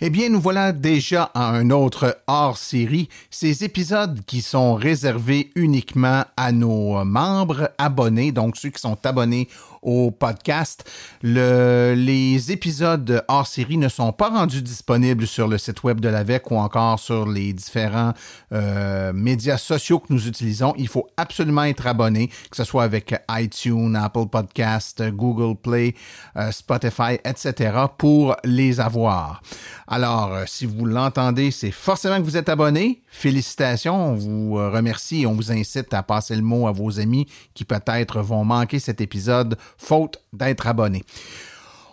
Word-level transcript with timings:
Eh 0.00 0.10
bien, 0.10 0.28
nous 0.28 0.40
voilà 0.40 0.70
déjà 0.70 1.24
à 1.34 1.48
un 1.48 1.70
autre 1.70 2.22
hors-série, 2.28 3.08
ces 3.30 3.64
épisodes 3.64 4.20
qui 4.26 4.42
sont 4.42 4.76
réservés 4.76 5.50
uniquement 5.56 6.24
à 6.36 6.52
nos 6.52 7.04
membres 7.04 7.72
abonnés, 7.78 8.30
donc 8.30 8.56
ceux 8.56 8.68
qui 8.68 8.80
sont 8.80 9.04
abonnés 9.04 9.48
au 9.82 10.10
podcast. 10.10 10.88
Le, 11.22 11.94
les 11.96 12.52
épisodes 12.52 13.24
hors 13.28 13.46
série 13.46 13.76
ne 13.76 13.88
sont 13.88 14.12
pas 14.12 14.28
rendus 14.28 14.62
disponibles 14.62 15.26
sur 15.26 15.48
le 15.48 15.58
site 15.58 15.82
web 15.82 16.00
de 16.00 16.08
l'AVEC 16.08 16.50
ou 16.50 16.56
encore 16.56 16.98
sur 16.98 17.28
les 17.28 17.52
différents 17.52 18.12
euh, 18.52 19.12
médias 19.12 19.58
sociaux 19.58 19.98
que 19.98 20.12
nous 20.12 20.28
utilisons. 20.28 20.74
Il 20.78 20.88
faut 20.88 21.08
absolument 21.16 21.64
être 21.64 21.86
abonné, 21.86 22.28
que 22.28 22.56
ce 22.56 22.64
soit 22.64 22.84
avec 22.84 23.14
iTunes, 23.30 23.96
Apple 23.96 24.26
Podcast, 24.30 25.02
Google 25.10 25.56
Play, 25.56 25.94
euh, 26.36 26.50
Spotify, 26.52 27.14
etc., 27.24 27.72
pour 27.96 28.36
les 28.44 28.80
avoir. 28.80 29.42
Alors, 29.90 30.34
euh, 30.34 30.44
si 30.46 30.66
vous 30.66 30.84
l'entendez, 30.84 31.50
c'est 31.50 31.70
forcément 31.70 32.18
que 32.18 32.22
vous 32.22 32.36
êtes 32.36 32.50
abonné. 32.50 33.00
Félicitations, 33.08 34.12
on 34.12 34.14
vous 34.14 34.54
remercie 34.54 35.22
et 35.22 35.26
on 35.26 35.34
vous 35.34 35.50
incite 35.50 35.94
à 35.94 36.02
passer 36.02 36.36
le 36.36 36.42
mot 36.42 36.68
à 36.68 36.72
vos 36.72 37.00
amis 37.00 37.26
qui 37.54 37.64
peut-être 37.64 38.20
vont 38.20 38.44
manquer 38.44 38.80
cet 38.80 39.00
épisode 39.00 39.56
faute 39.78 40.20
d'être 40.34 40.66
abonné. 40.66 41.04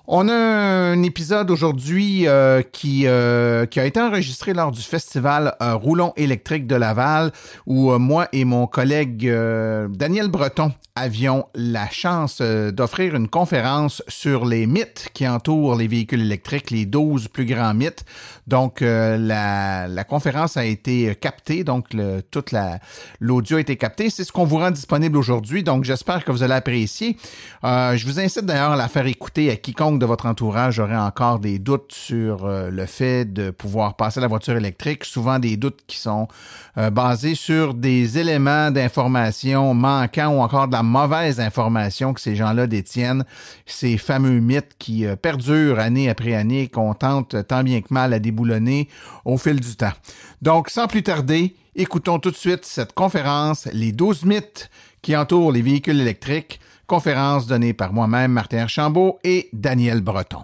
On 0.08 0.30
a 0.30 0.34
un 0.34 1.02
épisode 1.02 1.50
aujourd'hui 1.50 2.28
euh, 2.28 2.62
qui, 2.62 3.08
euh, 3.08 3.66
qui 3.66 3.80
a 3.80 3.86
été 3.86 4.00
enregistré 4.00 4.54
lors 4.54 4.72
du 4.72 4.82
festival 4.82 5.56
euh, 5.64 5.74
Roulon 5.74 6.14
électrique 6.16 6.68
de 6.68 6.76
Laval 6.76 7.32
où 7.66 7.92
moi 7.98 8.28
et 8.32 8.46
mon 8.46 8.68
collègue 8.68 9.28
Daniel 9.90 10.28
Breton 10.28 10.72
avions 10.96 11.46
la 11.56 11.90
chance 11.90 12.42
d'offrir 12.42 13.16
une 13.16 13.28
conférence 13.28 14.04
sur 14.08 14.46
les 14.46 14.68
mythes 14.68 15.10
qui 15.14 15.28
entourent 15.28 15.76
les 15.76 15.88
véhicules 15.88 16.22
électriques, 16.22 16.72
les 16.72 16.86
12 16.86 17.28
plus 17.28 17.46
grands 17.46 17.74
mythes. 17.74 18.06
Donc 18.48 18.80
la, 18.82 19.88
la, 19.88 20.04
conférence 20.06 20.56
a 20.56 20.64
été 20.64 21.16
captée, 21.16 21.64
donc 21.64 21.94
le, 21.94 22.22
toute 22.22 22.52
la 22.52 22.80
l'audio 23.20 23.58
a 23.58 23.60
été 23.60 23.76
capté. 23.76 24.10
C'est 24.10 24.24
ce 24.24 24.32
qu'on 24.32 24.46
vous 24.46 24.58
rend 24.58 24.72
disponible 24.72 25.18
aujourd'hui, 25.18 25.64
donc 25.64 25.84
j'espère 25.84 26.24
que 26.24 26.32
vous 26.32 26.44
allez 26.44 26.54
apprécier. 26.54 27.18
je 27.64 28.06
vous 28.06 28.20
incite 28.20 28.46
d'ailleurs 28.46 28.72
à 28.72 28.78
la 28.78 28.88
faire 28.88 29.08
écouter 29.08 29.52
à 29.52 29.58
quiconque 29.58 29.95
de 30.00 30.06
votre 30.06 30.26
entourage 30.26 30.80
aurait 30.80 30.96
encore 30.96 31.40
des 31.40 31.60
doutes 31.60 31.92
sur 31.92 32.46
euh, 32.46 32.70
le 32.70 32.86
fait 32.86 33.26
de 33.26 33.50
pouvoir 33.50 33.96
passer 33.96 34.20
la 34.20 34.28
voiture 34.28 34.56
électrique, 34.56 35.06
souvent 35.06 35.40
des 35.40 35.58
doutes 35.58 35.80
qui 35.88 35.98
sont 35.98 36.28
euh, 36.78 36.90
basés 36.90 37.36
sur 37.36 37.74
des 37.74 38.18
éléments 38.18 38.72
d'information 38.72 39.74
manquants 39.74 40.30
ou 40.30 40.42
encore 40.42 40.68
de 40.68 40.74
la 40.74 40.84
mauvaise 40.84 41.40
information 41.40 42.14
que 42.14 42.22
ces 42.22 42.36
gens-là 42.36 42.68
détiennent, 42.68 43.26
ces 43.66 43.98
fameux 43.98 44.40
mythes 44.40 44.76
qui 44.80 45.06
euh, 45.06 45.16
perdurent 45.16 45.80
année 45.80 46.10
après 46.10 46.34
année, 46.34 46.68
qu'on 46.68 46.94
tente 46.94 47.48
tant 47.48 47.64
bien 47.64 47.82
que 47.82 47.94
mal 47.94 48.14
à 48.14 48.20
déboulonner 48.20 48.90
au 49.24 49.38
fil 49.38 49.60
du 49.60 49.76
temps. 49.76 49.94
Donc, 50.42 50.70
sans 50.70 50.88
plus 50.88 51.04
tarder, 51.04 51.56
écoutons 51.76 52.20
tout 52.20 52.32
de 52.32 52.36
suite 52.36 52.66
cette 52.66 52.94
conférence, 52.94 53.68
les 53.74 53.92
12 53.92 54.26
mythes 54.26 54.70
qui 55.02 55.16
entourent 55.16 55.52
les 55.52 55.62
véhicules 55.62 56.00
électriques, 56.00 56.60
Conférence 56.88 57.48
donnée 57.48 57.74
par 57.74 57.94
moi-même, 57.94 58.32
Martin 58.32 58.60
Archambault 58.60 59.20
et 59.24 59.50
Daniel 59.54 60.02
Breton. 60.02 60.44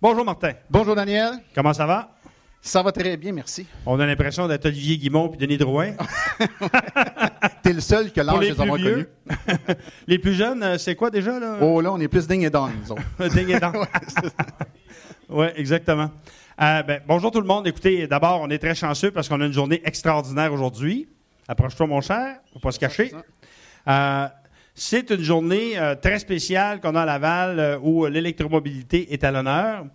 Bonjour 0.00 0.24
Martin. 0.24 0.52
Bonjour 0.70 0.94
Daniel. 0.94 1.32
Comment 1.54 1.74
ça 1.74 1.84
va? 1.84 2.10
Ça 2.62 2.82
va 2.82 2.90
très 2.90 3.18
bien, 3.18 3.32
merci. 3.32 3.66
On 3.84 4.00
a 4.00 4.06
l'impression 4.06 4.48
d'être 4.48 4.64
Olivier 4.64 4.96
Guimont 4.96 5.30
et 5.34 5.36
Denis 5.36 5.58
Drouin. 5.58 5.92
T'es 7.62 7.74
le 7.74 7.82
seul 7.82 8.10
que 8.12 8.22
l'âge 8.22 8.40
les 8.40 8.58
avoir 8.58 8.78
connus. 8.78 9.06
les 10.06 10.18
plus 10.18 10.32
jeunes, 10.32 10.62
euh, 10.62 10.78
c'est 10.78 10.94
quoi 10.94 11.10
déjà? 11.10 11.38
Là? 11.38 11.58
Oh 11.60 11.82
là, 11.82 11.92
on 11.92 12.00
est 12.00 12.08
plus 12.08 12.26
ding 12.26 12.42
et 12.42 12.48
dong, 12.48 12.72
ding 13.34 13.50
et 13.50 13.60
dong. 13.60 13.76
oui, 15.28 15.46
exactement. 15.56 16.10
Euh, 16.62 16.82
ben, 16.82 17.02
bonjour 17.06 17.30
tout 17.30 17.42
le 17.42 17.46
monde. 17.46 17.66
Écoutez, 17.66 18.06
d'abord, 18.06 18.40
on 18.40 18.48
est 18.48 18.58
très 18.58 18.74
chanceux 18.74 19.10
parce 19.10 19.28
qu'on 19.28 19.42
a 19.42 19.44
une 19.44 19.52
journée 19.52 19.82
extraordinaire 19.84 20.50
aujourd'hui. 20.50 21.06
Approche-toi, 21.46 21.86
mon 21.86 22.00
cher, 22.00 22.36
faut 22.54 22.60
pas 22.60 22.72
se 22.72 22.78
cacher. 22.78 23.12
Euh, 23.86 24.28
c'est 24.74 25.10
une 25.10 25.22
journée 25.22 25.78
euh, 25.78 25.94
très 25.94 26.18
spéciale 26.18 26.80
qu'on 26.80 26.96
a 26.96 27.02
à 27.02 27.06
Laval 27.06 27.60
euh, 27.60 27.78
où 27.80 28.06
l'électromobilité 28.06 29.12
est 29.12 29.22
à 29.22 29.30
l'honneur. 29.30 29.86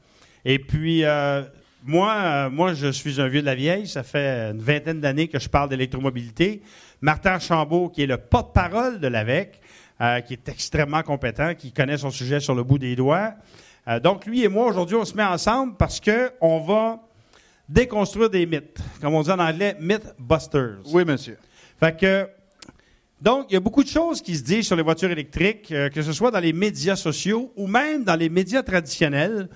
Et 0.45 0.57
puis, 0.57 1.03
euh, 1.03 1.43
moi, 1.83 2.49
moi, 2.49 2.73
je 2.73 2.89
suis 2.89 3.19
un 3.19 3.27
vieux 3.27 3.41
de 3.41 3.45
la 3.45 3.55
vieille. 3.55 3.87
Ça 3.87 4.03
fait 4.03 4.51
une 4.51 4.61
vingtaine 4.61 5.01
d'années 5.01 5.27
que 5.27 5.37
je 5.37 5.49
parle 5.49 5.67
d'électromobilité. 5.67 6.61
Martin 7.01 7.39
Chambault, 7.39 7.89
qui 7.89 8.03
est 8.03 8.07
le 8.07 8.17
porte-parole 8.17 9.01
de 9.01 9.07
l'AVEC, 9.07 9.59
qui 10.25 10.33
est 10.33 10.47
extrêmement 10.47 11.03
compétent, 11.03 11.55
qui 11.55 11.73
connaît 11.73 11.97
son 11.97 12.09
sujet 12.09 12.39
sur 12.39 12.55
le 12.55 12.63
bout 12.63 12.77
des 12.77 12.95
doigts. 12.95 13.33
donc, 14.01 14.25
lui 14.25 14.43
et 14.43 14.47
moi, 14.47 14.67
aujourd'hui, 14.67 14.95
on 14.95 15.05
se 15.05 15.13
met 15.13 15.23
ensemble 15.23 15.75
parce 15.77 16.01
qu'on 16.01 16.59
va 16.59 16.99
déconstruire 17.67 18.29
des 18.29 18.45
mythes. 18.45 18.79
Comme 19.01 19.13
on 19.13 19.21
dit 19.21 19.31
en 19.31 19.39
anglais, 19.39 19.75
mythbusters. 19.79 20.79
Oui, 20.91 21.05
monsieur. 21.05 21.37
Fait 21.79 21.97
que 21.97 22.29
donc, 23.21 23.47
il 23.49 23.53
y 23.53 23.57
a 23.57 23.59
beaucoup 23.59 23.83
de 23.83 23.89
choses 23.89 24.21
qui 24.21 24.35
se 24.35 24.43
disent 24.43 24.67
sur 24.67 24.75
les 24.75 24.83
voitures 24.83 25.11
électriques, 25.11 25.71
euh, 25.71 25.89
que 25.89 26.01
ce 26.01 26.13
soit 26.13 26.31
dans 26.31 26.39
les 26.39 26.53
médias 26.53 26.95
sociaux 26.95 27.51
ou 27.57 27.67
même 27.67 28.03
dans 28.03 28.15
les 28.15 28.29
médias 28.29 28.63
traditionnels. 28.63 29.49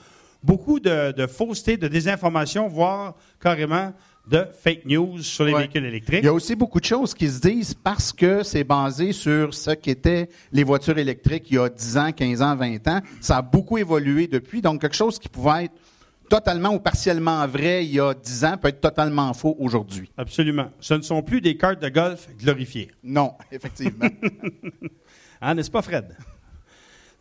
Beaucoup 0.44 0.82
de, 0.82 1.14
de 1.14 1.26
fausseté, 1.26 1.78
de 1.78 1.88
désinformation, 1.88 2.68
voire 2.68 3.16
carrément 3.42 3.94
de 4.28 4.46
fake 4.62 4.86
news 4.86 5.22
sur 5.22 5.46
les 5.46 5.54
véhicules 5.54 5.86
électriques. 5.86 6.20
Il 6.22 6.26
y 6.26 6.30
a 6.30 6.34
aussi 6.34 6.56
beaucoup 6.56 6.80
de 6.80 6.86
choses 6.86 7.14
qui 7.14 7.28
se 7.28 7.40
disent 7.40 7.74
parce 7.74 8.14
que 8.14 8.44
c'est 8.44 8.64
basé 8.64 9.12
sur 9.12 9.54
ce 9.54 9.72
qu'étaient 9.72 10.30
les 10.52 10.64
voitures 10.64 10.98
électriques 10.98 11.46
il 11.50 11.56
y 11.56 11.60
a 11.60 11.70
10 11.70 11.98
ans, 11.98 12.12
15 12.12 12.42
ans, 12.42 12.56
20 12.56 12.88
ans. 12.88 13.02
Ça 13.20 13.38
a 13.38 13.42
beaucoup 13.42 13.78
évolué 13.78 14.28
depuis. 14.28 14.62
Donc, 14.62 14.82
quelque 14.82 14.96
chose 14.96 15.20
qui 15.20 15.28
pouvait 15.28 15.66
être 15.66 15.74
totalement 16.30 16.74
ou 16.74 16.80
partiellement 16.80 17.46
vrai 17.48 17.86
il 17.86 17.94
y 17.94 18.00
a 18.00 18.14
10 18.14 18.46
ans 18.46 18.58
peut 18.58 18.70
être 18.70 18.82
totalement 18.82 19.34
faux 19.34 19.56
aujourd'hui. 19.60 20.12
Absolument. 20.18 20.70
Ce 20.80 20.94
ne 20.94 21.02
sont 21.02 21.22
plus 21.22 21.42
des 21.42 21.58
cartes 21.58 21.82
de 21.82 21.90
golf 21.90 22.28
glorifiées. 22.38 22.92
Non, 23.04 23.34
effectivement. 23.52 24.08
hein, 25.42 25.56
n'est-ce 25.56 25.72
pas, 25.72 25.82
Fred? 25.82 26.16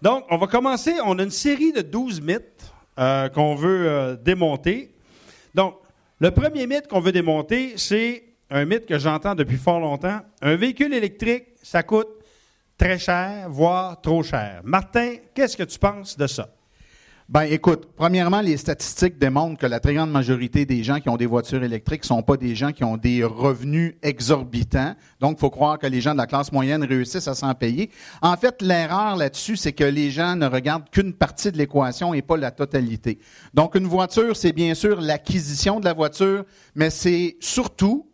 Donc, 0.01 0.25
on 0.31 0.37
va 0.37 0.47
commencer. 0.47 0.95
On 1.05 1.19
a 1.19 1.23
une 1.23 1.31
série 1.31 1.73
de 1.73 1.83
12 1.83 2.21
mythes 2.21 2.73
euh, 2.99 3.29
qu'on 3.29 3.55
veut 3.55 3.89
euh, 3.89 4.17
démonter. 4.17 4.95
Donc, 5.55 5.77
le 6.19 6.31
premier 6.31 6.67
mythe 6.67 6.89
qu'on 6.89 7.01
veut 7.01 7.13
démonter, 7.13 7.75
c'est 7.77 8.25
un 8.51 8.65
mythe 8.65 8.87
que 8.87 8.99
j'entends 8.99 9.35
depuis 9.35 9.57
fort 9.57 9.81
longtemps. 9.81 10.21
Un 10.41 10.57
véhicule 10.57 10.93
électrique, 10.93 11.45
ça 11.63 11.83
coûte 11.83 12.09
très 12.77 12.99
cher, 12.99 13.49
voire 13.49 14.01
trop 14.01 14.23
cher. 14.23 14.61
Martin, 14.65 15.17
qu'est-ce 15.35 15.57
que 15.57 15.63
tu 15.63 15.79
penses 15.79 16.17
de 16.17 16.27
ça? 16.27 16.49
Ben, 17.33 17.45
écoute, 17.45 17.89
premièrement, 17.97 18.43
les 18.43 18.59
statistiques 18.59 19.19
démontrent 19.19 19.59
que 19.59 19.65
la 19.65 19.81
très 19.81 19.95
grande 19.95 20.11
majorité 20.11 20.67
des 20.67 20.85
gens 20.85 21.01
qui 21.01 21.09
ont 21.09 21.17
des 21.17 21.25
voitures 21.25 21.65
électriques 21.65 22.05
sont 22.05 22.23
pas 22.23 22.37
des 22.37 22.55
gens 22.55 22.73
qui 22.73 22.85
ont 22.85 22.99
des 22.99 23.25
revenus 23.25 23.95
exorbitants. 24.03 24.95
Donc, 25.19 25.39
il 25.39 25.41
faut 25.41 25.49
croire 25.49 25.79
que 25.79 25.87
les 25.87 26.03
gens 26.03 26.13
de 26.13 26.19
la 26.19 26.27
classe 26.27 26.53
moyenne 26.53 26.85
réussissent 26.85 27.29
à 27.29 27.35
s'en 27.35 27.55
payer. 27.55 27.91
En 28.21 28.37
fait, 28.37 28.61
l'erreur 28.61 29.17
là-dessus, 29.17 29.57
c'est 29.57 29.73
que 29.73 29.83
les 29.83 30.11
gens 30.11 30.37
ne 30.37 30.45
regardent 30.45 30.91
qu'une 30.91 31.15
partie 31.15 31.51
de 31.51 31.57
l'équation 31.57 32.13
et 32.13 32.21
pas 32.21 32.37
la 32.37 32.51
totalité. 32.51 33.19
Donc, 33.55 33.77
une 33.77 33.87
voiture, 33.87 34.37
c'est 34.37 34.53
bien 34.53 34.75
sûr 34.75 35.01
l'acquisition 35.01 35.81
de 35.81 35.87
la 35.87 35.95
voiture, 35.95 36.45
mais 36.75 36.91
c'est 36.91 37.39
surtout 37.41 38.11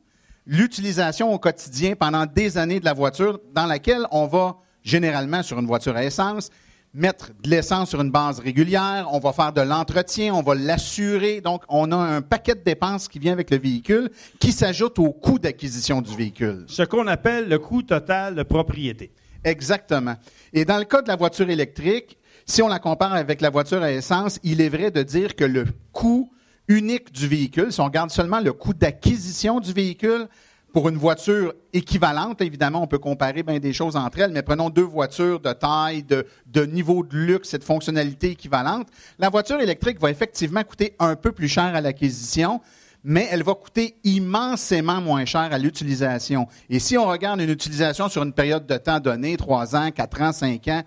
l'utilisation 0.46 1.34
au 1.34 1.40
quotidien 1.40 1.96
pendant 1.96 2.25
des 2.25 2.56
années 2.56 2.78
de 2.78 2.84
la 2.84 2.92
voiture 2.92 3.40
dans 3.52 3.66
laquelle 3.66 4.06
on 4.12 4.28
va 4.28 4.58
généralement 4.84 5.42
sur 5.42 5.58
une 5.58 5.66
voiture 5.66 5.96
à 5.96 6.04
essence 6.04 6.50
mettre 6.94 7.31
de 7.43 7.50
l'essence 7.50 7.90
sur 7.90 8.00
une 8.00 8.11
base 8.11 8.40
régulière, 8.40 9.08
on 9.12 9.19
va 9.19 9.32
faire 9.32 9.52
de 9.52 9.61
l'entretien, 9.61 10.35
on 10.35 10.43
va 10.43 10.55
l'assurer. 10.55 11.40
Donc, 11.40 11.62
on 11.69 11.93
a 11.93 11.96
un 11.96 12.23
paquet 12.23 12.55
de 12.55 12.62
dépenses 12.62 13.08
qui 13.08 13.19
vient 13.19 13.32
avec 13.32 13.50
le 13.50 13.58
véhicule 13.58 14.11
qui 14.40 14.52
s'ajoute 14.52 14.99
au 14.99 15.12
coût 15.12 15.38
d'acquisition 15.38 16.00
du 16.00 16.17
véhicule. 16.17 16.64
Ce 16.67 16.82
qu'on 16.82 17.06
appelle 17.06 17.49
le 17.49 17.58
coût 17.58 17.82
total 17.82 18.35
de 18.35 18.43
propriété. 18.43 19.12
Exactement. 19.44 20.17
Et 20.52 20.64
dans 20.64 20.79
le 20.79 20.85
cas 20.85 21.02
de 21.02 21.08
la 21.08 21.17
voiture 21.17 21.49
électrique, 21.49 22.19
si 22.46 22.62
on 22.62 22.69
la 22.69 22.79
compare 22.79 23.14
avec 23.14 23.40
la 23.40 23.50
voiture 23.50 23.82
à 23.82 23.93
essence, 23.93 24.38
il 24.43 24.61
est 24.61 24.69
vrai 24.69 24.90
de 24.90 25.02
dire 25.02 25.37
que 25.37 25.44
le 25.44 25.67
coût 25.93 26.31
unique 26.67 27.12
du 27.12 27.29
véhicule, 27.29 27.73
si 27.73 27.81
on 27.81 27.85
regarde 27.85 28.11
seulement 28.11 28.40
le 28.40 28.52
coût 28.52 28.75
d'acquisition 28.75 29.61
du 29.61 29.73
véhicule, 29.73 30.29
pour 30.72 30.88
une 30.88 30.96
voiture 30.96 31.54
équivalente, 31.72 32.42
évidemment, 32.42 32.82
on 32.82 32.86
peut 32.86 32.98
comparer 32.98 33.42
bien 33.42 33.58
des 33.58 33.72
choses 33.72 33.96
entre 33.96 34.20
elles, 34.20 34.32
mais 34.32 34.42
prenons 34.42 34.68
deux 34.68 34.82
voitures 34.82 35.40
de 35.40 35.52
taille, 35.52 36.02
de, 36.04 36.64
niveau 36.66 37.02
de 37.02 37.16
luxe 37.16 37.54
et 37.54 37.58
de 37.58 37.64
fonctionnalité 37.64 38.32
équivalente. 38.32 38.88
La 39.18 39.30
voiture 39.30 39.60
électrique 39.60 40.00
va 40.00 40.10
effectivement 40.10 40.62
coûter 40.64 40.94
un 40.98 41.16
peu 41.16 41.32
plus 41.32 41.48
cher 41.48 41.74
à 41.74 41.80
l'acquisition, 41.80 42.60
mais 43.02 43.28
elle 43.30 43.42
va 43.42 43.54
coûter 43.54 43.96
immensément 44.04 45.00
moins 45.00 45.24
cher 45.24 45.48
à 45.50 45.58
l'utilisation. 45.58 46.46
Et 46.68 46.78
si 46.78 46.98
on 46.98 47.06
regarde 47.06 47.40
une 47.40 47.50
utilisation 47.50 48.08
sur 48.08 48.22
une 48.22 48.32
période 48.34 48.66
de 48.66 48.76
temps 48.76 49.00
donnée, 49.00 49.36
trois 49.36 49.74
ans, 49.74 49.90
quatre 49.90 50.20
ans, 50.20 50.32
cinq 50.32 50.68
ans, 50.68 50.82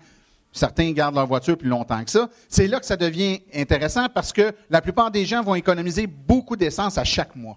certains 0.52 0.92
gardent 0.92 1.16
leur 1.16 1.26
voiture 1.26 1.56
plus 1.56 1.68
longtemps 1.68 2.04
que 2.04 2.10
ça, 2.10 2.28
c'est 2.48 2.68
là 2.68 2.78
que 2.78 2.86
ça 2.86 2.96
devient 2.96 3.40
intéressant 3.54 4.08
parce 4.14 4.32
que 4.32 4.52
la 4.70 4.80
plupart 4.80 5.10
des 5.10 5.24
gens 5.24 5.42
vont 5.42 5.54
économiser 5.54 6.06
beaucoup 6.06 6.56
d'essence 6.56 6.98
à 6.98 7.04
chaque 7.04 7.34
mois. 7.34 7.56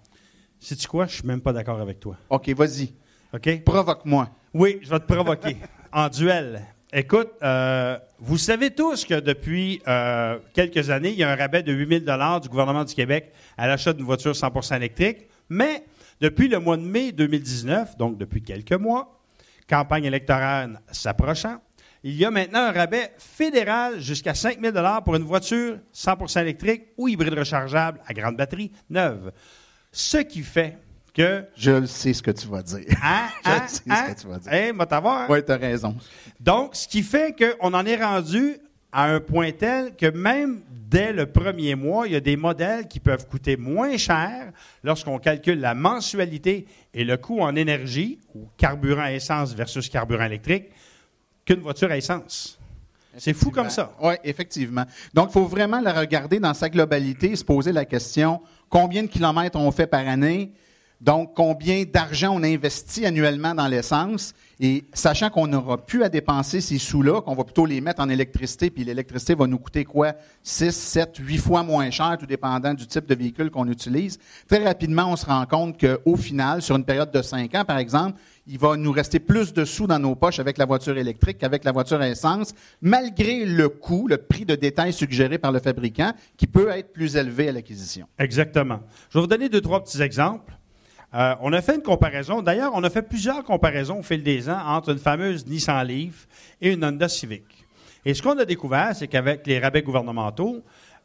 Sais-tu 0.60 0.88
quoi? 0.88 1.06
Je 1.06 1.16
suis 1.16 1.26
même 1.26 1.40
pas 1.40 1.52
d'accord 1.52 1.80
avec 1.80 2.00
toi. 2.00 2.16
OK, 2.30 2.48
vas-y. 2.50 2.92
OK? 3.32 3.64
Provoque-moi. 3.64 4.30
Oui, 4.54 4.78
je 4.82 4.90
vais 4.90 5.00
te 5.00 5.12
provoquer. 5.12 5.56
en 5.92 6.08
duel. 6.08 6.62
Écoute, 6.92 7.30
euh, 7.42 7.98
vous 8.18 8.38
savez 8.38 8.70
tous 8.70 9.04
que 9.04 9.18
depuis 9.18 9.82
euh, 9.88 10.38
quelques 10.54 10.90
années, 10.90 11.10
il 11.10 11.16
y 11.16 11.24
a 11.24 11.30
un 11.30 11.36
rabais 11.36 11.62
de 11.62 11.72
8 11.72 12.06
000 12.06 12.40
du 12.40 12.48
gouvernement 12.48 12.84
du 12.84 12.94
Québec 12.94 13.32
à 13.56 13.66
l'achat 13.66 13.92
d'une 13.92 14.04
voiture 14.04 14.32
100% 14.32 14.76
électrique. 14.76 15.26
Mais 15.48 15.84
depuis 16.20 16.48
le 16.48 16.58
mois 16.58 16.76
de 16.76 16.82
mai 16.82 17.12
2019, 17.12 17.96
donc 17.96 18.18
depuis 18.18 18.42
quelques 18.42 18.72
mois, 18.72 19.20
campagne 19.68 20.04
électorale 20.04 20.80
s'approchant, 20.90 21.60
il 22.02 22.14
y 22.14 22.24
a 22.24 22.30
maintenant 22.30 22.60
un 22.60 22.72
rabais 22.72 23.12
fédéral 23.18 24.00
jusqu'à 24.00 24.34
5 24.34 24.60
000 24.60 24.76
pour 25.04 25.16
une 25.16 25.24
voiture 25.24 25.78
100% 25.92 26.40
électrique 26.40 26.84
ou 26.96 27.08
hybride 27.08 27.34
rechargeable 27.34 28.00
à 28.06 28.14
grande 28.14 28.36
batterie 28.36 28.70
neuve. 28.90 29.32
Ce 29.98 30.18
qui 30.18 30.42
fait 30.42 30.76
que... 31.14 31.42
Je 31.56 31.86
sais 31.86 32.12
ce 32.12 32.22
que 32.22 32.30
tu 32.30 32.46
vas 32.48 32.62
dire. 32.62 32.84
Hein? 33.02 33.28
Je 33.44 33.50
Hein? 33.50 33.66
sais 33.66 33.82
Hein? 33.88 34.04
ce 34.08 34.14
que 34.14 34.20
tu 34.20 34.26
vas 34.26 34.38
dire. 34.38 34.52
Hey, 34.52 34.72
va 34.72 34.84
t'avoir. 34.84 35.30
Oui, 35.30 35.42
tu 35.42 35.50
as 35.50 35.56
raison. 35.56 35.96
Donc, 36.38 36.76
ce 36.76 36.86
qui 36.86 37.02
fait 37.02 37.34
qu'on 37.34 37.72
en 37.72 37.86
est 37.86 37.96
rendu 37.96 38.58
à 38.92 39.04
un 39.06 39.20
point 39.20 39.52
tel 39.52 39.96
que 39.96 40.10
même 40.10 40.60
dès 40.70 41.14
le 41.14 41.24
premier 41.24 41.74
mois, 41.74 42.06
il 42.06 42.12
y 42.12 42.16
a 42.16 42.20
des 42.20 42.36
modèles 42.36 42.86
qui 42.88 43.00
peuvent 43.00 43.26
coûter 43.26 43.56
moins 43.56 43.96
cher 43.96 44.52
lorsqu'on 44.84 45.18
calcule 45.18 45.60
la 45.60 45.74
mensualité 45.74 46.66
et 46.92 47.02
le 47.02 47.16
coût 47.16 47.40
en 47.40 47.56
énergie, 47.56 48.18
ou 48.34 48.48
carburant 48.58 49.00
à 49.04 49.12
essence 49.12 49.54
versus 49.54 49.88
carburant 49.88 50.24
électrique, 50.26 50.66
qu'une 51.46 51.60
voiture 51.60 51.90
à 51.90 51.96
essence. 51.96 52.58
C'est 53.18 53.34
fou 53.34 53.50
comme 53.50 53.70
ça. 53.70 53.92
Oui, 54.02 54.14
effectivement. 54.24 54.84
Donc, 55.14 55.28
il 55.30 55.32
faut 55.32 55.46
vraiment 55.46 55.80
la 55.80 55.92
regarder 55.92 56.38
dans 56.38 56.54
sa 56.54 56.68
globalité, 56.68 57.34
se 57.36 57.44
poser 57.44 57.72
la 57.72 57.84
question 57.84 58.40
combien 58.68 59.02
de 59.02 59.08
kilomètres 59.08 59.58
on 59.58 59.70
fait 59.70 59.86
par 59.86 60.06
année, 60.06 60.52
donc 61.00 61.34
combien 61.34 61.84
d'argent 61.84 62.34
on 62.34 62.42
investit 62.42 63.04
annuellement 63.04 63.54
dans 63.54 63.68
l'essence, 63.68 64.32
et 64.58 64.84
sachant 64.94 65.28
qu'on 65.28 65.46
n'aura 65.46 65.76
plus 65.76 66.02
à 66.02 66.08
dépenser 66.08 66.62
ces 66.62 66.78
sous-là, 66.78 67.20
qu'on 67.20 67.34
va 67.34 67.44
plutôt 67.44 67.66
les 67.66 67.82
mettre 67.82 68.00
en 68.00 68.08
électricité, 68.08 68.70
puis 68.70 68.84
l'électricité 68.84 69.34
va 69.34 69.46
nous 69.46 69.58
coûter 69.58 69.84
quoi? 69.84 70.14
6, 70.42 70.74
7, 70.74 71.16
8 71.18 71.36
fois 71.36 71.62
moins 71.62 71.90
cher, 71.90 72.16
tout 72.18 72.24
dépendant 72.24 72.72
du 72.72 72.86
type 72.86 73.04
de 73.04 73.14
véhicule 73.14 73.50
qu'on 73.50 73.68
utilise. 73.68 74.18
Très 74.48 74.64
rapidement, 74.64 75.10
on 75.12 75.16
se 75.16 75.26
rend 75.26 75.44
compte 75.44 75.78
qu'au 75.78 76.16
final, 76.16 76.62
sur 76.62 76.76
une 76.76 76.84
période 76.84 77.10
de 77.10 77.20
5 77.20 77.54
ans, 77.54 77.64
par 77.66 77.76
exemple, 77.76 78.18
il 78.46 78.58
va 78.58 78.76
nous 78.76 78.92
rester 78.92 79.18
plus 79.18 79.52
de 79.52 79.64
sous 79.64 79.86
dans 79.86 79.98
nos 79.98 80.14
poches 80.14 80.38
avec 80.38 80.56
la 80.56 80.64
voiture 80.64 80.96
électrique 80.96 81.38
qu'avec 81.38 81.64
la 81.64 81.72
voiture 81.72 82.00
à 82.00 82.08
essence, 82.08 82.54
malgré 82.80 83.44
le 83.44 83.68
coût, 83.68 84.06
le 84.08 84.16
prix 84.16 84.46
de 84.46 84.54
détail 84.54 84.92
suggéré 84.92 85.36
par 85.36 85.52
le 85.52 85.58
fabricant, 85.58 86.12
qui 86.38 86.46
peut 86.46 86.70
être 86.70 86.92
plus 86.92 87.16
élevé 87.16 87.48
à 87.48 87.52
l'acquisition. 87.52 88.06
Exactement. 88.18 88.80
Je 89.10 89.18
vais 89.18 89.22
vous 89.22 89.26
donner 89.26 89.48
deux, 89.50 89.60
trois 89.60 89.82
petits 89.82 90.00
exemples. 90.00 90.55
Euh, 91.16 91.34
on 91.40 91.52
a 91.52 91.62
fait 91.62 91.76
une 91.76 91.82
comparaison. 91.82 92.42
D'ailleurs, 92.42 92.72
on 92.74 92.84
a 92.84 92.90
fait 92.90 93.02
plusieurs 93.02 93.42
comparaisons 93.42 94.00
au 94.00 94.02
fil 94.02 94.22
des 94.22 94.50
ans 94.50 94.60
entre 94.66 94.90
une 94.90 94.98
fameuse 94.98 95.46
Nissan 95.46 95.86
Leaf 95.86 96.28
et 96.60 96.72
une 96.72 96.84
Honda 96.84 97.08
Civic. 97.08 97.44
Et 98.04 98.14
ce 98.14 98.22
qu'on 98.22 98.38
a 98.38 98.44
découvert, 98.44 98.94
c'est 98.94 99.08
qu'avec 99.08 99.46
les 99.46 99.58
rabais 99.58 99.82
gouvernementaux, 99.82 100.62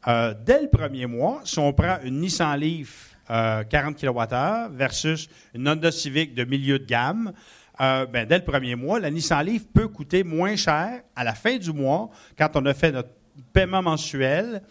euh, 0.08 0.34
dès 0.46 0.62
le 0.62 0.70
premier 0.70 1.06
mois, 1.06 1.42
si 1.44 1.60
on 1.60 1.74
prend 1.74 1.98
une 2.04 2.20
Nissan 2.20 2.60
Leaf 2.60 3.16
euh, 3.30 3.64
40 3.64 4.00
kWh 4.00 4.76
versus 4.76 5.30
une 5.54 5.68
Honda 5.68 5.92
Civic 5.92 6.34
de 6.34 6.44
milieu 6.44 6.78
de 6.78 6.86
gamme, 6.86 7.34
euh, 7.80 8.06
ben, 8.06 8.28
dès 8.28 8.40
le 8.40 8.44
premier 8.44 8.76
mois, 8.76 9.00
la 9.00 9.10
Nissan 9.10 9.46
Leaf 9.46 9.64
peut 9.74 9.88
coûter 9.88 10.24
moins 10.24 10.56
cher 10.56 11.02
à 11.16 11.24
la 11.24 11.34
fin 11.34 11.58
du 11.58 11.72
mois 11.72 12.10
quand 12.38 12.50
on 12.56 12.66
a 12.66 12.74
fait 12.74 12.92
notre 12.92 13.10
paiement 13.54 13.82
mensuel, 13.82 14.62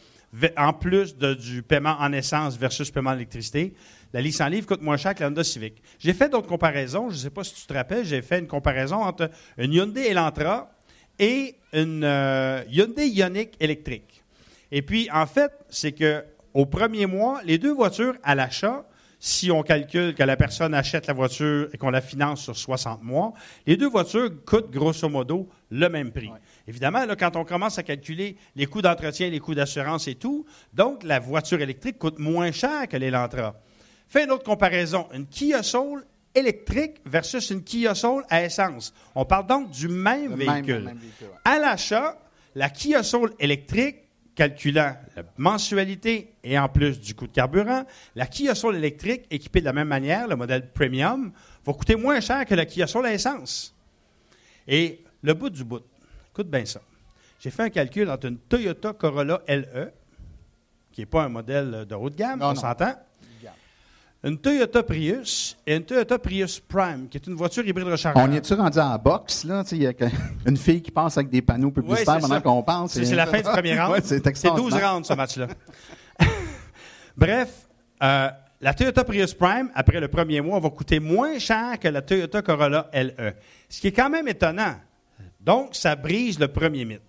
en 0.56 0.72
plus 0.72 1.16
du 1.16 1.62
paiement 1.62 1.96
en 1.98 2.12
essence 2.12 2.56
versus 2.56 2.90
paiement 2.90 3.10
en 3.10 3.18
La 4.12 4.22
Nissan 4.22 4.50
Leaf 4.50 4.66
coûte 4.66 4.82
moins 4.82 4.96
cher 4.96 5.14
que 5.14 5.20
la 5.20 5.28
Honda 5.28 5.44
Civic. 5.44 5.82
J'ai 5.98 6.12
fait 6.12 6.28
d'autres 6.28 6.48
comparaisons. 6.48 7.10
Je 7.10 7.14
ne 7.14 7.20
sais 7.20 7.30
pas 7.30 7.44
si 7.44 7.54
tu 7.54 7.66
te 7.66 7.72
rappelles, 7.72 8.04
j'ai 8.04 8.22
fait 8.22 8.40
une 8.40 8.48
comparaison 8.48 8.96
entre 8.96 9.30
une 9.56 9.72
Hyundai 9.72 10.08
Elantra 10.08 10.70
et 11.18 11.54
une 11.72 12.02
euh, 12.02 12.62
Hyundai 12.68 13.08
Ioniq 13.08 13.52
électrique. 13.60 14.24
Et 14.72 14.82
puis, 14.82 15.08
en 15.12 15.26
fait, 15.26 15.52
c'est 15.68 15.92
que 15.92 16.24
au 16.54 16.66
premier 16.66 17.06
mois, 17.06 17.40
les 17.44 17.58
deux 17.58 17.72
voitures 17.72 18.16
à 18.24 18.34
l'achat, 18.34 18.84
si 19.22 19.50
on 19.50 19.62
calcule 19.62 20.14
que 20.14 20.22
la 20.22 20.36
personne 20.36 20.72
achète 20.72 21.06
la 21.06 21.12
voiture 21.12 21.68
et 21.72 21.78
qu'on 21.78 21.90
la 21.90 22.00
finance 22.00 22.42
sur 22.42 22.56
60 22.56 23.02
mois, 23.02 23.34
les 23.66 23.76
deux 23.76 23.88
voitures 23.88 24.30
coûtent 24.46 24.70
grosso 24.70 25.08
modo 25.08 25.48
le 25.70 25.88
même 25.88 26.10
prix. 26.10 26.30
Évidemment, 26.66 27.04
là, 27.04 27.14
quand 27.14 27.36
on 27.36 27.44
commence 27.44 27.78
à 27.78 27.82
calculer 27.82 28.36
les 28.56 28.66
coûts 28.66 28.80
d'entretien, 28.80 29.28
les 29.28 29.38
coûts 29.38 29.54
d'assurance 29.54 30.08
et 30.08 30.14
tout, 30.14 30.46
donc 30.72 31.04
la 31.04 31.20
voiture 31.20 31.60
électrique 31.60 31.98
coûte 31.98 32.18
moins 32.18 32.50
cher 32.50 32.88
que 32.88 32.96
l'Elantra. 32.96 33.60
Fais 34.10 34.24
une 34.24 34.30
autre 34.32 34.44
comparaison. 34.44 35.06
Une 35.14 35.26
Kia 35.26 35.62
Soul 35.62 36.04
électrique 36.34 37.00
versus 37.06 37.48
une 37.50 37.62
Kia 37.64 37.94
Soul 37.94 38.24
à 38.28 38.44
essence. 38.44 38.92
On 39.14 39.24
parle 39.24 39.46
donc 39.46 39.70
du 39.70 39.88
même 39.88 40.32
Le 40.32 40.36
même- 40.36 40.54
véhicule. 40.54 40.74
le 40.74 40.82
même 40.82 40.98
véhicule, 40.98 41.26
ouais. 41.28 41.34
À 41.44 41.58
l'achat, 41.58 42.18
la 42.54 42.68
Kia 42.70 43.02
Soul 43.02 43.32
électrique, 43.38 43.96
calculant 44.34 44.96
la 45.16 45.22
mensualité 45.36 46.32
et 46.42 46.58
en 46.58 46.68
plus 46.68 47.00
du 47.00 47.14
coût 47.14 47.26
de 47.26 47.32
carburant, 47.32 47.84
la 48.16 48.26
Kia 48.26 48.54
Soul 48.54 48.76
électrique, 48.76 49.26
équipée 49.30 49.60
de 49.60 49.66
la 49.66 49.72
même 49.72 49.88
manière, 49.88 50.26
le 50.28 50.34
modèle 50.36 50.70
premium, 50.72 51.32
va 51.64 51.72
coûter 51.72 51.94
moins 51.96 52.20
cher 52.20 52.44
que 52.46 52.54
la 52.54 52.66
Kia 52.66 52.86
Soul 52.86 53.06
à 53.06 53.12
essence. 53.12 53.74
Et 54.66 55.02
le 55.22 55.34
bout 55.34 55.50
du 55.50 55.62
bout, 55.64 55.82
écoute 56.32 56.48
bien 56.48 56.64
ça. 56.64 56.80
J'ai 57.38 57.50
fait 57.50 57.62
un 57.62 57.70
calcul 57.70 58.08
entre 58.10 58.26
une 58.26 58.38
Toyota 58.38 58.92
Corolla 58.92 59.40
LE, 59.48 59.92
qui 60.92 61.00
n'est 61.02 61.06
pas 61.06 61.24
un 61.24 61.28
modèle 61.28 61.86
de 61.88 61.94
haut 61.94 62.10
de 62.10 62.16
gamme, 62.16 62.40
Non, 62.40 62.50
on 62.50 62.54
s'entend, 62.54 62.94
une 64.22 64.38
Toyota 64.38 64.82
Prius 64.82 65.56
et 65.66 65.76
une 65.76 65.84
Toyota 65.84 66.18
Prius 66.18 66.60
Prime, 66.60 67.08
qui 67.08 67.16
est 67.16 67.26
une 67.26 67.34
voiture 67.34 67.66
hybride 67.66 67.86
rechargeable. 67.88 68.28
On 68.30 68.32
y 68.32 68.36
est-tu 68.36 68.54
rendu 68.54 68.78
à 68.78 68.90
la 68.90 68.98
boxe, 68.98 69.44
là? 69.44 69.64
Il 69.72 69.82
y 69.82 69.86
a 69.86 69.92
une 70.46 70.56
fille 70.56 70.82
qui 70.82 70.90
passe 70.90 71.16
avec 71.16 71.30
des 71.30 71.40
panneaux 71.42 71.70
publicitaires 71.70 72.14
Ouais, 72.16 72.20
pendant 72.20 72.40
qu'on 72.40 72.62
pense. 72.62 72.92
C'est 72.92 73.14
la 73.14 73.26
fin 73.26 73.38
du 73.38 73.44
premier 73.44 73.74
round. 73.80 73.92
Ouais, 73.92 74.00
c'est 74.02 74.16
c'est 74.16 74.20
12 74.20 74.26
extraordinaire. 74.28 74.92
rounds, 74.92 75.08
ce 75.08 75.14
match-là. 75.14 75.46
Bref, 77.16 77.48
euh, 78.02 78.28
la 78.60 78.74
Toyota 78.74 79.04
Prius 79.04 79.32
Prime, 79.34 79.70
après 79.74 80.00
le 80.00 80.08
premier 80.08 80.40
mois, 80.40 80.60
va 80.60 80.70
coûter 80.70 81.00
moins 81.00 81.38
cher 81.38 81.78
que 81.80 81.88
la 81.88 82.02
Toyota 82.02 82.42
Corolla 82.42 82.90
LE. 82.92 83.32
Ce 83.68 83.80
qui 83.80 83.86
est 83.88 83.92
quand 83.92 84.10
même 84.10 84.28
étonnant. 84.28 84.74
Donc, 85.40 85.74
ça 85.74 85.96
brise 85.96 86.38
le 86.38 86.48
premier 86.48 86.84
mythe. 86.84 87.00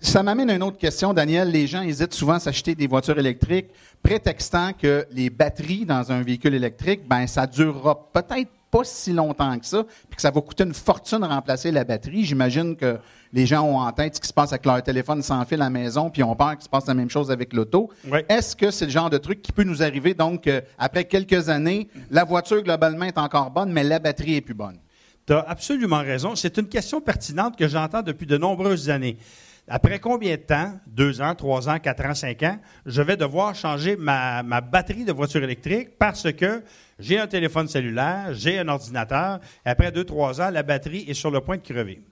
Ça 0.00 0.22
m'amène 0.22 0.50
à 0.50 0.54
une 0.54 0.62
autre 0.62 0.78
question, 0.78 1.14
Daniel. 1.14 1.50
Les 1.50 1.66
gens 1.66 1.82
hésitent 1.82 2.14
souvent 2.14 2.34
à 2.34 2.40
s'acheter 2.40 2.74
des 2.74 2.86
voitures 2.86 3.18
électriques, 3.18 3.68
prétextant 4.02 4.72
que 4.72 5.06
les 5.12 5.30
batteries 5.30 5.86
dans 5.86 6.10
un 6.10 6.22
véhicule 6.22 6.54
électrique, 6.54 7.06
ben 7.08 7.26
ça 7.26 7.46
durera 7.46 8.10
peut-être 8.12 8.50
pas 8.72 8.84
si 8.84 9.12
longtemps 9.12 9.58
que 9.58 9.66
ça, 9.66 9.84
puis 10.08 10.16
que 10.16 10.22
ça 10.22 10.30
va 10.30 10.40
coûter 10.40 10.64
une 10.64 10.72
fortune 10.72 11.20
de 11.20 11.26
remplacer 11.26 11.70
la 11.70 11.84
batterie. 11.84 12.24
J'imagine 12.24 12.74
que 12.74 12.98
les 13.32 13.44
gens 13.44 13.62
ont 13.62 13.78
en 13.78 13.92
tête 13.92 14.16
ce 14.16 14.20
qui 14.20 14.26
se 14.26 14.32
passe 14.32 14.52
avec 14.52 14.64
leur 14.64 14.82
téléphone 14.82 15.22
sans 15.22 15.44
fil 15.44 15.60
à 15.60 15.64
la 15.64 15.70
maison, 15.70 16.08
puis 16.08 16.22
ont 16.22 16.34
peur 16.34 16.52
qu'il 16.52 16.62
se 16.62 16.70
passe 16.70 16.86
la 16.86 16.94
même 16.94 17.10
chose 17.10 17.30
avec 17.30 17.52
l'auto. 17.52 17.90
Oui. 18.10 18.20
Est-ce 18.30 18.56
que 18.56 18.70
c'est 18.70 18.86
le 18.86 18.90
genre 18.90 19.10
de 19.10 19.18
truc 19.18 19.42
qui 19.42 19.52
peut 19.52 19.62
nous 19.62 19.82
arriver, 19.82 20.14
donc, 20.14 20.46
euh, 20.46 20.62
après 20.78 21.04
quelques 21.04 21.50
années, 21.50 21.88
la 22.10 22.24
voiture 22.24 22.62
globalement 22.62 23.04
est 23.04 23.18
encore 23.18 23.50
bonne, 23.50 23.72
mais 23.72 23.84
la 23.84 23.98
batterie 23.98 24.36
est 24.36 24.40
plus 24.40 24.54
bonne? 24.54 24.78
Tu 25.26 25.34
as 25.34 25.40
absolument 25.40 26.00
raison. 26.00 26.34
C'est 26.34 26.56
une 26.56 26.66
question 26.66 27.00
pertinente 27.00 27.56
que 27.56 27.68
j'entends 27.68 28.02
depuis 28.02 28.26
de 28.26 28.38
nombreuses 28.38 28.90
années. 28.90 29.18
Après 29.68 30.00
combien 30.00 30.36
de 30.36 30.42
temps, 30.42 30.72
deux 30.88 31.20
ans, 31.20 31.34
trois 31.36 31.68
ans, 31.68 31.78
quatre 31.78 32.04
ans, 32.04 32.14
cinq 32.14 32.42
ans, 32.42 32.58
je 32.84 33.00
vais 33.00 33.16
devoir 33.16 33.54
changer 33.54 33.96
ma, 33.96 34.42
batterie 34.60 35.04
de 35.04 35.12
voiture 35.12 35.42
électrique 35.44 35.96
parce 35.98 36.32
que 36.32 36.62
j'ai 36.98 37.18
un 37.18 37.28
téléphone 37.28 37.68
cellulaire, 37.68 38.30
j'ai 38.32 38.58
un 38.58 38.68
ordinateur, 38.68 39.38
et 39.64 39.68
après 39.68 39.92
deux, 39.92 40.04
trois 40.04 40.40
ans, 40.40 40.50
la 40.50 40.64
batterie 40.64 41.04
est 41.08 41.14
sur 41.14 41.30
le 41.30 41.40
point 41.40 41.58
de 41.58 41.62
crever. 41.62 42.02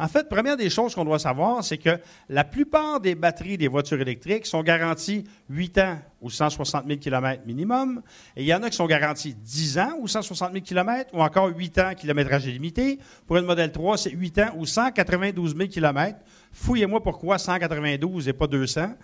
En 0.00 0.06
fait, 0.06 0.28
première 0.28 0.56
des 0.56 0.70
choses 0.70 0.94
qu'on 0.94 1.04
doit 1.04 1.18
savoir, 1.18 1.64
c'est 1.64 1.78
que 1.78 1.98
la 2.28 2.44
plupart 2.44 3.00
des 3.00 3.16
batteries 3.16 3.58
des 3.58 3.66
voitures 3.66 4.00
électriques 4.00 4.46
sont 4.46 4.62
garanties 4.62 5.24
8 5.50 5.78
ans 5.78 5.98
ou 6.20 6.30
160 6.30 6.86
000 6.86 7.00
km 7.00 7.42
minimum. 7.46 8.02
Et 8.36 8.42
il 8.42 8.46
y 8.46 8.54
en 8.54 8.62
a 8.62 8.70
qui 8.70 8.76
sont 8.76 8.86
garanties 8.86 9.34
10 9.34 9.78
ans 9.78 9.92
ou 9.98 10.06
160 10.06 10.52
000 10.52 10.64
km 10.64 11.10
ou 11.14 11.20
encore 11.20 11.48
8 11.48 11.78
ans 11.78 11.94
kilométrage 11.96 12.46
illimité. 12.46 13.00
Pour 13.26 13.38
une 13.38 13.44
modèle 13.44 13.72
3, 13.72 13.98
c'est 13.98 14.10
8 14.10 14.38
ans 14.38 14.50
ou 14.56 14.66
192 14.66 15.56
000 15.56 15.68
km. 15.68 16.16
Fouillez-moi 16.52 17.02
pourquoi 17.02 17.38
192 17.38 18.28
et 18.28 18.32
pas 18.32 18.46
200. 18.46 18.94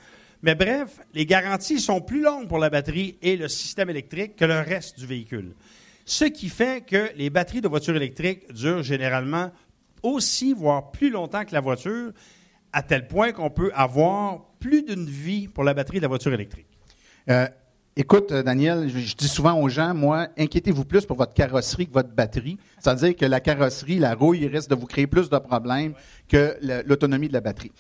Mais 0.42 0.54
bref, 0.54 1.00
les 1.14 1.26
garanties 1.26 1.80
sont 1.80 2.00
plus 2.00 2.20
longues 2.20 2.48
pour 2.48 2.58
la 2.58 2.70
batterie 2.70 3.16
et 3.22 3.36
le 3.36 3.48
système 3.48 3.90
électrique 3.90 4.36
que 4.36 4.44
le 4.44 4.60
reste 4.60 4.98
du 4.98 5.06
véhicule. 5.06 5.54
Ce 6.04 6.26
qui 6.26 6.50
fait 6.50 6.84
que 6.84 7.10
les 7.16 7.30
batteries 7.30 7.62
de 7.62 7.68
voitures 7.68 7.96
électriques 7.96 8.52
durent 8.52 8.82
généralement 8.82 9.50
aussi, 10.02 10.52
voire 10.52 10.90
plus 10.90 11.08
longtemps 11.08 11.44
que 11.44 11.54
la 11.54 11.60
voiture, 11.60 12.12
à 12.72 12.82
tel 12.82 13.06
point 13.06 13.32
qu'on 13.32 13.50
peut 13.50 13.70
avoir 13.74 14.44
plus 14.60 14.82
d'une 14.82 15.06
vie 15.06 15.48
pour 15.48 15.64
la 15.64 15.72
batterie 15.72 15.98
de 15.98 16.02
la 16.02 16.08
voiture 16.08 16.34
électrique. 16.34 16.66
Euh, 17.30 17.48
écoute, 17.96 18.32
euh, 18.32 18.42
Daniel, 18.42 18.88
je, 18.88 19.14
dis 19.14 19.28
souvent 19.28 19.60
aux 19.60 19.68
gens, 19.68 19.94
moi, 19.94 20.28
inquiétez-vous 20.38 20.84
plus 20.84 21.04
pour 21.06 21.16
votre 21.16 21.34
carrosserie 21.34 21.86
que 21.86 21.92
votre 21.92 22.10
batterie. 22.10 22.58
C'est-à-dire 22.78 23.16
que 23.16 23.24
la 23.24 23.40
carrosserie, 23.40 23.98
la 23.98 24.14
rouille, 24.14 24.46
risque 24.46 24.70
de 24.70 24.74
vous 24.74 24.86
créer 24.86 25.06
plus 25.06 25.30
de 25.30 25.38
problèmes 25.38 25.94
que 26.28 26.56
l'autonomie 26.86 27.28
de 27.28 27.32
la 27.34 27.40
batterie. 27.40 27.72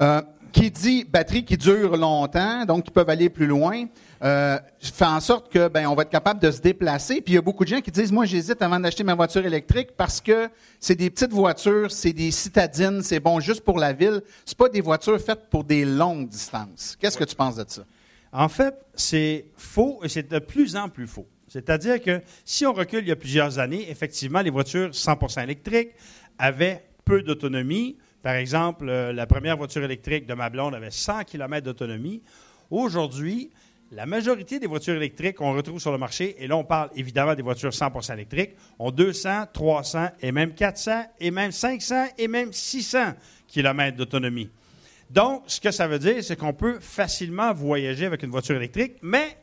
Euh, 0.00 0.22
qui 0.52 0.70
dit 0.70 1.04
batterie 1.04 1.44
qui 1.44 1.56
dure 1.56 1.96
longtemps, 1.96 2.64
donc 2.66 2.84
qui 2.84 2.90
peuvent 2.90 3.08
aller 3.08 3.30
plus 3.30 3.46
loin, 3.46 3.86
euh, 4.22 4.58
fait 4.80 5.04
en 5.06 5.20
sorte 5.20 5.50
que 5.50 5.68
ben 5.68 5.86
on 5.86 5.94
va 5.94 6.02
être 6.02 6.10
capable 6.10 6.40
de 6.40 6.50
se 6.50 6.60
déplacer. 6.60 7.22
Puis 7.22 7.32
il 7.32 7.34
y 7.36 7.38
a 7.38 7.42
beaucoup 7.42 7.64
de 7.64 7.70
gens 7.70 7.80
qui 7.80 7.90
disent 7.90 8.12
moi 8.12 8.26
j'hésite 8.26 8.60
avant 8.60 8.78
d'acheter 8.78 9.02
ma 9.02 9.14
voiture 9.14 9.44
électrique 9.46 9.90
parce 9.96 10.20
que 10.20 10.48
c'est 10.78 10.94
des 10.94 11.08
petites 11.08 11.32
voitures, 11.32 11.90
c'est 11.90 12.12
des 12.12 12.30
citadines, 12.30 13.02
c'est 13.02 13.20
bon 13.20 13.40
juste 13.40 13.62
pour 13.62 13.78
la 13.78 13.94
ville. 13.94 14.20
C'est 14.44 14.58
pas 14.58 14.68
des 14.68 14.82
voitures 14.82 15.18
faites 15.18 15.48
pour 15.48 15.64
des 15.64 15.86
longues 15.86 16.28
distances. 16.28 16.96
Qu'est-ce 17.00 17.16
que 17.16 17.24
tu 17.24 17.34
penses 17.34 17.56
de 17.56 17.64
ça? 17.66 17.82
En 18.32 18.48
fait, 18.48 18.74
c'est 18.94 19.46
faux 19.56 20.00
et 20.02 20.08
c'est 20.08 20.30
de 20.30 20.38
plus 20.38 20.74
en 20.76 20.88
plus 20.88 21.06
faux. 21.06 21.28
C'est-à-dire 21.48 22.00
que 22.00 22.22
si 22.46 22.64
on 22.64 22.72
recule 22.72 23.00
il 23.00 23.08
y 23.08 23.12
a 23.12 23.16
plusieurs 23.16 23.58
années, 23.58 23.90
effectivement, 23.90 24.40
les 24.40 24.50
voitures 24.50 24.88
100% 24.90 25.42
électriques 25.42 25.90
avaient 26.38 26.82
peu 27.04 27.22
d'autonomie, 27.22 27.98
par 28.22 28.34
exemple, 28.34 28.88
euh, 28.88 29.12
la 29.12 29.26
première 29.26 29.56
voiture 29.56 29.84
électrique 29.84 30.26
de 30.26 30.32
ma 30.32 30.48
blonde 30.48 30.74
avait 30.74 30.90
100 30.90 31.24
km 31.24 31.64
d'autonomie. 31.64 32.22
Aujourd'hui, 32.70 33.50
la 33.90 34.06
majorité 34.06 34.58
des 34.58 34.66
voitures 34.66 34.94
électriques 34.94 35.36
qu'on 35.36 35.52
retrouve 35.54 35.78
sur 35.78 35.92
le 35.92 35.98
marché, 35.98 36.36
et 36.38 36.46
là 36.46 36.56
on 36.56 36.64
parle 36.64 36.88
évidemment 36.96 37.34
des 37.34 37.42
voitures 37.42 37.70
100% 37.70 38.14
électriques, 38.14 38.52
ont 38.78 38.90
200, 38.90 39.48
300 39.52 40.08
et 40.22 40.32
même 40.32 40.54
400 40.54 41.04
et 41.20 41.30
même 41.30 41.52
500 41.52 42.06
et 42.16 42.28
même 42.28 42.50
600 42.50 43.12
km 43.46 43.96
d'autonomie. 43.98 44.48
Donc, 45.12 45.42
ce 45.46 45.60
que 45.60 45.70
ça 45.70 45.86
veut 45.86 45.98
dire, 45.98 46.24
c'est 46.24 46.36
qu'on 46.36 46.54
peut 46.54 46.78
facilement 46.80 47.52
voyager 47.52 48.06
avec 48.06 48.22
une 48.22 48.30
voiture 48.30 48.56
électrique, 48.56 48.94
mais 49.02 49.36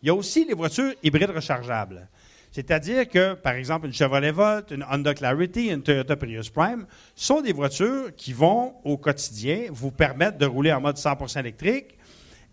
il 0.00 0.06
y 0.06 0.10
a 0.10 0.14
aussi 0.14 0.44
les 0.44 0.54
voitures 0.54 0.92
hybrides 1.02 1.30
rechargeables. 1.30 2.08
C'est-à-dire 2.52 3.08
que, 3.08 3.34
par 3.34 3.54
exemple, 3.54 3.86
une 3.86 3.92
Chevrolet 3.92 4.30
Volt, 4.30 4.70
une 4.70 4.84
Honda 4.88 5.14
Clarity, 5.14 5.66
une 5.66 5.82
Toyota 5.82 6.14
Prius 6.14 6.48
Prime 6.48 6.86
sont 7.16 7.40
des 7.40 7.52
voitures 7.52 8.14
qui 8.16 8.32
vont, 8.32 8.74
au 8.84 8.98
quotidien, 8.98 9.64
vous 9.70 9.90
permettre 9.90 10.38
de 10.38 10.46
rouler 10.46 10.72
en 10.72 10.80
mode 10.80 10.96
100% 10.96 11.40
électrique. 11.40 11.98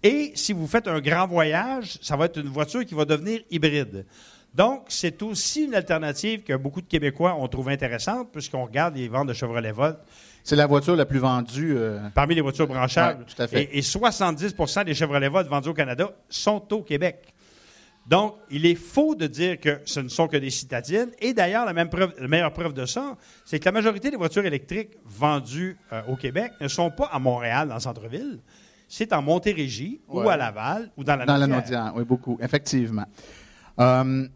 Et 0.02 0.32
si 0.34 0.52
vous 0.52 0.66
faites 0.66 0.88
un 0.88 1.00
grand 1.00 1.28
voyage, 1.28 2.00
ça 2.02 2.18
va 2.18 2.26
être 2.26 2.40
une 2.40 2.50
voiture 2.50 2.84
qui 2.86 2.96
va 2.96 3.06
devenir 3.06 3.42
hybride. 3.52 4.06
Donc, 4.54 4.86
c'est 4.90 5.22
aussi 5.24 5.64
une 5.64 5.74
alternative 5.74 6.44
que 6.44 6.56
beaucoup 6.56 6.82
de 6.82 6.88
Québécois 6.88 7.36
ont 7.36 7.48
trouvé 7.48 7.74
intéressante, 7.74 8.32
puisqu'on 8.32 8.66
regarde 8.66 8.96
les 8.96 9.08
ventes 9.08 9.28
de 9.28 9.34
Chevrolet 9.34 9.72
Volt. 9.72 9.98
C'est 10.44 10.56
la 10.56 10.68
voiture 10.68 10.96
la 10.96 11.06
plus 11.06 11.20
vendue. 11.20 11.76
Euh, 11.76 12.00
Parmi 12.14 12.36
les 12.36 12.42
voitures 12.42 12.68
branchables. 12.68 13.26
tout 13.26 13.42
à 13.42 13.48
fait. 13.48 13.64
Et, 13.64 13.80
et 13.80 13.82
70% 13.82 14.86
des 14.86 14.94
Chevrolet 14.94 15.30
Volt 15.30 15.48
vendus 15.48 15.70
au 15.70 15.74
Canada 15.74 16.12
sont 16.30 16.72
au 16.74 16.84
Québec. 16.84 17.34
Donc, 18.06 18.36
il 18.52 18.66
est 18.66 18.76
faux 18.76 19.16
de 19.16 19.28
dire 19.28 19.60
que 19.60 19.80
ce 19.86 20.02
ne 20.02 20.10
sont 20.10 20.28
que 20.28 20.38
des 20.38 20.50
citadines. 20.50 21.12
Et 21.20 21.34
d'ailleurs, 21.34 21.66
la, 21.66 21.74
meilleure 22.28 22.52
preuve 22.52 22.74
de 22.74 22.86
ça, 22.86 23.16
c'est 23.46 23.60
que 23.60 23.66
la 23.66 23.72
majorité 23.72 24.12
des 24.12 24.18
voitures 24.18 24.46
électriques 24.46 24.98
vendues 25.06 25.78
euh, 25.92 26.02
au 26.10 26.16
Québec 26.16 26.52
ne 26.60 26.68
sont 26.68 26.92
pas 26.92 27.06
à 27.06 27.20
Montréal, 27.20 27.70
dans 27.70 27.76
le 27.76 27.80
centre-ville. 27.80 28.40
C'est 28.90 29.14
en 29.14 29.22
Montérégie 29.22 30.02
ou 30.08 30.28
à 30.30 30.38
Laval 30.38 30.92
ou 30.98 31.04
dans 31.04 31.16
la 31.16 31.26
Dans 31.26 31.38
la 31.38 31.94
oui, 31.96 32.04
beaucoup, 32.04 32.38
effectivement. 32.42 33.06
Euh, 33.80 34.28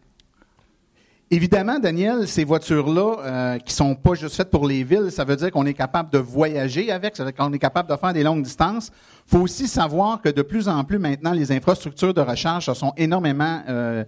Évidemment, 1.30 1.78
Daniel, 1.78 2.26
ces 2.26 2.46
voitures-là, 2.46 3.16
euh, 3.20 3.58
qui 3.60 3.74
sont 3.74 3.96
pas 3.96 4.14
juste 4.14 4.36
faites 4.36 4.50
pour 4.50 4.66
les 4.66 4.86
villes, 4.86 5.12
ça 5.12 5.26
veut 5.26 5.36
dire 5.36 5.52
qu'on 5.52 5.66
est 5.66 5.74
capable 5.74 6.10
de 6.10 6.20
voyager 6.20 6.90
avec, 6.90 7.18
ça 7.18 7.26
veut 7.26 7.32
dire 7.34 7.44
qu'on 7.44 7.52
est 7.52 7.60
capable 7.60 7.90
de 7.90 7.98
faire 7.98 8.14
des 8.14 8.24
longues 8.24 8.44
distances. 8.44 8.92
Faut 9.26 9.40
aussi 9.40 9.68
savoir 9.68 10.22
que 10.22 10.30
de 10.30 10.42
plus 10.42 10.70
en 10.70 10.86
plus 10.86 11.00
maintenant, 11.00 11.34
les 11.34 11.52
infrastructures 11.52 12.14
de 12.14 12.22
recharge 12.22 12.68
se 12.68 12.74
sont 12.74 12.94
énormément 12.96 13.62
euh, 13.68 14.06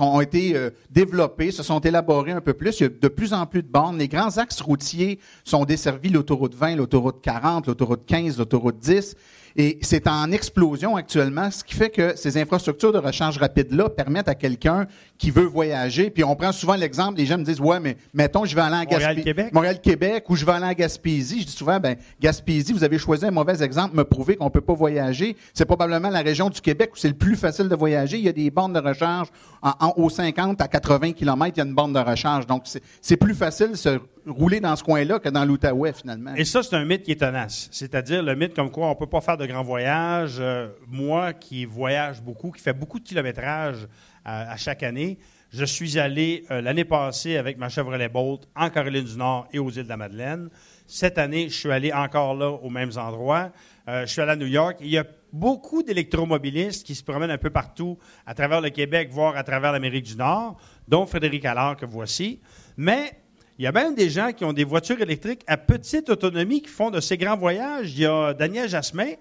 ont 0.00 0.20
été 0.20 0.56
euh, 0.56 0.70
développées, 0.90 1.50
se 1.50 1.62
sont 1.62 1.80
élaborées 1.80 2.32
un 2.32 2.40
peu 2.40 2.54
plus. 2.54 2.80
Il 2.80 2.82
y 2.82 2.86
a 2.86 2.88
de 2.88 3.08
plus 3.08 3.32
en 3.32 3.46
plus 3.46 3.62
de 3.62 3.68
bornes. 3.68 3.98
Les 3.98 4.08
grands 4.08 4.38
axes 4.38 4.60
routiers 4.60 5.18
sont 5.44 5.64
desservis, 5.64 6.08
l'autoroute 6.08 6.54
20, 6.54 6.76
l'autoroute 6.76 7.20
40, 7.22 7.66
l'autoroute 7.66 8.06
15, 8.06 8.38
l'autoroute 8.38 8.78
10. 8.78 9.14
Et 9.58 9.78
c'est 9.80 10.06
en 10.06 10.32
explosion 10.32 10.96
actuellement, 10.96 11.50
ce 11.50 11.64
qui 11.64 11.74
fait 11.74 11.88
que 11.88 12.14
ces 12.14 12.36
infrastructures 12.36 12.92
de 12.92 12.98
recharge 12.98 13.38
rapide-là 13.38 13.88
permettent 13.88 14.28
à 14.28 14.34
quelqu'un 14.34 14.86
qui 15.18 15.30
veut 15.30 15.44
voyager, 15.44 16.10
puis 16.10 16.24
on 16.24 16.36
prend 16.36 16.52
souvent 16.52 16.74
l'exemple, 16.74 17.18
les 17.18 17.26
gens 17.26 17.38
me 17.38 17.44
disent, 17.44 17.60
ouais, 17.60 17.80
mais 17.80 17.96
mettons, 18.12 18.44
je 18.44 18.54
vais 18.54 18.62
aller 18.62 18.76
en 18.76 18.84
Gaspésie. 18.84 19.50
Montréal-Québec. 19.52 20.24
ou 20.28 20.36
je 20.36 20.44
vais 20.44 20.52
aller 20.52 20.66
en 20.66 20.72
Gaspésie. 20.72 21.40
Je 21.40 21.46
dis 21.46 21.52
souvent, 21.52 21.80
ben, 21.80 21.96
Gaspésie, 22.20 22.72
vous 22.72 22.84
avez 22.84 22.98
choisi 22.98 23.24
un 23.24 23.30
mauvais 23.30 23.62
exemple, 23.62 23.96
me 23.96 24.04
prouver 24.04 24.36
qu'on 24.36 24.50
peut 24.50 24.60
pas 24.60 24.74
voyager. 24.74 25.36
C'est 25.54 25.64
probablement 25.64 26.10
la 26.10 26.20
région 26.20 26.50
du 26.50 26.60
Québec 26.60 26.90
où 26.94 26.96
c'est 26.96 27.08
le 27.08 27.14
plus 27.14 27.36
facile 27.36 27.68
de 27.68 27.74
voyager. 27.74 28.18
Il 28.18 28.24
y 28.24 28.28
a 28.28 28.32
des 28.32 28.50
bornes 28.50 28.72
de 28.72 28.80
recharge 28.80 29.28
en, 29.62 29.72
en 29.96 30.08
50 30.08 30.60
à 30.60 30.68
80 30.68 31.12
km, 31.12 31.52
il 31.56 31.58
y 31.58 31.62
a 31.62 31.64
une 31.66 31.74
borne 31.74 31.92
de 31.92 31.98
recharge. 31.98 32.46
Donc, 32.46 32.64
c'est 33.00 33.16
plus 33.16 33.34
facile 33.34 33.72
de 33.72 33.76
se 33.76 33.98
rouler 34.26 34.60
dans 34.60 34.74
ce 34.76 34.82
coin-là 34.82 35.18
que 35.18 35.28
dans 35.28 35.44
l'Outaouais, 35.44 35.92
finalement. 35.92 36.34
Et 36.34 36.44
ça, 36.44 36.62
c'est 36.62 36.74
un 36.76 36.84
mythe 36.84 37.02
qui 37.02 37.12
est 37.12 37.20
tenace. 37.20 37.68
C'est-à-dire 37.70 38.22
le 38.22 38.34
mythe 38.34 38.54
comme 38.54 38.70
quoi 38.70 38.86
on 38.86 38.90
ne 38.90 38.94
peut 38.94 39.06
pas 39.06 39.20
faire 39.20 39.36
de 39.36 39.46
grands 39.46 39.62
voyages. 39.62 40.36
Euh, 40.40 40.68
moi, 40.88 41.32
qui 41.32 41.64
voyage 41.64 42.20
beaucoup, 42.22 42.50
qui 42.50 42.62
fait 42.62 42.72
beaucoup 42.72 42.98
de 42.98 43.04
kilométrage 43.04 43.86
euh, 44.26 44.44
à, 44.52 44.56
chaque 44.56 44.82
année, 44.82 45.18
je 45.52 45.64
suis 45.64 45.98
allé 45.98 46.44
euh, 46.50 46.60
l'année 46.60 46.84
passée 46.84 47.36
avec 47.36 47.58
ma 47.58 47.68
Chevrolet 47.68 48.08
Bolt 48.08 48.48
en 48.56 48.70
Caroline 48.70 49.04
du 49.04 49.16
Nord 49.16 49.48
et 49.52 49.58
aux 49.58 49.70
îles 49.70 49.84
de 49.84 49.88
la 49.88 49.96
Madeleine. 49.96 50.48
Cette 50.86 51.18
année, 51.18 51.48
je 51.48 51.54
suis 51.54 51.70
allé 51.70 51.92
encore 51.92 52.34
là 52.34 52.50
aux 52.50 52.70
mêmes 52.70 52.92
endroits. 52.96 53.50
je 53.88 54.06
suis 54.06 54.20
allé 54.20 54.32
à 54.32 54.36
New 54.36 54.46
York. 54.46 54.76
Il 54.80 54.88
y 54.88 54.98
a 54.98 55.04
beaucoup 55.32 55.82
d'électromobilistes 55.82 56.86
qui 56.86 56.94
se 56.94 57.02
promènent 57.02 57.30
un 57.30 57.38
peu 57.38 57.50
partout 57.50 57.98
à 58.24 58.34
travers 58.34 58.60
le 58.60 58.70
Québec, 58.70 59.08
voire 59.10 59.36
à 59.36 59.42
travers 59.42 59.72
l'Amérique 59.72 60.04
du 60.04 60.16
Nord, 60.16 60.56
dont 60.88 61.06
Frédéric 61.06 61.44
Allard 61.44 61.76
que 61.76 61.86
voici. 61.86 62.40
Mais 62.76 63.12
il 63.58 63.64
y 63.64 63.68
a 63.68 63.72
même 63.72 63.94
des 63.94 64.10
gens 64.10 64.32
qui 64.32 64.44
ont 64.44 64.52
des 64.52 64.64
voitures 64.64 65.00
électriques 65.00 65.42
à 65.46 65.56
petite 65.56 66.10
autonomie 66.10 66.60
qui 66.60 66.68
font 66.68 66.90
de 66.90 67.00
ces 67.00 67.16
grands 67.16 67.36
voyages. 67.36 67.92
Il 67.92 68.00
y 68.00 68.06
a 68.06 68.34
Daniel 68.34 68.68
Jasmin, 68.68 69.12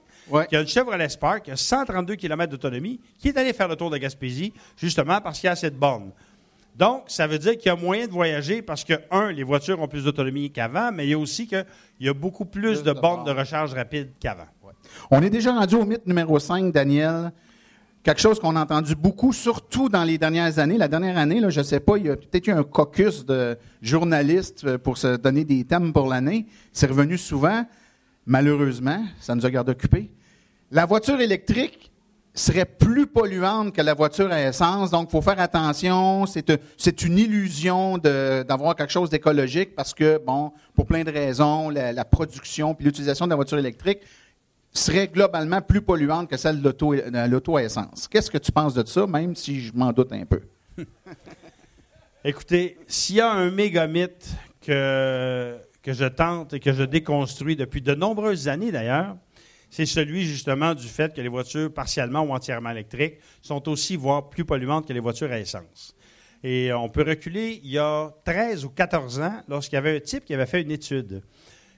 qui 0.49 0.55
a 0.55 0.61
une 0.61 0.67
Chevrolet 0.67 1.09
Spark, 1.09 1.43
qui 1.43 1.51
a 1.51 1.55
132 1.55 2.15
km 2.15 2.51
d'autonomie, 2.51 2.99
qui 3.19 3.29
est 3.29 3.37
allé 3.37 3.53
faire 3.53 3.67
le 3.67 3.75
tour 3.75 3.89
de 3.89 3.97
Gaspésie, 3.97 4.53
justement 4.77 5.21
parce 5.21 5.39
qu'il 5.39 5.47
y 5.47 5.49
a 5.49 5.53
assez 5.53 5.69
de 5.69 5.75
bornes. 5.75 6.11
Donc, 6.75 7.03
ça 7.07 7.25
veut 7.25 7.39
dire 7.39 7.57
qu'il 7.57 7.67
y 7.67 7.69
a 7.69 7.75
moyen 7.75 8.05
de 8.05 8.11
voyager 8.11 8.61
parce 8.61 8.83
que, 8.83 8.93
un, 9.09 9.31
les 9.31 9.43
voitures 9.43 9.79
ont 9.81 9.87
plus 9.87 10.03
d'autonomie 10.03 10.51
qu'avant, 10.51 10.91
mais 10.91 11.05
il 11.05 11.11
y 11.11 11.13
a 11.13 11.17
aussi 11.17 11.47
qu'il 11.47 11.65
y 12.01 12.09
a 12.09 12.13
beaucoup 12.13 12.45
plus, 12.45 12.83
de, 12.83 12.91
bornes 12.91 13.23
de 13.23 13.31
recharge 13.31 13.73
rapide 13.73 14.09
qu'avant. 14.19 14.47
On 15.09 15.21
est 15.21 15.29
déjà 15.29 15.53
rendu 15.53 15.75
au 15.75 15.85
mythe 15.85 16.05
numéro 16.05 16.37
5, 16.37 16.71
Daniel 16.71 17.31
quelque 18.05 18.21
chose 18.21 18.39
qu'on 18.39 18.55
a 18.55 18.61
entendu 18.61 18.95
beaucoup, 18.95 19.33
surtout 19.33 19.89
dans 19.89 20.03
les 20.03 20.19
dernières 20.19 20.59
années. 20.59 20.77
La 20.77 20.87
dernière 20.87 21.17
année, 21.17 21.39
là, 21.39 21.49
je 21.49 21.59
ne 21.59 21.65
sais 21.65 21.79
pas, 21.79 21.97
il 21.97 22.05
y 22.05 22.09
a 22.09 22.15
peut-être 22.15 22.47
eu 22.47 22.51
un 22.51 22.63
caucus 22.63 23.25
de 23.25 23.57
journalistes 23.81 24.63
euh, 24.63 24.77
pour 24.77 24.99
se 24.99 25.17
donner 25.17 25.43
des 25.43 25.63
thèmes 25.63 25.91
pour 25.91 26.07
l'année. 26.07 26.45
C'est 26.71 26.85
revenu 26.85 27.17
souvent. 27.17 27.65
Malheureusement, 28.25 29.03
ça 29.19 29.35
nous 29.35 29.45
a 29.45 29.51
gardé 29.51 29.71
occupés. 29.71 30.09
La 30.71 30.85
voiture 30.85 31.19
électrique 31.21 31.91
serait 32.33 32.65
plus 32.65 33.07
polluante 33.07 33.73
que 33.73 33.81
la 33.81 33.93
voiture 33.93 34.31
à 34.31 34.41
essence, 34.41 34.91
donc 34.91 35.07
il 35.09 35.11
faut 35.11 35.21
faire 35.21 35.39
attention. 35.39 36.25
C'est 36.25 37.01
une 37.03 37.17
illusion 37.17 37.97
d'avoir 37.97 38.75
quelque 38.75 38.91
chose 38.91 39.09
d'écologique 39.09 39.75
parce 39.75 39.93
que, 39.93 40.21
bon, 40.25 40.51
pour 40.73 40.85
plein 40.85 41.03
de 41.03 41.11
raisons, 41.11 41.69
la, 41.69 42.05
production 42.05 42.75
puis 42.75 42.85
l'utilisation 42.85 43.25
de 43.25 43.29
la 43.29 43.35
voiture 43.35 43.57
électrique 43.57 43.99
serait 44.73 45.07
globalement 45.07 45.61
plus 45.61 45.81
polluante 45.81 46.29
que 46.29 46.35
celle 46.35 46.61
de 46.61 46.75
l'auto 47.29 47.55
à 47.55 47.63
essence. 47.63 48.09
Qu'est-ce 48.09 48.29
que 48.29 48.37
tu 48.37 48.51
penses 48.51 48.73
de 48.73 48.85
ça, 48.85 49.07
même 49.07 49.35
si 49.35 49.61
je 49.61 49.73
m'en 49.73 49.93
doute 49.93 50.11
un 50.11 50.25
peu? 50.25 50.41
Écoutez, 52.25 52.77
s'il 52.87 53.15
y 53.17 53.21
a 53.21 53.31
un 53.31 53.49
mégamythe 53.49 54.35
que, 54.61 55.55
que 55.85 55.93
je 55.93 56.05
tente 56.05 56.51
et 56.53 56.59
que 56.59 56.73
je 56.73 56.81
déconstruis 56.81 57.55
depuis 57.55 57.79
de 57.79 57.93
nombreuses 57.93 58.47
années 58.47 58.71
d'ailleurs, 58.71 59.17
c'est 59.69 59.85
celui 59.85 60.25
justement 60.25 60.73
du 60.73 60.87
fait 60.87 61.13
que 61.13 61.21
les 61.21 61.27
voitures 61.27 61.71
partiellement 61.71 62.21
ou 62.21 62.33
entièrement 62.33 62.71
électriques 62.71 63.19
sont 63.43 63.69
aussi, 63.69 63.95
voire 63.95 64.29
plus 64.29 64.45
polluantes 64.45 64.87
que 64.87 64.93
les 64.93 64.99
voitures 64.99 65.31
à 65.31 65.39
essence. 65.39 65.95
Et 66.43 66.73
on 66.73 66.89
peut 66.89 67.03
reculer 67.07 67.59
il 67.63 67.69
y 67.69 67.77
a 67.77 68.11
13 68.25 68.65
ou 68.65 68.69
14 68.71 69.19
ans, 69.19 69.43
lorsqu'il 69.47 69.75
y 69.75 69.77
avait 69.77 69.97
un 69.97 69.99
type 69.99 70.25
qui 70.25 70.33
avait 70.33 70.47
fait 70.47 70.63
une 70.63 70.71
étude 70.71 71.21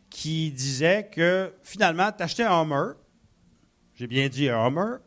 qui 0.09 0.51
disait 0.51 1.09
que 1.11 1.53
finalement, 1.61 2.09
t'achetais 2.13 2.43
un 2.43 2.61
Hummer, 2.61 2.93
j'ai 3.95 4.07
bien 4.07 4.29
dit 4.29 4.47
un 4.47 4.67
Hummer, 4.67 4.99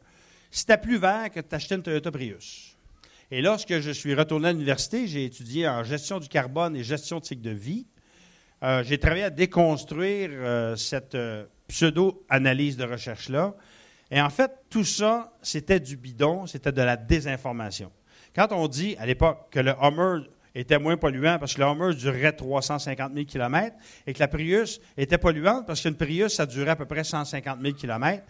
c'était 0.51 0.77
plus 0.77 0.99
vert 0.99 1.31
que 1.31 1.41
t'achetais 1.41 1.77
une 1.77 1.83
Toyota 1.83 2.11
Prius. 2.11 2.77
Et 3.31 3.41
lorsque 3.41 3.81
je 3.81 3.93
suis 3.93 4.15
retourné 4.15 4.49
à 4.49 4.53
l'université, 4.53 5.07
j'ai 5.07 5.25
étudié 5.25 5.67
en 5.67 5.85
gestion 5.85 6.21
du 6.21 6.29
carbone 6.29 6.77
et 6.77 6.85
gestion 6.85 7.19
de 7.19 7.25
cycle 7.25 7.41
de 7.41 7.51
vie. 7.51 7.87
Euh, 8.63 8.83
j'ai 8.85 8.99
travaillé 8.99 9.25
à 9.25 9.31
déconstruire 9.31 10.31
euh, 10.33 10.77
cette 10.77 11.15
euh, 11.15 11.47
pseudo-analyse 11.69 12.77
de 12.77 12.85
recherche-là. 12.85 13.55
Et 14.11 14.21
en 14.21 14.29
fait, 14.29 14.51
tout 14.69 14.85
ça, 14.85 15.33
c'était 15.41 15.81
du 15.81 15.97
bidon, 15.97 16.47
c'était 16.47 16.73
de 16.73 16.83
la 16.83 16.97
désinformation. 16.97 17.91
Quand 18.35 18.49
on 18.53 18.69
dit 18.69 18.97
à 18.99 19.07
l'époque 19.07 19.49
que 19.51 19.61
le 19.61 19.73
Hummer 19.81 20.27
était 20.55 20.79
moins 20.79 20.97
polluant 20.97 21.39
parce 21.39 21.55
que 21.55 21.61
le 21.61 21.67
Hummer 21.67 21.95
durait 21.95 22.33
350 22.33 23.15
000 23.15 23.25
km 23.25 23.77
et 24.07 24.13
que 24.13 24.19
la 24.19 24.29
Prius 24.29 24.81
était 24.97 25.17
polluante 25.17 25.67
parce 25.67 25.81
qu'une 25.81 25.95
Prius, 25.95 26.35
ça 26.35 26.45
durait 26.45 26.73
à 26.73 26.77
peu 26.77 26.87
près 26.87 27.05
150 27.05 27.61
000 27.63 27.75
km. 27.75 28.23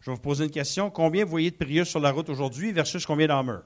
Je 0.00 0.10
vais 0.10 0.14
vous 0.14 0.22
poser 0.22 0.44
une 0.44 0.50
question. 0.50 0.90
Combien 0.90 1.24
vous 1.24 1.30
voyez 1.30 1.50
de 1.50 1.56
Prius 1.56 1.88
sur 1.88 2.00
la 2.00 2.10
route 2.10 2.28
aujourd'hui 2.28 2.72
versus 2.72 3.04
combien 3.04 3.26
d'Hummer? 3.26 3.60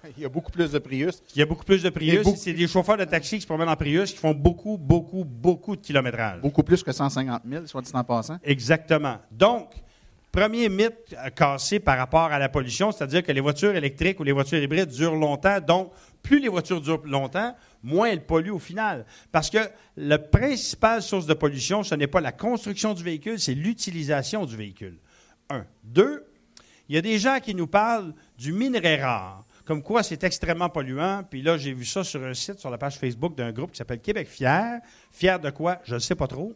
Il 0.16 0.22
y 0.22 0.26
a 0.26 0.28
beaucoup 0.28 0.50
plus 0.52 0.70
de 0.72 0.78
Prius. 0.78 1.22
Il 1.34 1.38
y 1.38 1.42
a 1.42 1.46
beaucoup 1.46 1.64
plus 1.64 1.82
de 1.82 1.90
Prius. 1.90 2.22
beaucoup- 2.24 2.36
C'est 2.36 2.52
des 2.52 2.66
chauffeurs 2.68 2.96
de 2.96 3.04
taxi 3.04 3.36
qui 3.36 3.42
se 3.42 3.46
promènent 3.46 3.68
en 3.68 3.76
Prius 3.76 4.12
qui 4.12 4.18
font 4.18 4.32
beaucoup, 4.34 4.76
beaucoup, 4.78 5.24
beaucoup 5.24 5.76
de 5.76 5.80
kilométrage. 5.80 6.40
Beaucoup 6.40 6.62
plus 6.62 6.82
que 6.82 6.92
150 6.92 7.42
000, 7.48 7.66
soit 7.66 7.82
dit 7.82 7.90
en 7.94 8.04
passant. 8.04 8.38
Exactement. 8.44 9.16
Donc, 9.30 9.70
premier 10.30 10.68
mythe 10.68 11.14
à 11.18 11.30
casser 11.30 11.78
par 11.78 11.98
rapport 11.98 12.24
à 12.32 12.38
la 12.38 12.48
pollution, 12.48 12.90
c'est-à-dire 12.92 13.22
que 13.22 13.32
les 13.32 13.40
voitures 13.40 13.74
électriques 13.76 14.18
ou 14.20 14.24
les 14.24 14.32
voitures 14.32 14.62
hybrides 14.62 14.88
durent 14.90 15.14
longtemps. 15.14 15.60
Donc, 15.60 15.92
plus 16.22 16.40
les 16.40 16.48
voitures 16.48 16.80
durent 16.80 17.02
longtemps, 17.04 17.54
moins 17.82 18.08
elles 18.08 18.24
polluent 18.24 18.52
au 18.54 18.58
final. 18.58 19.04
Parce 19.32 19.50
que 19.50 19.58
la 19.96 20.18
principale 20.18 21.02
source 21.02 21.26
de 21.26 21.34
pollution, 21.34 21.82
ce 21.82 21.94
n'est 21.94 22.06
pas 22.06 22.20
la 22.20 22.32
construction 22.32 22.94
du 22.94 23.02
véhicule, 23.02 23.38
c'est 23.40 23.54
l'utilisation 23.54 24.46
du 24.46 24.56
véhicule. 24.56 24.98
Un. 25.50 25.66
Deux, 25.84 26.24
il 26.88 26.94
y 26.94 26.98
a 26.98 27.02
des 27.02 27.18
gens 27.18 27.38
qui 27.40 27.54
nous 27.54 27.66
parlent 27.66 28.14
du 28.38 28.52
minerai 28.52 28.96
rare, 29.02 29.44
comme 29.64 29.82
quoi 29.82 30.02
c'est 30.02 30.22
extrêmement 30.24 30.68
polluant. 30.68 31.22
Puis 31.28 31.42
là, 31.42 31.56
j'ai 31.56 31.72
vu 31.72 31.84
ça 31.84 32.04
sur 32.04 32.22
un 32.22 32.34
site, 32.34 32.58
sur 32.58 32.70
la 32.70 32.78
page 32.78 32.96
Facebook 32.96 33.36
d'un 33.36 33.52
groupe 33.52 33.72
qui 33.72 33.78
s'appelle 33.78 34.00
Québec 34.00 34.28
Fier. 34.28 34.80
Fier 35.10 35.38
de 35.38 35.50
quoi? 35.50 35.78
Je 35.84 35.94
ne 35.94 36.00
sais 36.00 36.14
pas 36.14 36.26
trop. 36.26 36.54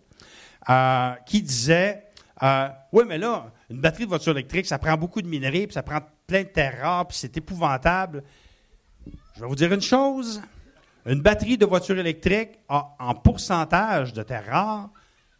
Euh, 0.69 1.13
qui 1.27 1.43
disait 1.43 2.05
euh, 2.43 2.69
Oui, 2.93 3.05
mais 3.07 3.19
là, 3.19 3.53
une 3.71 3.81
batterie 3.81 4.05
de 4.05 4.09
voiture 4.09 4.33
électrique, 4.33 4.67
ça 4.67 4.79
prend 4.79 4.97
beaucoup 4.97 5.23
de 5.23 5.29
minerais, 5.29 5.67
puis 5.67 5.75
ça 5.75 5.83
prend 5.83 6.01
plein 6.27 6.43
de 6.43 6.49
terres 6.49 6.81
rares, 6.81 7.09
puis 7.09 7.17
c'est 7.17 7.37
épouvantable. 7.37 8.25
Je 9.35 9.41
vais 9.41 9.47
vous 9.47 9.55
dire 9.55 9.73
une 9.73 9.83
chose. 9.83 10.43
Une 11.05 11.21
batterie 11.21 11.57
de 11.57 11.67
voiture 11.67 11.99
électrique 11.99 12.59
a 12.69 12.97
en 12.99 13.15
pourcentage 13.15 14.13
de 14.13 14.23
terres 14.25 14.47
rares 14.47 14.91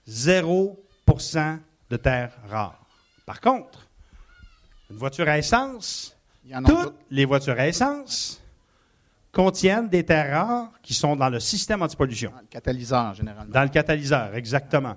0% 0.09 1.59
de 1.91 1.97
terres 1.97 2.33
rares. 2.49 2.81
Par 3.25 3.41
contre, 3.41 3.89
une 4.91 4.97
voiture 4.97 5.29
à 5.29 5.39
essence, 5.39 6.16
en 6.55 6.63
toutes 6.63 6.95
les 7.11 7.25
voitures 7.25 7.59
à 7.59 7.67
essence 7.69 8.43
contiennent 9.33 9.89
des 9.89 10.05
terres 10.05 10.47
rares 10.47 10.71
qui 10.83 10.95
sont 10.95 11.15
dans 11.17 11.29
le 11.29 11.41
système 11.41 11.83
antipollution. 11.83 12.31
Dans 12.31 12.41
le 12.41 12.47
catalyseur, 12.49 13.15
généralement. 13.15 13.53
Dans 13.53 13.63
le 13.63 13.69
catalyseur, 13.69 14.35
exactement. 14.35 14.97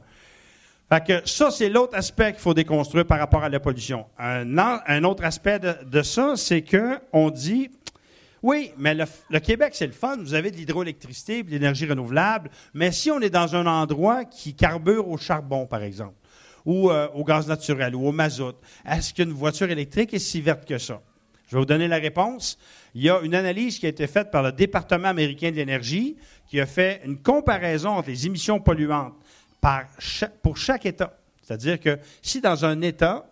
Fait 0.92 1.06
que 1.06 1.28
ça, 1.30 1.52
c'est 1.52 1.70
l'autre 1.70 1.96
aspect 1.96 2.32
qu'il 2.32 2.42
faut 2.42 2.54
déconstruire 2.54 3.06
par 3.06 3.20
rapport 3.20 3.44
à 3.44 3.50
la 3.50 3.60
pollution. 3.60 4.06
Un, 4.18 4.58
an- 4.58 4.80
un 4.88 5.04
autre 5.04 5.24
aspect 5.24 5.60
de, 5.60 5.76
de 5.86 6.02
ça, 6.02 6.34
c'est 6.36 6.62
que 6.62 7.00
on 7.14 7.30
dit 7.30 7.70
oui, 8.42 8.72
mais 8.78 8.96
le, 8.96 9.04
le 9.30 9.40
Québec, 9.42 9.74
c'est 9.76 9.86
le 9.86 9.92
fun. 9.92 10.16
Vous 10.18 10.34
avez 10.34 10.50
de 10.50 10.56
l'hydroélectricité, 10.56 11.44
de 11.44 11.52
l'énergie 11.52 11.86
renouvelable. 11.86 12.50
Mais 12.74 12.94
si 12.94 13.12
on 13.12 13.20
est 13.20 13.30
dans 13.30 13.54
un 13.54 13.68
endroit 13.68 14.24
qui 14.24 14.54
carbure 14.54 15.10
au 15.10 15.18
charbon, 15.18 15.66
par 15.68 15.84
exemple, 15.84 16.14
ou 16.66 16.90
euh, 16.90 17.10
au 17.14 17.26
gaz 17.26 17.48
naturel, 17.50 17.94
ou 17.96 18.08
au 18.08 18.14
mazout, 18.14 18.56
est-ce 18.90 19.14
qu'une 19.14 19.34
voiture 19.34 19.70
électrique 19.70 20.14
est 20.14 20.20
si 20.20 20.40
verte 20.40 20.66
que 20.66 20.78
ça? 20.78 21.02
Je 21.50 21.56
vais 21.56 21.62
vous 21.62 21.66
donner 21.66 21.88
la 21.88 21.98
réponse. 21.98 22.60
Il 22.94 23.02
y 23.02 23.10
a 23.10 23.20
une 23.22 23.34
analyse 23.34 23.80
qui 23.80 23.88
a 23.88 23.90
été 23.90 24.06
faite 24.06 24.30
par 24.30 24.44
le 24.44 24.52
département 24.52 25.08
américain 25.08 25.50
de 25.50 25.56
l'énergie 25.56 26.16
qui 26.48 26.62
a 26.62 26.68
fait 26.68 27.02
une 27.06 27.18
comparaison 27.18 27.90
entre 27.90 28.10
les 28.10 28.28
émissions 28.28 28.60
polluantes 28.60 29.16
pour 30.44 30.58
chaque 30.58 30.86
État. 30.86 31.18
C'est-à-dire 31.42 31.80
que 31.80 31.98
si 32.22 32.40
dans 32.40 32.66
un 32.66 32.82
État, 32.82 33.26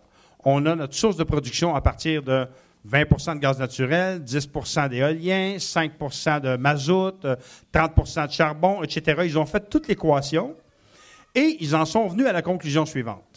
on 0.44 0.66
a 0.66 0.74
notre 0.74 0.94
source 0.94 1.16
de 1.16 1.22
production 1.22 1.76
à 1.76 1.80
partir 1.80 2.24
de 2.24 2.48
20% 2.88 3.36
de 3.36 3.40
gaz 3.40 3.58
naturel, 3.60 4.24
10% 4.24 4.88
d'éolien, 4.88 5.56
5% 5.56 6.40
de 6.40 6.56
mazout, 6.56 7.24
euh, 7.24 7.36
30% 7.72 8.26
de 8.26 8.32
charbon, 8.32 8.82
etc., 8.82 9.22
ils 9.24 9.38
ont 9.38 9.46
fait 9.46 9.68
toute 9.68 9.86
l'équation 9.86 10.56
et 11.36 11.56
ils 11.60 11.76
en 11.76 11.84
sont 11.84 12.08
venus 12.08 12.26
à 12.26 12.32
la 12.32 12.42
conclusion 12.42 12.84
suivante. 12.84 13.27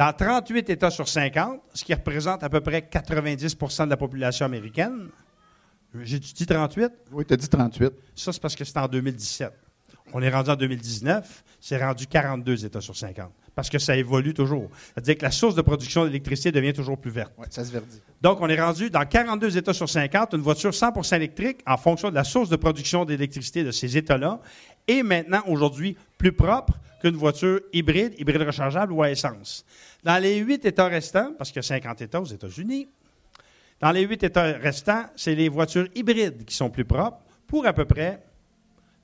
Dans 0.00 0.14
38 0.14 0.70
États 0.70 0.88
sur 0.88 1.06
50, 1.06 1.60
ce 1.74 1.84
qui 1.84 1.92
représente 1.92 2.42
à 2.42 2.48
peu 2.48 2.62
près 2.62 2.80
90% 2.80 3.84
de 3.84 3.90
la 3.90 3.98
population 3.98 4.46
américaine, 4.46 5.10
j'ai 6.02 6.18
dit 6.18 6.46
38? 6.46 6.90
Oui, 7.12 7.26
tu 7.26 7.34
as 7.34 7.36
dit 7.36 7.46
38. 7.46 7.92
Ça, 8.14 8.32
c'est 8.32 8.40
parce 8.40 8.56
que 8.56 8.64
c'est 8.64 8.78
en 8.78 8.88
2017. 8.88 9.52
On 10.14 10.22
est 10.22 10.30
rendu 10.30 10.48
en 10.48 10.56
2019, 10.56 11.44
c'est 11.60 11.76
rendu 11.76 12.06
42 12.06 12.64
États 12.64 12.80
sur 12.80 12.96
50. 12.96 13.30
Parce 13.54 13.68
que 13.68 13.78
ça 13.78 13.94
évolue 13.94 14.32
toujours. 14.32 14.70
C'est-à-dire 14.94 15.18
que 15.18 15.22
la 15.22 15.30
source 15.30 15.54
de 15.54 15.60
production 15.60 16.06
d'électricité 16.06 16.50
devient 16.50 16.72
toujours 16.72 16.96
plus 16.96 17.10
verte. 17.10 17.32
Oui, 17.36 17.44
ça 17.50 17.62
se 17.62 17.70
verdit. 17.70 18.00
Donc, 18.22 18.40
on 18.40 18.48
est 18.48 18.58
rendu 18.58 18.88
dans 18.88 19.04
42 19.04 19.58
États 19.58 19.74
sur 19.74 19.90
50, 19.90 20.32
une 20.32 20.40
voiture 20.40 20.70
100% 20.70 21.16
électrique 21.16 21.60
en 21.66 21.76
fonction 21.76 22.08
de 22.08 22.14
la 22.14 22.24
source 22.24 22.48
de 22.48 22.56
production 22.56 23.04
d'électricité 23.04 23.64
de 23.64 23.70
ces 23.70 23.98
États-là 23.98 24.40
est 24.88 25.02
maintenant, 25.02 25.42
aujourd'hui, 25.46 25.94
plus 26.20 26.32
propre 26.32 26.74
qu'une 27.00 27.16
voiture 27.16 27.60
hybride, 27.72 28.14
hybride 28.18 28.42
rechargeable 28.42 28.92
ou 28.92 29.02
à 29.02 29.10
essence. 29.10 29.64
Dans 30.04 30.22
les 30.22 30.36
huit 30.36 30.62
États 30.66 30.86
restants, 30.86 31.32
parce 31.36 31.50
qu'il 31.50 31.56
y 31.56 31.64
a 31.64 31.80
50 31.80 32.02
États 32.02 32.20
aux 32.20 32.26
États-Unis, 32.26 32.88
dans 33.80 33.90
les 33.90 34.02
huit 34.02 34.22
États 34.22 34.52
restants, 34.58 35.06
c'est 35.16 35.34
les 35.34 35.48
voitures 35.48 35.88
hybrides 35.94 36.44
qui 36.44 36.54
sont 36.54 36.68
plus 36.68 36.84
propres 36.84 37.22
pour 37.46 37.66
à 37.66 37.72
peu 37.72 37.86
près 37.86 38.22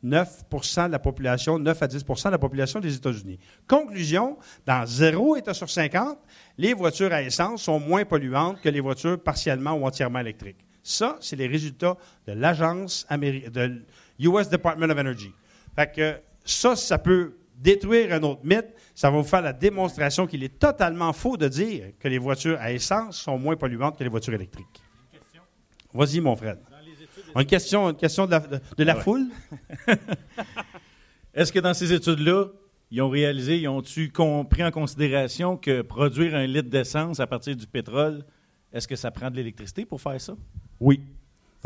9 0.02 0.44
de 0.50 0.92
la 0.92 0.98
population, 0.98 1.58
9 1.58 1.82
à 1.82 1.86
10 1.86 2.04
de 2.04 2.30
la 2.30 2.38
population 2.38 2.80
des 2.80 2.94
États-Unis. 2.94 3.38
Conclusion, 3.66 4.36
dans 4.66 4.84
0 4.84 5.36
État 5.36 5.54
sur 5.54 5.70
50, 5.70 6.18
les 6.58 6.74
voitures 6.74 7.14
à 7.14 7.22
essence 7.22 7.62
sont 7.62 7.80
moins 7.80 8.04
polluantes 8.04 8.60
que 8.60 8.68
les 8.68 8.80
voitures 8.80 9.18
partiellement 9.18 9.72
ou 9.72 9.86
entièrement 9.86 10.18
électriques. 10.18 10.62
Ça, 10.82 11.16
c'est 11.20 11.36
les 11.36 11.46
résultats 11.46 11.96
de 12.26 12.34
l'agence 12.34 13.06
de 13.10 13.82
US 14.18 14.50
Department 14.50 14.90
of 14.90 14.98
Energy. 14.98 15.32
Fait 15.74 15.90
que 15.90 16.20
ça, 16.46 16.74
ça 16.76 16.98
peut 16.98 17.36
détruire 17.56 18.12
un 18.12 18.22
autre 18.22 18.40
mythe. 18.44 18.66
Ça 18.94 19.10
va 19.10 19.18
vous 19.18 19.24
faire 19.24 19.42
la 19.42 19.52
démonstration 19.52 20.26
qu'il 20.26 20.42
est 20.44 20.58
totalement 20.58 21.12
faux 21.12 21.36
de 21.36 21.48
dire 21.48 21.86
que 21.98 22.08
les 22.08 22.18
voitures 22.18 22.56
à 22.60 22.72
essence 22.72 23.18
sont 23.18 23.38
moins 23.38 23.56
polluantes 23.56 23.98
que 23.98 24.04
les 24.04 24.10
voitures 24.10 24.34
électriques. 24.34 24.82
Vas-y, 25.92 26.20
mon 26.20 26.36
frère. 26.36 26.56
Une 27.34 27.44
question, 27.44 27.90
une 27.90 27.96
question 27.96 28.26
de 28.26 28.30
la, 28.30 28.40
de- 28.40 28.60
de 28.76 28.84
la 28.84 28.96
Ouais. 28.96 29.02
foule? 29.02 29.26
Est-ce 31.34 31.52
que 31.52 31.58
dans 31.58 31.74
ces 31.74 31.92
études-là, 31.92 32.46
ils 32.90 33.02
ont 33.02 33.08
réalisé, 33.10 33.58
ils 33.58 33.68
ont-tu 33.68 34.10
pris 34.48 34.64
en 34.64 34.70
considération 34.70 35.56
que 35.56 35.82
produire 35.82 36.34
un 36.34 36.46
litre 36.46 36.70
d'essence 36.70 37.20
à 37.20 37.26
partir 37.26 37.54
du 37.56 37.66
pétrole, 37.66 38.24
est-ce 38.72 38.86
que 38.88 38.96
ça 38.96 39.10
prend 39.10 39.30
de 39.30 39.36
l'électricité 39.36 39.84
pour 39.84 40.00
faire 40.00 40.20
ça? 40.20 40.34
Oui. 40.80 41.00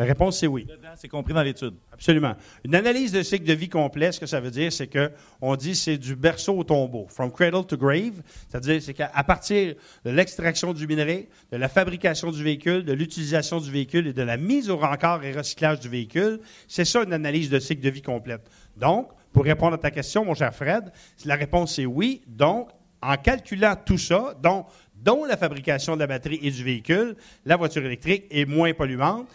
La 0.00 0.06
réponse, 0.06 0.38
c'est 0.38 0.46
oui. 0.46 0.66
C'est 0.96 1.08
compris 1.08 1.34
dans 1.34 1.42
l'étude. 1.42 1.74
Absolument. 1.92 2.34
Une 2.64 2.74
analyse 2.74 3.12
de 3.12 3.22
cycle 3.22 3.44
de 3.44 3.52
vie 3.52 3.68
complet, 3.68 4.12
ce 4.12 4.18
que 4.18 4.24
ça 4.24 4.40
veut 4.40 4.50
dire, 4.50 4.72
c'est 4.72 4.86
que 4.86 5.10
on 5.42 5.56
dit 5.56 5.76
c'est 5.76 5.98
du 5.98 6.16
berceau 6.16 6.56
au 6.56 6.64
tombeau, 6.64 7.06
from 7.10 7.30
cradle 7.30 7.66
to 7.66 7.76
grave, 7.76 8.22
c'est-à-dire 8.48 8.80
c'est 8.80 8.94
qu'à 8.94 9.10
partir 9.24 9.74
de 10.06 10.10
l'extraction 10.10 10.72
du 10.72 10.86
minerai, 10.86 11.28
de 11.52 11.58
la 11.58 11.68
fabrication 11.68 12.30
du 12.30 12.42
véhicule, 12.42 12.82
de 12.82 12.94
l'utilisation 12.94 13.60
du 13.60 13.70
véhicule 13.70 14.06
et 14.06 14.14
de 14.14 14.22
la 14.22 14.38
mise 14.38 14.70
au 14.70 14.78
rencard 14.78 15.22
et 15.22 15.32
recyclage 15.32 15.80
du 15.80 15.90
véhicule, 15.90 16.40
c'est 16.66 16.86
ça 16.86 17.02
une 17.02 17.12
analyse 17.12 17.50
de 17.50 17.58
cycle 17.58 17.82
de 17.82 17.90
vie 17.90 18.00
complète. 18.00 18.50
Donc, 18.78 19.10
pour 19.34 19.44
répondre 19.44 19.74
à 19.74 19.78
ta 19.78 19.90
question, 19.90 20.24
mon 20.24 20.32
cher 20.32 20.54
Fred, 20.54 20.90
la 21.26 21.34
réponse 21.34 21.78
est 21.78 21.84
oui. 21.84 22.22
Donc, 22.26 22.70
en 23.02 23.16
calculant 23.18 23.76
tout 23.76 23.98
ça, 23.98 24.34
dont, 24.42 24.64
dont 24.94 25.26
la 25.26 25.36
fabrication 25.36 25.94
de 25.94 26.00
la 26.00 26.06
batterie 26.06 26.40
et 26.42 26.50
du 26.50 26.64
véhicule, 26.64 27.16
la 27.44 27.56
voiture 27.56 27.84
électrique 27.84 28.24
est 28.30 28.46
moins 28.46 28.72
polluante 28.72 29.28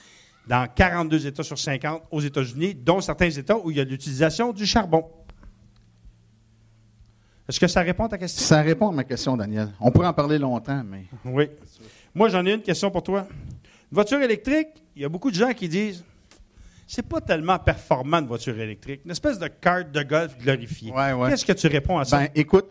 dans 0.47 0.67
42 0.67 1.27
États 1.27 1.43
sur 1.43 1.57
50 1.57 2.03
aux 2.11 2.21
États-Unis, 2.21 2.75
dont 2.75 3.01
certains 3.01 3.29
États 3.29 3.57
où 3.57 3.71
il 3.71 3.77
y 3.77 3.79
a 3.79 3.83
l'utilisation 3.83 4.53
du 4.53 4.65
charbon. 4.65 5.05
Est-ce 7.47 7.59
que 7.59 7.67
ça 7.67 7.81
répond 7.81 8.05
à 8.05 8.09
ta 8.09 8.17
question? 8.17 8.43
Ça 8.43 8.61
répond 8.61 8.89
à 8.89 8.91
ma 8.91 9.03
question, 9.03 9.37
Daniel. 9.37 9.69
On 9.79 9.91
pourrait 9.91 10.07
en 10.07 10.13
parler 10.13 10.39
longtemps, 10.39 10.83
mais 10.83 11.05
Oui. 11.25 11.49
Moi, 12.13 12.29
j'en 12.29 12.45
ai 12.45 12.53
une 12.53 12.61
question 12.61 12.89
pour 12.89 13.03
toi. 13.03 13.27
Une 13.29 13.95
voiture 13.95 14.21
électrique, 14.21 14.69
il 14.95 15.01
y 15.03 15.05
a 15.05 15.09
beaucoup 15.09 15.29
de 15.29 15.35
gens 15.35 15.53
qui 15.53 15.67
disent 15.69 16.03
c'est 16.87 17.07
pas 17.07 17.19
tellement 17.19 17.57
performant 17.57 18.17
une 18.19 18.27
voiture 18.27 18.59
électrique. 18.59 19.01
Une 19.05 19.11
espèce 19.11 19.39
de 19.39 19.47
carte 19.47 19.91
de 19.91 20.03
golf 20.03 20.37
glorifiée. 20.37 20.91
Ouais, 20.91 21.13
ouais. 21.13 21.29
Qu'est-ce 21.29 21.45
que 21.45 21.53
tu 21.53 21.67
réponds 21.67 21.97
à 21.97 22.05
ça? 22.05 22.19
Ben, 22.19 22.29
écoute, 22.35 22.67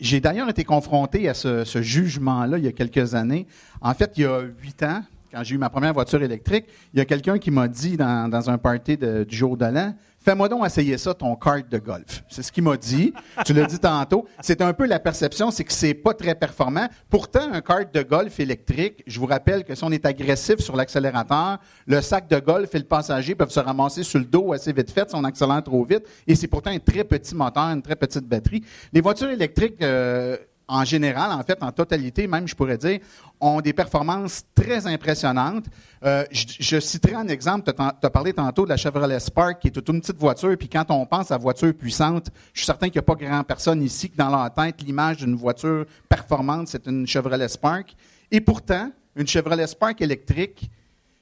j'ai 0.00 0.20
d'ailleurs 0.20 0.48
été 0.48 0.64
confronté 0.64 1.28
à 1.28 1.34
ce, 1.34 1.64
ce 1.64 1.80
jugement-là 1.80 2.58
il 2.58 2.64
y 2.64 2.68
a 2.68 2.72
quelques 2.72 3.14
années. 3.14 3.46
En 3.80 3.94
fait, 3.94 4.12
il 4.16 4.22
y 4.22 4.26
a 4.26 4.40
huit 4.40 4.82
ans, 4.82 5.02
quand 5.30 5.42
j'ai 5.44 5.54
eu 5.54 5.58
ma 5.58 5.70
première 5.70 5.92
voiture 5.92 6.22
électrique, 6.22 6.66
il 6.92 6.98
y 6.98 7.00
a 7.02 7.04
quelqu'un 7.04 7.38
qui 7.38 7.50
m'a 7.50 7.68
dit 7.68 7.96
dans, 7.96 8.28
dans 8.28 8.48
un 8.50 8.58
party 8.58 8.96
de- 8.96 9.24
du 9.24 9.36
jour 9.36 9.56
de 9.56 9.66
l'an, 9.66 9.94
fais-moi 10.20 10.48
donc 10.48 10.64
essayer 10.66 10.96
ça, 10.98 11.14
ton 11.14 11.34
kart 11.36 11.68
de 11.68 11.78
golf. 11.78 12.22
C'est 12.28 12.42
ce 12.42 12.50
qu'il 12.52 12.64
m'a 12.64 12.76
dit. 12.76 13.12
tu 13.44 13.52
l'as 13.52 13.66
dit 13.66 13.78
tantôt. 13.78 14.26
C'est 14.40 14.60
un 14.62 14.72
peu 14.72 14.86
la 14.86 14.98
perception, 14.98 15.50
c'est 15.50 15.64
que 15.64 15.72
c'est 15.72 15.94
pas 15.94 16.14
très 16.14 16.34
performant. 16.34 16.88
Pourtant, 17.10 17.52
un 17.52 17.60
kart 17.60 17.92
de 17.92 18.02
golf 18.02 18.38
électrique, 18.40 19.02
je 19.06 19.18
vous 19.20 19.26
rappelle 19.26 19.64
que 19.64 19.74
si 19.74 19.84
on 19.84 19.90
est 19.90 20.04
agressif 20.06 20.58
sur 20.60 20.76
l'accélérateur, 20.76 21.58
le 21.86 22.00
sac 22.00 22.28
de 22.28 22.38
golf 22.38 22.74
et 22.74 22.78
le 22.78 22.84
passager 22.84 23.34
peuvent 23.34 23.50
se 23.50 23.60
ramasser 23.60 24.02
sur 24.02 24.18
le 24.18 24.24
dos 24.24 24.52
assez 24.52 24.72
vite 24.72 24.90
fait 24.90 25.08
si 25.08 25.14
on 25.14 25.24
accélère 25.24 25.62
trop 25.62 25.84
vite. 25.84 26.04
Et 26.26 26.34
c'est 26.34 26.48
pourtant 26.48 26.70
un 26.70 26.78
très 26.78 27.04
petit 27.04 27.34
moteur, 27.34 27.64
une 27.64 27.82
très 27.82 27.96
petite 27.96 28.24
batterie. 28.26 28.62
Les 28.92 29.00
voitures 29.00 29.30
électriques, 29.30 29.82
euh, 29.82 30.36
en 30.68 30.84
général, 30.84 31.32
en 31.32 31.42
fait, 31.42 31.62
en 31.62 31.72
totalité, 31.72 32.26
même, 32.26 32.46
je 32.46 32.54
pourrais 32.54 32.76
dire, 32.76 33.00
ont 33.40 33.60
des 33.60 33.72
performances 33.72 34.44
très 34.54 34.86
impressionnantes. 34.86 35.64
Euh, 36.04 36.24
je, 36.30 36.78
citerai 36.78 37.14
un 37.14 37.28
exemple. 37.28 37.72
Tu 37.72 37.82
as, 38.06 38.10
parlé 38.10 38.34
tantôt 38.34 38.64
de 38.64 38.68
la 38.68 38.76
Chevrolet 38.76 39.18
Spark, 39.18 39.60
qui 39.60 39.68
est 39.68 39.70
toute 39.70 39.88
une 39.88 40.00
petite 40.00 40.18
voiture. 40.18 40.54
Puis 40.58 40.68
quand 40.68 40.84
on 40.90 41.06
pense 41.06 41.30
à 41.30 41.38
voiture 41.38 41.72
puissante, 41.72 42.28
je 42.52 42.60
suis 42.60 42.66
certain 42.66 42.88
qu'il 42.88 43.00
n'y 43.00 43.10
a 43.10 43.14
pas 43.14 43.14
grand 43.14 43.42
personne 43.44 43.82
ici 43.82 44.10
qui, 44.10 44.16
dans 44.16 44.28
leur 44.28 44.52
tête, 44.52 44.82
l'image 44.82 45.18
d'une 45.18 45.36
voiture 45.36 45.86
performante, 46.08 46.68
c'est 46.68 46.86
une 46.86 47.06
Chevrolet 47.06 47.48
Spark. 47.48 47.96
Et 48.30 48.42
pourtant, 48.42 48.90
une 49.16 49.26
Chevrolet 49.26 49.66
Spark 49.66 50.00
électrique, 50.02 50.70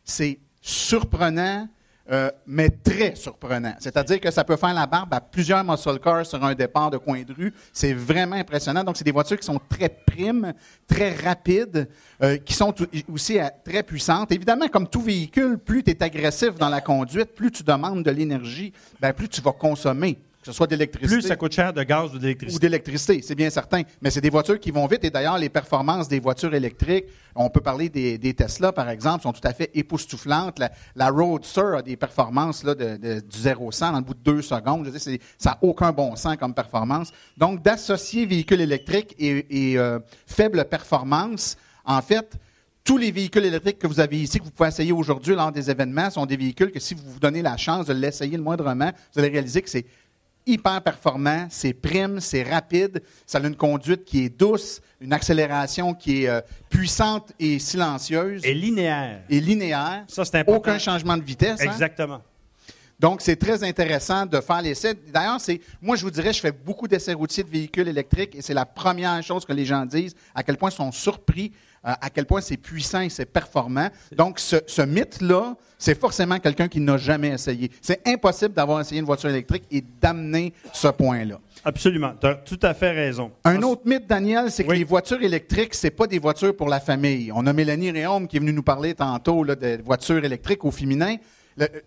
c'est 0.05 0.41
surprenant, 0.61 1.69
euh, 2.11 2.31
mais 2.47 2.71
très 2.71 3.17
surprenant. 3.17 3.75
C'est-à-dire 3.81 4.21
que 4.21 4.31
ça 4.31 4.45
peut 4.45 4.57
faire 4.57 4.75
la 4.75 4.87
barbe 4.87 5.13
à 5.13 5.21
plusieurs 5.21 5.65
muscle 5.65 5.99
cars 5.99 6.25
sur 6.25 6.43
un 6.45 6.55
départ 6.55 6.91
de 6.91 6.99
coin 6.99 7.23
de 7.23 7.33
rue. 7.33 7.53
C'est 7.73 7.95
vraiment 7.95 8.37
impressionnant. 8.37 8.85
Donc, 8.85 8.97
c'est 8.97 9.05
des 9.05 9.13
voitures 9.13 9.39
qui 9.39 9.47
sont 9.47 9.61
très 9.69 9.89
primes, 9.89 10.53
très 10.87 11.15
rapides, 11.15 11.89
euh, 12.23 12.37
qui 12.39 12.55
sont 12.55 12.73
aussi 13.13 13.41
euh, 13.41 13.49
très 13.65 13.83
puissantes. 13.83 14.31
Évidemment, 14.31 14.69
comme 14.69 14.89
tout 14.89 15.03
véhicule, 15.03 15.59
plus 15.59 15.83
tu 15.83 15.91
es 15.91 16.03
agressif 16.03 16.55
dans 16.55 16.69
la 16.69 16.81
conduite, 16.81 17.35
plus 17.35 17.51
tu 17.51 17.63
demandes 17.63 18.05
de 18.05 18.11
l'énergie, 18.11 18.73
ben, 19.01 19.13
plus 19.13 19.29
tu 19.29 19.41
vas 19.41 19.53
consommer 19.53 20.19
que 20.47 20.53
ce 20.53 20.57
soit 20.57 20.69
d'électricité. 20.69 21.13
Plus 21.13 21.27
ça 21.27 21.35
coûte 21.35 21.53
cher 21.53 21.73
de 21.73 21.83
gaz 21.83 22.15
ou 22.15 22.19
d'électricité. 22.19 22.57
Ou 22.57 22.61
d'électricité, 22.61 23.21
c'est 23.21 23.35
bien 23.35 23.51
certain. 23.51 23.83
Mais 24.01 24.11
c'est 24.11 24.21
des 24.21 24.31
voitures 24.31 24.61
qui 24.61 24.71
vont 24.71 24.87
vite. 24.87 25.05
Et 25.05 25.11
d'ailleurs, 25.11 25.39
les 25.39 25.49
performances 25.49 26.07
des 26.07 26.21
voitures 26.21 26.55
électriques, 26.55 27.07
on 27.35 27.51
peut 27.51 27.61
parler 27.61 27.89
des, 27.89 28.35
Tesla, 28.35 28.71
par 28.71 28.89
exemple, 28.89 29.25
sont 29.25 29.33
tout 29.33 29.41
à 29.43 29.53
fait 29.53 29.71
époustouflantes. 29.75 30.61
La, 30.95 31.11
Roadster 31.11 31.79
a 31.79 31.83
des 31.83 31.97
performances 31.97 32.63
là, 32.63 32.77
de, 32.77 33.21
du 33.21 33.39
0 33.39 33.73
100 33.73 33.93
dans 33.93 33.99
le 33.99 34.05
bout 34.05 34.15
de 34.15 34.23
deux 34.23 34.43
secondes. 34.43 34.87
Je 34.87 34.91
veux 34.91 34.99
ça 34.99 35.51
n'a 35.51 35.59
aucun 35.63 35.91
bon 35.91 36.15
sens 36.15 36.37
comme 36.37 36.55
performance. 36.55 37.13
Donc, 37.37 37.63
d'associer 37.63 38.25
véhicule 38.25 38.61
électrique 38.61 39.17
et, 39.19 39.73
et 39.73 39.79
euh, 39.79 39.99
faible 40.27 40.65
performance, 40.67 41.57
en 41.85 42.01
fait, 42.03 42.39
tous 42.85 42.99
les 42.99 43.11
véhicules 43.11 43.45
électriques 43.45 43.81
que 43.81 43.89
vous 43.89 43.99
avez 43.99 44.21
ici, 44.21 44.39
que 44.39 44.45
vous 44.45 44.53
pouvez 44.53 44.69
essayer 44.69 44.93
aujourd'hui 44.93 45.35
lors 45.35 45.51
des 45.51 45.73
événements, 45.73 46.09
sont 46.09 46.25
des 46.25 46.37
véhicules 46.37 46.71
que 46.71 46.79
si 46.79 46.95
vous 46.95 47.03
vous 47.05 47.19
donnez 47.19 47.43
la 47.43 47.57
chance 47.57 47.87
de 47.87 47.93
l'essayer 47.93 48.37
le 48.37 48.45
moindrement, 48.45 48.93
vous 49.13 49.19
allez 49.21 49.31
réaliser 49.31 49.61
que 49.61 49.69
c'est 49.69 49.85
hyper 50.47 50.81
performant, 50.81 51.49
c'est 51.51 51.73
prime, 51.73 52.21
c'est 52.21 52.45
rapide, 52.45 53.03
ça 53.27 53.39
a 53.39 53.47
une 53.47 53.57
conduite 53.57 54.05
qui 54.05 54.25
est 54.25 54.29
douce, 54.29 54.81
une 55.01 55.13
accélération 55.13 55.93
qui 55.93 56.23
est 56.23 56.29
euh, 56.29 56.41
puissante 56.71 57.33
et 57.39 57.59
silencieuse. 57.59 58.45
Et 58.45 58.55
linéaire. 58.55 59.23
Et 59.29 59.41
linéaire. 59.41 60.05
Ça, 60.07 60.25
c'est 60.25 60.39
important. 60.39 60.61
Aucun 60.61 60.79
changement 60.79 61.17
de 61.17 61.23
vitesse. 61.23 61.61
Hein? 61.61 61.71
Exactement. 61.73 62.21
Donc, 62.99 63.21
c'est 63.21 63.37
très 63.37 63.63
intéressant 63.63 64.25
de 64.25 64.41
faire 64.41 64.63
l'essai. 64.63 64.95
D'ailleurs, 65.13 65.41
c'est, 65.41 65.61
moi, 65.83 65.97
je 65.97 66.03
vous 66.03 66.11
dirais, 66.11 66.33
je 66.33 66.41
fais 66.41 66.53
beaucoup 66.53 66.89
d'essais 66.89 67.13
routiers 67.13 67.45
de 67.45 67.51
véhicules 67.51 67.89
électriques 67.89 68.35
et 68.35 68.41
c'est 68.41 68.55
la 68.55 68.65
première 68.65 69.23
chose 69.23 69.45
que 69.45 69.53
les 69.53 69.67
gens 69.67 69.85
disent, 69.85 70.15
à 70.35 70.43
quel 70.43 70.57
point 70.57 70.71
ils 70.71 70.77
sont 70.77 70.93
surpris, 70.93 71.53
à 71.87 72.11
quel 72.11 72.27
point 72.27 72.41
c'est 72.41 72.57
puissant 72.57 73.01
et 73.01 73.09
c'est 73.09 73.27
performant. 73.27 73.89
Donc, 74.17 74.41
ce, 74.41 74.57
ce 74.67 74.83
mythe-là, 74.83 75.55
c'est 75.79 75.99
forcément 75.99 76.39
quelqu'un 76.39 76.69
qui 76.69 76.81
n'a 76.81 76.97
jamais 76.97 77.29
essayé. 77.29 77.71
C'est 77.81 78.07
impossible 78.07 78.55
d'avoir 78.55 78.81
essayé 78.81 79.01
une 79.01 79.07
voiture 79.07 79.31
électrique 79.31 79.65
et 79.71 79.83
d'amener 80.01 80.53
ce 80.73 80.89
point-là. 80.89 81.39
Absolument. 81.65 82.15
Tu 82.21 82.27
as 82.27 82.35
tout 82.35 82.59
à 82.63 82.75
fait 82.75 82.91
raison. 82.91 83.33
Un 83.45 83.63
autre 83.63 83.83
mythe, 83.85 84.07
Daniel, 84.07 84.51
c'est 84.51 84.65
que 84.65 84.73
les 84.73 84.85
voitures 84.85 85.23
électriques, 85.23 85.75
c'est 85.75 85.91
pas 85.91 86.07
des 86.07 86.19
voitures 86.19 86.57
pour 86.57 86.69
la 86.69 86.81
famille. 86.81 87.31
On 87.35 87.47
a 87.47 87.53
Mélanie 87.53 87.91
Réaume 87.91 88.27
qui 88.29 88.37
est 88.37 88.41
venue 88.41 88.53
nous 88.53 88.63
parler 88.63 88.95
tantôt 88.95 89.45
là, 89.45 89.55
de 89.55 89.81
voitures 89.85 90.25
électriques 90.25 90.65
au 90.65 90.71
féminin. 90.71 91.17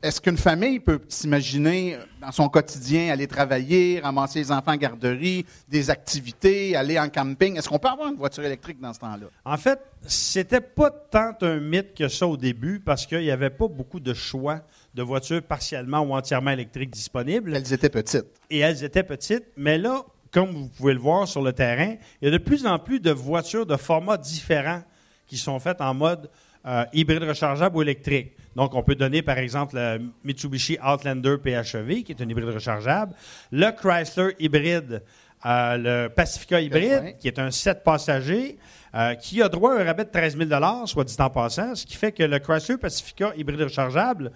Est-ce 0.01 0.19
qu'une 0.19 0.37
famille 0.37 0.79
peut 0.79 0.99
s'imaginer 1.07 1.95
euh, 1.95 1.99
dans 2.19 2.31
son 2.31 2.49
quotidien 2.49 3.13
aller 3.13 3.27
travailler, 3.27 3.99
ramasser 3.99 4.39
les 4.39 4.51
enfants 4.51 4.71
en 4.71 4.77
garderie, 4.77 5.45
des 5.67 5.91
activités, 5.91 6.75
aller 6.75 6.99
en 6.99 7.07
camping? 7.07 7.55
Est-ce 7.55 7.69
qu'on 7.69 7.77
peut 7.77 7.87
avoir 7.87 8.09
une 8.09 8.17
voiture 8.17 8.43
électrique 8.43 8.79
dans 8.79 8.93
ce 8.93 8.99
temps-là? 8.99 9.27
En 9.45 9.57
fait, 9.57 9.79
c'était 10.07 10.61
pas 10.61 10.89
tant 10.89 11.33
un 11.41 11.59
mythe 11.59 11.93
que 11.93 12.07
ça 12.07 12.25
au 12.25 12.35
début 12.35 12.79
parce 12.79 13.05
qu'il 13.05 13.19
n'y 13.19 13.29
avait 13.29 13.51
pas 13.51 13.67
beaucoup 13.67 13.99
de 13.99 14.13
choix 14.15 14.61
de 14.95 15.03
voitures 15.03 15.43
partiellement 15.43 15.99
ou 15.99 16.15
entièrement 16.15 16.51
électriques 16.51 16.89
disponibles. 16.89 17.55
Elles 17.55 17.71
étaient 17.71 17.89
petites. 17.89 18.25
Et 18.49 18.59
elles 18.59 18.83
étaient 18.83 19.03
petites, 19.03 19.45
mais 19.55 19.77
là, 19.77 20.03
comme 20.31 20.49
vous 20.49 20.67
pouvez 20.69 20.93
le 20.93 20.99
voir 20.99 21.27
sur 21.27 21.43
le 21.43 21.53
terrain, 21.53 21.95
il 22.21 22.25
y 22.25 22.27
a 22.27 22.31
de 22.31 22.43
plus 22.43 22.65
en 22.65 22.79
plus 22.79 22.99
de 22.99 23.11
voitures 23.11 23.67
de 23.67 23.75
formats 23.75 24.17
différents 24.17 24.81
qui 25.27 25.37
sont 25.37 25.59
faites 25.59 25.79
en 25.79 25.93
mode 25.93 26.27
euh, 26.69 26.85
hybride 26.93 27.23
rechargeable 27.23 27.75
ou 27.77 27.81
électrique. 27.81 28.33
Donc, 28.55 28.75
on 28.75 28.83
peut 28.83 28.93
donner, 28.93 29.23
par 29.23 29.39
exemple, 29.39 29.75
le 29.75 30.01
Mitsubishi 30.23 30.77
Outlander 30.85 31.37
PHEV, 31.43 32.03
qui 32.03 32.11
est 32.11 32.21
un 32.21 32.29
hybride 32.29 32.49
rechargeable, 32.49 33.15
le 33.51 33.71
Chrysler 33.71 34.35
hybride, 34.37 35.01
euh, 35.47 35.77
le 35.77 36.09
Pacifica 36.09 36.61
hybride, 36.61 37.17
qui 37.19 37.27
est 37.27 37.39
un 37.39 37.49
7 37.49 37.83
passagers, 37.83 38.59
euh, 38.93 39.15
qui 39.15 39.41
a 39.41 39.49
droit 39.49 39.73
à 39.73 39.81
un 39.81 39.83
rabais 39.83 40.05
de 40.05 40.11
13 40.11 40.37
000 40.37 40.49
soit 40.85 41.03
dit 41.03 41.15
en 41.17 41.29
passant, 41.31 41.73
ce 41.73 41.87
qui 41.87 41.95
fait 41.95 42.11
que 42.11 42.21
le 42.21 42.37
Chrysler 42.37 42.77
Pacifica 42.77 43.33
hybride 43.35 43.61
rechargeable 43.61 44.31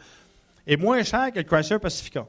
est 0.65 0.77
moins 0.77 1.03
cher 1.03 1.31
que 1.31 1.37
le 1.37 1.43
Chrysler 1.43 1.77
Pacifica. 1.77 2.25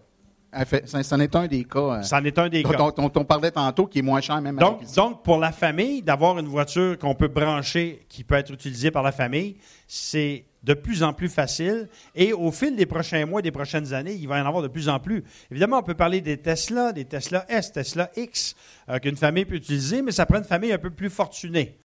Ça, 0.85 1.01
est 1.01 1.37
un 1.37 1.47
des 1.47 1.64
cas. 1.64 2.03
Ça 2.03 2.19
en 2.19 2.25
est 2.25 2.38
un 2.38 2.49
des 2.49 2.62
cas. 2.62 2.77
Dont, 2.97 3.12
on 3.14 3.25
parlait 3.25 3.51
tantôt, 3.51 3.87
qui 3.87 3.99
est 3.99 4.03
moins 4.03 4.21
cher 4.21 4.40
même. 4.40 4.57
Donc, 4.57 4.81
donc 4.95 5.23
pour 5.23 5.38
la 5.38 5.53
famille, 5.53 6.03
d'avoir 6.03 6.38
une 6.38 6.47
voiture 6.47 6.99
qu'on 6.99 7.14
peut 7.14 7.29
brancher, 7.29 8.07
qui 8.09 8.25
peut 8.25 8.37
être 8.37 8.53
utilisée 8.53 8.90
par 8.90 9.03
la 9.03 9.12
famille, 9.12 9.57
c'est 9.87 10.45
de 10.64 10.75
plus 10.75 11.03
en 11.03 11.12
plus 11.12 11.29
facile. 11.29 11.88
Et 12.14 12.33
au 12.33 12.51
fil 12.51 12.75
des 12.75 12.87
prochains 12.87 13.27
mois, 13.27 13.43
des 13.43 13.51
prochaines 13.51 13.93
années, 13.93 14.14
il 14.14 14.27
va 14.27 14.38
y 14.38 14.40
en 14.40 14.47
avoir 14.47 14.62
de 14.62 14.69
plus 14.69 14.88
en 14.88 14.99
plus. 14.99 15.23
Évidemment, 15.51 15.79
on 15.79 15.83
peut 15.83 15.95
parler 15.95 16.21
des 16.21 16.38
Tesla, 16.38 16.93
des 16.93 17.05
Tesla 17.05 17.45
S, 17.49 17.73
Tesla 17.73 18.11
X, 18.17 18.55
euh, 18.88 18.99
qu'une 18.99 19.17
famille 19.17 19.45
peut 19.45 19.57
utiliser, 19.57 20.03
mais 20.03 20.12
ça 20.12 20.25
prend 20.27 20.38
une 20.38 20.45
famille 20.45 20.73
un 20.73 20.79
peu 20.79 20.90
plus 20.90 21.11
fortunée. 21.11 21.79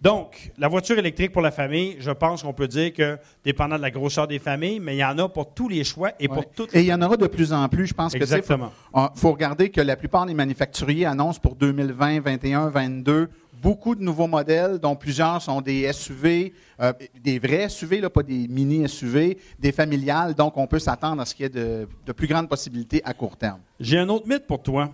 Donc, 0.00 0.52
la 0.58 0.68
voiture 0.68 0.98
électrique 0.98 1.32
pour 1.32 1.42
la 1.42 1.50
famille, 1.50 1.96
je 1.98 2.10
pense 2.10 2.42
qu'on 2.42 2.52
peut 2.52 2.68
dire 2.68 2.92
que, 2.92 3.18
dépendant 3.44 3.76
de 3.76 3.82
la 3.82 3.90
grosseur 3.90 4.28
des 4.28 4.38
familles, 4.38 4.78
mais 4.78 4.94
il 4.94 4.98
y 4.98 5.04
en 5.04 5.18
a 5.18 5.28
pour 5.28 5.54
tous 5.54 5.68
les 5.68 5.84
choix 5.84 6.12
et 6.20 6.28
pour 6.28 6.44
toutes. 6.50 6.74
Et 6.74 6.80
il 6.80 6.86
y 6.86 6.92
en 6.92 7.00
aura 7.00 7.16
de 7.16 7.26
plus 7.26 7.52
en 7.52 7.66
plus. 7.68 7.86
Je 7.86 7.94
pense 7.94 8.14
Exactement. 8.14 8.68
que 8.94 9.00
il 9.14 9.18
faut, 9.18 9.32
regarder 9.32 9.70
que 9.70 9.80
la 9.80 9.96
plupart 9.96 10.26
des 10.26 10.34
manufacturiers 10.34 11.06
annoncent 11.06 11.40
pour 11.40 11.54
2020, 11.54 12.16
2021, 12.16 12.70
2022 12.70 13.28
beaucoup 13.62 13.94
de 13.94 14.02
nouveaux 14.02 14.26
modèles, 14.26 14.78
dont 14.78 14.94
plusieurs 14.94 15.40
sont 15.40 15.60
des 15.60 15.90
SUV, 15.92 16.52
euh, 16.78 16.92
des 17.20 17.38
vrais 17.38 17.68
SUV, 17.68 18.00
là, 18.00 18.10
pas 18.10 18.22
des 18.22 18.46
mini 18.48 18.86
SUV, 18.86 19.38
des 19.58 19.72
familiales. 19.72 20.34
Donc, 20.34 20.56
on 20.56 20.66
peut 20.66 20.78
s'attendre 20.78 21.22
à 21.22 21.24
ce 21.24 21.34
qu'il 21.34 21.44
y 21.44 21.46
ait 21.46 21.48
de, 21.48 21.88
de 22.04 22.12
plus 22.12 22.26
grandes 22.26 22.48
possibilités 22.48 23.00
à 23.04 23.14
court 23.14 23.36
terme. 23.36 23.60
J'ai 23.80 23.98
un 23.98 24.08
autre 24.08 24.28
mythe 24.28 24.46
pour 24.46 24.62
toi. 24.62 24.90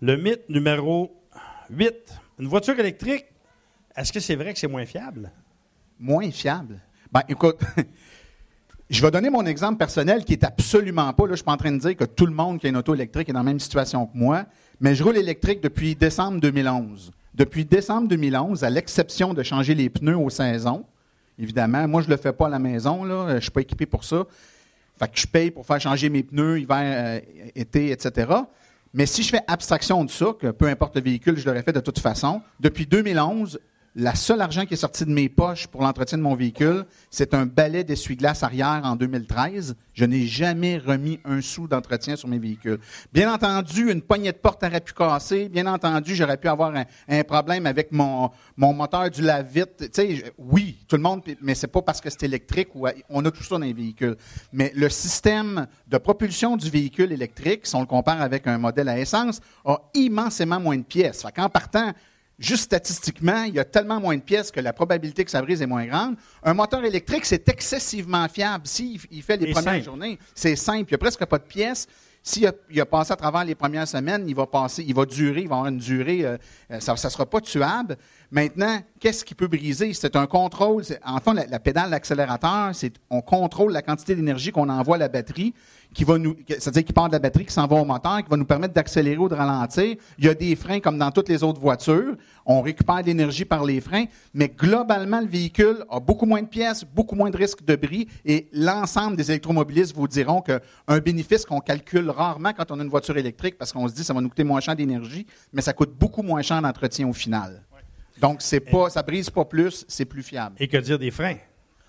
Le 0.00 0.16
mythe 0.16 0.48
numéro 0.48 1.12
8. 1.70 1.92
Une 2.38 2.46
voiture 2.46 2.78
électrique 2.78 3.26
est-ce 3.96 4.12
que 4.12 4.20
c'est 4.20 4.34
vrai 4.36 4.52
que 4.52 4.58
c'est 4.58 4.68
moins 4.68 4.86
fiable? 4.86 5.30
Moins 5.98 6.30
fiable? 6.30 6.80
Ben, 7.12 7.22
écoute, 7.28 7.60
je 8.90 9.00
vais 9.00 9.10
donner 9.10 9.30
mon 9.30 9.46
exemple 9.46 9.76
personnel 9.76 10.24
qui 10.24 10.32
est 10.32 10.44
absolument 10.44 11.12
pas, 11.12 11.24
là, 11.24 11.28
je 11.28 11.32
ne 11.32 11.36
suis 11.36 11.44
pas 11.44 11.52
en 11.52 11.56
train 11.56 11.72
de 11.72 11.78
dire 11.78 11.96
que 11.96 12.04
tout 12.04 12.26
le 12.26 12.32
monde 12.32 12.58
qui 12.58 12.66
a 12.66 12.70
une 12.70 12.76
auto 12.76 12.94
électrique 12.94 13.28
est 13.28 13.32
dans 13.32 13.40
la 13.40 13.44
même 13.44 13.60
situation 13.60 14.06
que 14.06 14.16
moi, 14.16 14.46
mais 14.80 14.94
je 14.94 15.04
roule 15.04 15.16
électrique 15.16 15.60
depuis 15.60 15.94
décembre 15.94 16.40
2011. 16.40 17.12
Depuis 17.34 17.64
décembre 17.64 18.08
2011, 18.08 18.64
à 18.64 18.70
l'exception 18.70 19.34
de 19.34 19.42
changer 19.42 19.74
les 19.74 19.88
pneus 19.90 20.16
aux 20.16 20.30
saisons, 20.30 20.84
évidemment, 21.38 21.86
moi, 21.86 22.02
je 22.02 22.08
ne 22.08 22.12
le 22.12 22.16
fais 22.16 22.32
pas 22.32 22.46
à 22.46 22.50
la 22.50 22.58
maison, 22.58 23.04
là, 23.04 23.26
je 23.30 23.34
ne 23.34 23.40
suis 23.40 23.50
pas 23.50 23.60
équipé 23.60 23.86
pour 23.86 24.04
ça. 24.04 24.24
Fait 24.98 25.08
que 25.08 25.18
je 25.18 25.26
paye 25.26 25.50
pour 25.50 25.66
faire 25.66 25.80
changer 25.80 26.08
mes 26.08 26.22
pneus 26.22 26.60
hiver, 26.60 26.78
euh, 26.80 27.20
été, 27.54 27.90
etc. 27.90 28.32
Mais 28.92 29.06
si 29.06 29.24
je 29.24 29.30
fais 29.30 29.40
abstraction 29.48 30.04
de 30.04 30.10
ça, 30.10 30.26
que 30.38 30.52
peu 30.52 30.66
importe 30.66 30.94
le 30.94 31.02
véhicule, 31.02 31.36
je 31.36 31.44
l'aurais 31.44 31.62
fait 31.62 31.72
de 31.72 31.80
toute 31.80 31.98
façon, 31.98 32.42
depuis 32.60 32.86
2011, 32.86 33.58
la 33.96 34.14
seule 34.16 34.40
argent 34.40 34.66
qui 34.66 34.74
est 34.74 34.78
sorti 34.78 35.04
de 35.04 35.10
mes 35.10 35.28
poches 35.28 35.68
pour 35.68 35.82
l'entretien 35.82 36.18
de 36.18 36.22
mon 36.22 36.34
véhicule, 36.34 36.84
c'est 37.10 37.32
un 37.32 37.46
balai 37.46 37.84
d'essuie-glace 37.84 38.42
arrière 38.42 38.80
en 38.82 38.96
2013. 38.96 39.76
Je 39.92 40.04
n'ai 40.04 40.26
jamais 40.26 40.78
remis 40.78 41.20
un 41.24 41.40
sou 41.40 41.68
d'entretien 41.68 42.16
sur 42.16 42.28
mes 42.28 42.40
véhicules. 42.40 42.78
Bien 43.12 43.32
entendu, 43.32 43.92
une 43.92 44.02
poignée 44.02 44.32
de 44.32 44.36
porte 44.36 44.64
aurait 44.64 44.80
pu 44.80 44.92
casser. 44.94 45.48
Bien 45.48 45.66
entendu, 45.66 46.16
j'aurais 46.16 46.36
pu 46.36 46.48
avoir 46.48 46.74
un, 47.08 47.24
problème 47.24 47.66
avec 47.66 47.92
mon, 47.92 48.30
mon 48.56 48.72
moteur 48.72 49.08
du 49.10 49.22
lave-vite. 49.22 49.76
Tu 49.78 49.88
sais, 49.92 50.32
oui, 50.38 50.78
tout 50.88 50.96
le 50.96 51.02
monde, 51.02 51.22
mais 51.40 51.54
c'est 51.54 51.68
pas 51.68 51.82
parce 51.82 52.00
que 52.00 52.10
c'est 52.10 52.24
électrique 52.24 52.74
ou 52.74 52.88
on 53.08 53.24
a 53.24 53.30
tout 53.30 53.44
ça 53.44 53.58
dans 53.58 53.64
les 53.64 53.72
véhicules. 53.72 54.16
Mais 54.52 54.72
le 54.74 54.88
système 54.88 55.68
de 55.86 55.98
propulsion 55.98 56.56
du 56.56 56.68
véhicule 56.68 57.12
électrique, 57.12 57.64
si 57.64 57.76
on 57.76 57.80
le 57.80 57.86
compare 57.86 58.20
avec 58.20 58.48
un 58.48 58.58
modèle 58.58 58.88
à 58.88 58.98
essence, 58.98 59.40
a 59.64 59.78
immensément 59.94 60.58
moins 60.58 60.76
de 60.76 60.82
pièces. 60.82 61.22
Fait 61.22 61.32
qu'en 61.32 61.48
partant, 61.48 61.92
juste 62.38 62.64
statistiquement, 62.64 63.44
il 63.44 63.54
y 63.54 63.58
a 63.58 63.64
tellement 63.64 64.00
moins 64.00 64.16
de 64.16 64.22
pièces 64.22 64.50
que 64.50 64.60
la 64.60 64.72
probabilité 64.72 65.24
que 65.24 65.30
ça 65.30 65.42
brise 65.42 65.62
est 65.62 65.66
moins 65.66 65.86
grande. 65.86 66.16
Un 66.42 66.54
moteur 66.54 66.84
électrique, 66.84 67.24
c'est 67.26 67.48
excessivement 67.48 68.28
fiable. 68.28 68.66
S'il 68.66 69.00
il 69.10 69.22
fait 69.22 69.36
les 69.36 69.52
premières 69.52 69.82
journées, 69.82 70.18
c'est 70.34 70.56
simple. 70.56 70.90
Il 70.90 70.92
n'y 70.92 70.96
a 70.96 70.98
presque 70.98 71.24
pas 71.24 71.38
de 71.38 71.44
pièces. 71.44 71.86
S'il 72.26 72.46
a, 72.46 72.86
passé 72.86 73.12
à 73.12 73.16
travers 73.16 73.44
les 73.44 73.54
premières 73.54 73.86
semaines, 73.86 74.24
il 74.26 74.34
va 74.34 74.46
passer, 74.46 74.82
il 74.82 74.94
va 74.94 75.04
durer, 75.04 75.42
il 75.42 75.48
va 75.48 75.56
avoir 75.56 75.70
une 75.70 75.76
durée, 75.76 76.24
euh, 76.24 76.38
euh, 76.70 76.80
ça 76.80 76.94
ne 76.94 76.96
sera 76.96 77.26
pas 77.26 77.42
tuable. 77.42 77.98
Maintenant, 78.34 78.80
qu'est-ce 78.98 79.24
qui 79.24 79.36
peut 79.36 79.46
briser? 79.46 79.94
C'est 79.94 80.16
un 80.16 80.26
contrôle. 80.26 80.82
En 81.06 81.18
fait, 81.18 81.48
la, 81.48 81.60
pédale 81.60 81.90
d'accélérateur, 81.90 82.70
c'est 82.72 82.92
on 83.08 83.20
contrôle 83.20 83.70
la 83.70 83.80
quantité 83.80 84.16
d'énergie 84.16 84.50
qu'on 84.50 84.68
envoie 84.68 84.96
à 84.96 84.98
la 84.98 85.08
batterie 85.08 85.54
qui 85.94 86.02
va 86.02 86.18
nous, 86.18 86.34
c'est-à-dire 86.48 86.84
qui 86.84 86.92
part 86.92 87.06
de 87.06 87.12
la 87.12 87.20
batterie, 87.20 87.46
qui 87.46 87.52
s'en 87.52 87.68
va 87.68 87.76
au 87.76 87.84
moteur, 87.84 88.24
qui 88.24 88.28
va 88.28 88.36
nous 88.36 88.44
permettre 88.44 88.74
d'accélérer 88.74 89.18
ou 89.18 89.28
de 89.28 89.36
ralentir. 89.36 89.94
Il 90.18 90.24
y 90.24 90.28
a 90.28 90.34
des 90.34 90.56
freins 90.56 90.80
comme 90.80 90.98
dans 90.98 91.12
toutes 91.12 91.28
les 91.28 91.44
autres 91.44 91.60
voitures. 91.60 92.16
On 92.44 92.60
récupère 92.60 93.02
de 93.02 93.06
l'énergie 93.06 93.44
par 93.44 93.64
les 93.64 93.80
freins, 93.80 94.06
mais 94.32 94.48
globalement, 94.48 95.20
le 95.20 95.28
véhicule 95.28 95.84
a 95.88 96.00
beaucoup 96.00 96.26
moins 96.26 96.42
de 96.42 96.48
pièces, 96.48 96.84
beaucoup 96.84 97.14
moins 97.14 97.30
de 97.30 97.36
risques 97.36 97.64
de 97.64 97.76
bris, 97.76 98.08
et 98.24 98.48
l'ensemble 98.52 99.16
des 99.16 99.30
électromobilistes 99.30 99.94
vous 99.94 100.08
diront 100.08 100.42
qu'un 100.42 100.98
bénéfice 100.98 101.44
qu'on 101.46 101.60
calcule 101.60 102.10
rarement 102.10 102.52
quand 102.52 102.72
on 102.72 102.80
a 102.80 102.82
une 102.82 102.90
voiture 102.90 103.16
électrique, 103.16 103.56
parce 103.56 103.72
qu'on 103.72 103.86
se 103.86 103.94
dit 103.94 104.02
ça 104.02 104.12
va 104.12 104.20
nous 104.20 104.28
coûter 104.28 104.42
moins 104.42 104.58
cher 104.58 104.74
d'énergie, 104.74 105.24
mais 105.52 105.62
ça 105.62 105.72
coûte 105.72 105.94
beaucoup 105.96 106.22
moins 106.22 106.42
cher 106.42 106.60
d'entretien 106.60 107.06
au 107.06 107.12
final. 107.12 107.62
Donc, 108.20 108.38
c'est 108.40 108.60
pas, 108.60 108.90
ça 108.90 109.02
brise 109.02 109.30
pas 109.30 109.44
plus, 109.44 109.84
c'est 109.88 110.04
plus 110.04 110.22
fiable. 110.22 110.56
Et 110.58 110.68
que 110.68 110.76
dire 110.76 110.98
des 110.98 111.10
freins? 111.10 111.36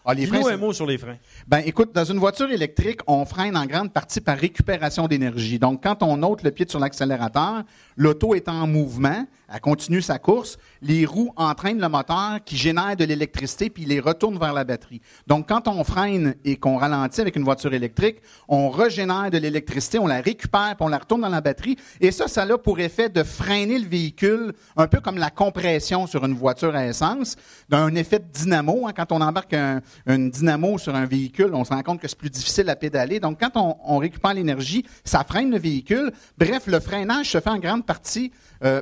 Ah, 0.08 0.14
les 0.14 0.28
freins, 0.28 0.46
un 0.48 0.58
mot 0.58 0.72
sur 0.72 0.86
les 0.86 1.00
freins. 1.00 1.18
Ben, 1.48 1.64
écoute, 1.66 1.92
dans 1.94 2.06
une 2.06 2.20
voiture 2.20 2.52
électrique, 2.52 3.00
on 3.08 3.26
freine 3.26 3.58
en 3.58 3.66
grande 3.66 3.92
partie 3.92 4.22
par 4.22 4.38
récupération 4.38 5.08
d'énergie. 5.08 5.58
Donc, 5.58 5.82
quand 5.82 6.04
on 6.04 6.22
ôte 6.22 6.44
le 6.44 6.52
pied 6.52 6.68
sur 6.70 6.80
l'accélérateur, 6.80 7.64
l'auto 7.96 8.36
est 8.36 8.50
en 8.50 8.68
mouvement, 8.68 9.26
elle 9.54 9.60
continue 9.60 10.02
sa 10.02 10.18
course, 10.18 10.58
les 10.82 11.06
roues 11.06 11.32
entraînent 11.36 11.80
le 11.80 11.88
moteur 11.88 12.40
qui 12.44 12.58
génère 12.58 12.96
de 12.96 13.06
l'électricité 13.06 13.70
puis 13.70 13.86
les 13.86 14.00
retourne 14.00 14.40
vers 14.40 14.54
la 14.54 14.64
batterie. 14.64 15.02
Donc, 15.28 15.48
quand 15.48 15.68
on 15.68 15.84
freine 15.84 16.36
et 16.44 16.56
qu'on 16.58 16.78
ralentit 16.78 17.22
avec 17.22 17.36
une 17.36 17.44
voiture 17.44 17.74
électrique, 17.74 18.18
on 18.48 18.70
régénère 18.70 19.30
de 19.30 19.38
l'électricité, 19.38 20.00
on 20.00 20.08
la 20.08 20.22
récupère 20.22 20.76
puis 20.76 20.86
on 20.86 20.88
la 20.88 20.98
retourne 20.98 21.22
dans 21.22 21.30
la 21.30 21.42
batterie. 21.42 21.78
Et 22.02 22.12
ça, 22.12 22.28
ça 22.28 22.44
a 22.44 22.58
pour 22.58 22.80
effet 22.80 23.10
de 23.10 23.24
freiner 23.24 23.78
le 23.78 23.88
véhicule, 23.88 24.54
un 24.78 24.88
peu 24.88 25.00
comme 25.00 25.18
la 25.18 25.30
compression 25.30 26.08
sur 26.08 26.26
une 26.26 26.34
voiture 26.34 26.76
à 26.76 26.86
essence, 26.88 27.36
d'un 27.70 27.94
effet 27.96 28.20
de 28.20 28.26
dynamo. 28.32 28.88
hein. 28.88 28.94
Quand 28.96 29.12
on 29.12 29.22
embarque 29.22 29.54
un, 29.54 29.82
dynamo 30.08 30.78
sur 30.78 30.96
un 30.96 31.06
véhicule, 31.06 31.52
on 31.54 31.64
se 31.64 31.74
rend 31.74 31.84
compte 31.84 32.00
que 32.02 32.08
c'est 32.08 32.18
plus 32.18 32.30
difficile 32.30 32.70
à 32.70 32.76
pédaler. 32.76 33.20
Donc, 33.20 33.40
quand 33.40 33.52
on, 33.56 33.78
on 33.86 33.98
récupère 33.98 34.34
l'énergie, 34.34 34.86
ça 35.04 35.24
freine 35.24 35.52
le 35.52 35.60
véhicule. 35.60 36.12
Bref, 36.38 36.64
le 36.68 36.80
freinage 36.80 37.30
se 37.30 37.40
fait 37.40 37.50
en 37.50 37.60
grande 37.60 37.85
partie 37.86 38.32
euh, 38.64 38.82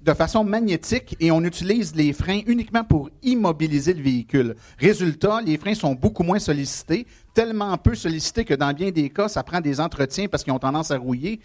de 0.00 0.14
façon 0.14 0.44
magnétique 0.44 1.16
et 1.18 1.30
on 1.30 1.42
utilise 1.42 1.94
les 1.94 2.12
freins 2.12 2.40
uniquement 2.46 2.84
pour 2.84 3.10
immobiliser 3.22 3.92
le 3.92 4.02
véhicule. 4.02 4.54
Résultat, 4.78 5.40
les 5.40 5.58
freins 5.58 5.74
sont 5.74 5.94
beaucoup 5.94 6.22
moins 6.22 6.38
sollicités, 6.38 7.06
tellement 7.34 7.76
peu 7.76 7.94
sollicités 7.94 8.44
que 8.44 8.54
dans 8.54 8.72
bien 8.72 8.90
des 8.90 9.10
cas, 9.10 9.28
ça 9.28 9.42
prend 9.42 9.60
des 9.60 9.80
entretiens 9.80 10.28
parce 10.28 10.44
qu'ils 10.44 10.52
ont 10.52 10.58
tendance 10.58 10.90
à 10.90 10.98
rouiller 10.98 11.40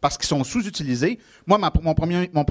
parce 0.00 0.16
qu'ils 0.16 0.28
sont 0.28 0.44
sous-utilisés. 0.44 1.18
Moi, 1.46 1.58
mon 1.58 1.94
premier, 1.94 2.30
mon 2.32 2.44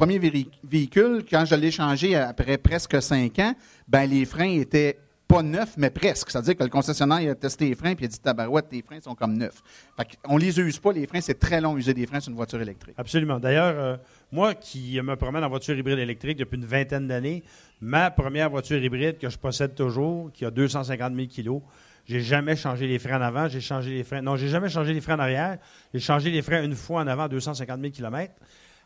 véhicule, 0.64 1.24
quand 1.30 1.46
je 1.46 1.56
l'ai 1.56 1.72
changé 1.72 2.16
après 2.16 2.58
presque 2.58 3.02
cinq 3.02 3.40
ans, 3.40 3.54
ben 3.88 4.10
les 4.10 4.26
freins 4.26 4.52
étaient 4.52 4.98
pas 5.28 5.44
neufs, 5.44 5.76
mais 5.78 5.90
presque. 5.90 6.30
C'est-à-dire 6.30 6.56
que 6.56 6.64
le 6.64 6.70
concessionnaire 6.70 7.32
a 7.32 7.36
testé 7.36 7.70
les 7.70 7.76
freins 7.76 7.96
puis 7.96 8.06
il 8.06 8.08
a 8.08 8.10
dit 8.10 8.20
Tabarouette, 8.20 8.70
tes 8.70 8.82
freins 8.82 9.02
sont 9.02 9.16
comme 9.16 9.38
neufs. 9.38 9.62
Fait 9.98 10.08
on 10.26 10.38
les 10.38 10.60
use 10.60 10.80
pas, 10.80 10.92
les 10.92 11.06
freins, 11.08 11.22
c'est 11.22 11.40
très 11.40 11.60
long 11.60 11.78
user 11.78 11.94
des 11.94 12.06
freins 12.06 12.20
sur 12.20 12.30
une 12.30 12.38
voiture 12.38 12.62
électrique. 12.62 12.96
Absolument. 12.98 13.40
D'ailleurs, 13.40 13.76
euh, 13.78 13.98
moi 14.32 14.56
qui 14.56 15.00
me 15.02 15.16
promène 15.16 15.44
en 15.44 15.50
voiture 15.50 15.78
hybride 15.78 16.00
électrique 16.00 16.38
depuis 16.38 16.58
une 16.58 16.66
vingtaine 16.66 17.08
d'années, 17.08 17.44
ma 17.82 18.10
première 18.12 18.50
voiture 18.50 18.82
hybride 18.82 19.18
que 19.18 19.30
je 19.30 19.38
possède 19.38 19.76
toujours, 19.76 20.32
qui 20.32 20.46
a 20.46 20.52
250 20.52 21.16
000 21.16 21.28
kilos, 21.28 21.62
j'ai 22.08 22.22
jamais 22.22 22.56
changé 22.56 22.88
les 22.88 23.00
freins 23.00 23.18
en 23.18 23.22
avant, 23.22 23.50
j'ai 23.50 23.60
changé 23.60 23.92
les 23.92 24.04
freins. 24.06 24.22
Non, 24.22 24.38
j'ai 24.38 24.48
jamais 24.48 24.70
changé 24.70 24.94
les 24.94 25.02
freins 25.02 25.16
en 25.16 25.20
arrière. 25.20 25.58
J'ai 25.94 26.00
changé 26.00 26.32
les 26.32 26.42
freins 26.42 26.64
une 26.64 26.76
fois 26.76 27.02
en 27.02 27.08
avant 27.08 27.24
à 27.24 27.28
250 27.28 27.82
000 27.82 27.92
km. 27.92 28.34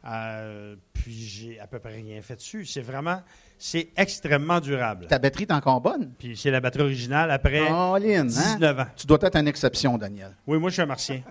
Euh, 0.05 0.75
puis 0.93 1.13
j'ai 1.13 1.59
à 1.59 1.67
peu 1.67 1.77
près 1.79 1.93
rien 1.95 2.21
fait 2.23 2.35
dessus. 2.35 2.65
C'est 2.65 2.81
vraiment, 2.81 3.21
c'est 3.59 3.89
extrêmement 3.95 4.59
durable. 4.59 5.05
Ta 5.07 5.19
batterie 5.19 5.43
est 5.43 5.51
encore 5.53 5.79
bonne? 5.79 6.11
Puis 6.17 6.35
c'est 6.35 6.49
la 6.51 6.59
batterie 6.59 6.81
originale 6.83 7.29
après 7.29 7.61
Oh, 7.71 7.95
Lynn, 7.99 8.21
hein? 8.21 8.55
19 8.55 8.79
ans. 8.79 8.85
Tu 8.95 9.05
dois 9.05 9.19
être 9.21 9.35
une 9.35 9.47
exception, 9.47 9.97
Daniel. 9.97 10.35
Oui, 10.47 10.57
moi, 10.57 10.69
je 10.69 10.73
suis 10.73 10.81
un 10.81 10.87
martien. 10.87 11.21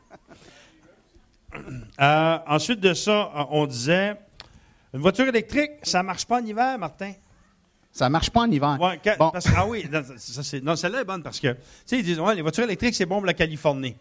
Euh, 2.01 2.39
ensuite 2.47 2.81
de 2.81 2.95
ça, 2.95 3.33
euh, 3.35 3.45
on 3.51 3.67
disait 3.67 4.15
une 4.95 5.01
voiture 5.01 5.27
électrique, 5.27 5.73
ça 5.83 6.03
marche 6.03 6.25
pas 6.27 6.41
en 6.41 6.45
hiver, 6.45 6.79
Martin. 6.79 7.13
Ça 7.93 8.09
marche 8.09 8.31
pas 8.31 8.43
en 8.43 8.51
hiver. 8.51 8.79
Ouais, 8.81 9.01
quand- 9.03 9.17
Bon. 9.19 9.31
parce 9.31 9.47
ah 9.57 9.67
oui, 9.67 9.85
non, 9.91 10.01
ça, 10.17 10.43
c'est- 10.45 10.61
non, 10.61 10.77
celle-là 10.77 11.01
est 11.01 11.05
bonne 11.05 11.25
parce 11.25 11.41
que, 11.41 11.49
tu 11.53 11.59
sais, 11.87 11.99
ils 11.99 12.05
disent, 12.05 12.21
ouais, 12.21 12.37
les 12.37 12.43
voitures 12.43 12.63
électriques, 12.65 12.95
c'est 12.95 13.07
bon 13.07 13.17
pour 13.17 13.27
la 13.27 13.35
Californie. 13.35 13.97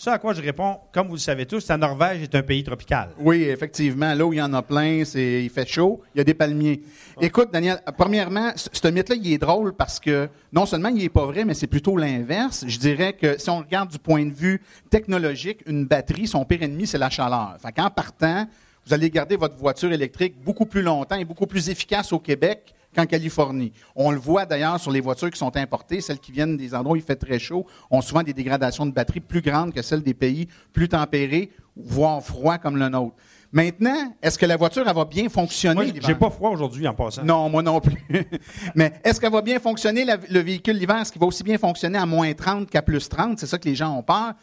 Ça 0.00 0.12
à 0.12 0.18
quoi 0.18 0.32
je 0.32 0.40
réponds, 0.40 0.78
comme 0.92 1.08
vous 1.08 1.14
le 1.14 1.18
savez 1.18 1.44
tous, 1.44 1.66
la 1.66 1.76
Norvège 1.76 2.22
est 2.22 2.34
un 2.36 2.42
pays 2.42 2.62
tropical. 2.62 3.08
Oui, 3.18 3.42
effectivement. 3.42 4.14
Là 4.14 4.24
où 4.24 4.32
il 4.32 4.36
y 4.36 4.40
en 4.40 4.54
a 4.54 4.62
plein, 4.62 5.04
c'est 5.04 5.42
il 5.42 5.50
fait 5.50 5.66
chaud, 5.66 6.00
il 6.14 6.18
y 6.18 6.20
a 6.20 6.24
des 6.24 6.34
palmiers. 6.34 6.82
Écoute, 7.20 7.48
Daniel, 7.52 7.80
premièrement, 7.96 8.52
ce 8.54 8.86
mythe-là, 8.86 9.16
il 9.16 9.32
est 9.32 9.38
drôle 9.38 9.72
parce 9.72 9.98
que 9.98 10.28
non 10.52 10.66
seulement 10.66 10.90
il 10.90 11.02
est 11.02 11.08
pas 11.08 11.26
vrai, 11.26 11.44
mais 11.44 11.52
c'est 11.52 11.66
plutôt 11.66 11.96
l'inverse. 11.96 12.64
Je 12.68 12.78
dirais 12.78 13.14
que 13.14 13.40
si 13.40 13.50
on 13.50 13.58
regarde 13.58 13.90
du 13.90 13.98
point 13.98 14.24
de 14.24 14.32
vue 14.32 14.62
technologique, 14.88 15.64
une 15.66 15.84
batterie, 15.84 16.28
son 16.28 16.44
pire 16.44 16.62
ennemi, 16.62 16.86
c'est 16.86 16.96
la 16.96 17.10
chaleur. 17.10 17.56
Fait 17.60 17.72
qu'en 17.72 17.90
partant, 17.90 18.46
vous 18.86 18.94
allez 18.94 19.10
garder 19.10 19.34
votre 19.34 19.56
voiture 19.56 19.90
électrique 19.90 20.36
beaucoup 20.44 20.66
plus 20.66 20.82
longtemps 20.82 21.16
et 21.16 21.24
beaucoup 21.24 21.48
plus 21.48 21.70
efficace 21.70 22.12
au 22.12 22.20
Québec 22.20 22.72
qu'en 22.98 23.06
Californie. 23.06 23.72
On 23.94 24.10
le 24.10 24.18
voit 24.18 24.44
d'ailleurs 24.44 24.80
sur 24.80 24.90
les 24.90 25.00
voitures 25.00 25.30
qui 25.30 25.38
sont 25.38 25.56
importées, 25.56 26.00
celles 26.00 26.18
qui 26.18 26.32
viennent 26.32 26.56
des 26.56 26.74
endroits 26.74 26.94
où 26.94 26.96
il 26.96 27.02
fait 27.02 27.16
très 27.16 27.38
chaud, 27.38 27.64
ont 27.90 28.00
souvent 28.00 28.22
des 28.22 28.32
dégradations 28.32 28.86
de 28.86 28.90
batterie 28.92 29.20
plus 29.20 29.40
grandes 29.40 29.72
que 29.72 29.82
celles 29.82 30.02
des 30.02 30.14
pays 30.14 30.48
plus 30.72 30.88
tempérés, 30.88 31.50
voire 31.76 32.22
froids 32.22 32.58
comme 32.58 32.76
le 32.76 32.88
nôtre. 32.88 33.14
Maintenant, 33.52 34.12
est-ce 34.20 34.36
que 34.38 34.44
la 34.46 34.56
voiture 34.56 34.84
elle 34.86 34.94
va 34.94 35.04
bien 35.04 35.28
fonctionner? 35.28 35.92
J'ai 36.04 36.14
pas 36.14 36.28
froid 36.28 36.50
aujourd'hui 36.50 36.86
en 36.86 36.92
passant. 36.94 37.24
Non, 37.24 37.48
moi 37.48 37.62
non 37.62 37.80
plus. 37.80 38.04
Mais 38.74 38.92
est-ce 39.04 39.20
qu'elle 39.20 39.32
va 39.32 39.40
bien 39.42 39.58
fonctionner, 39.58 40.04
la- 40.04 40.18
le 40.28 40.40
véhicule 40.40 40.76
l'hiver? 40.76 40.96
Est-ce 41.00 41.12
qu'il 41.12 41.20
va 41.20 41.26
aussi 41.26 41.44
bien 41.44 41.56
fonctionner 41.56 41.98
à 41.98 42.04
moins 42.04 42.30
30 42.34 42.68
qu'à 42.68 42.82
plus 42.82 43.08
30? 43.08 43.38
C'est 43.38 43.46
ça 43.46 43.56
que 43.58 43.66
les 43.68 43.74
gens 43.74 43.96
ont 43.96 44.02
peur. 44.02 44.34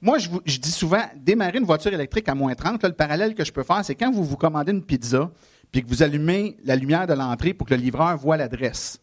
Moi, 0.00 0.18
je, 0.18 0.30
vous- 0.30 0.40
je 0.46 0.58
dis 0.58 0.70
souvent, 0.70 1.02
démarrer 1.16 1.58
une 1.58 1.64
voiture 1.66 1.92
électrique 1.92 2.28
à 2.28 2.34
moins 2.34 2.54
30, 2.54 2.82
là, 2.82 2.88
le 2.88 2.94
parallèle 2.94 3.34
que 3.34 3.44
je 3.44 3.52
peux 3.52 3.64
faire, 3.64 3.84
c'est 3.84 3.94
quand 3.96 4.10
vous 4.10 4.24
vous 4.24 4.36
commandez 4.36 4.72
une 4.72 4.82
pizza, 4.82 5.30
puis 5.74 5.82
que 5.82 5.88
vous 5.88 6.04
allumez 6.04 6.56
la 6.64 6.76
lumière 6.76 7.04
de 7.04 7.14
l'entrée 7.14 7.52
pour 7.52 7.66
que 7.66 7.74
le 7.74 7.80
livreur 7.80 8.16
voit 8.16 8.36
l'adresse. 8.36 9.00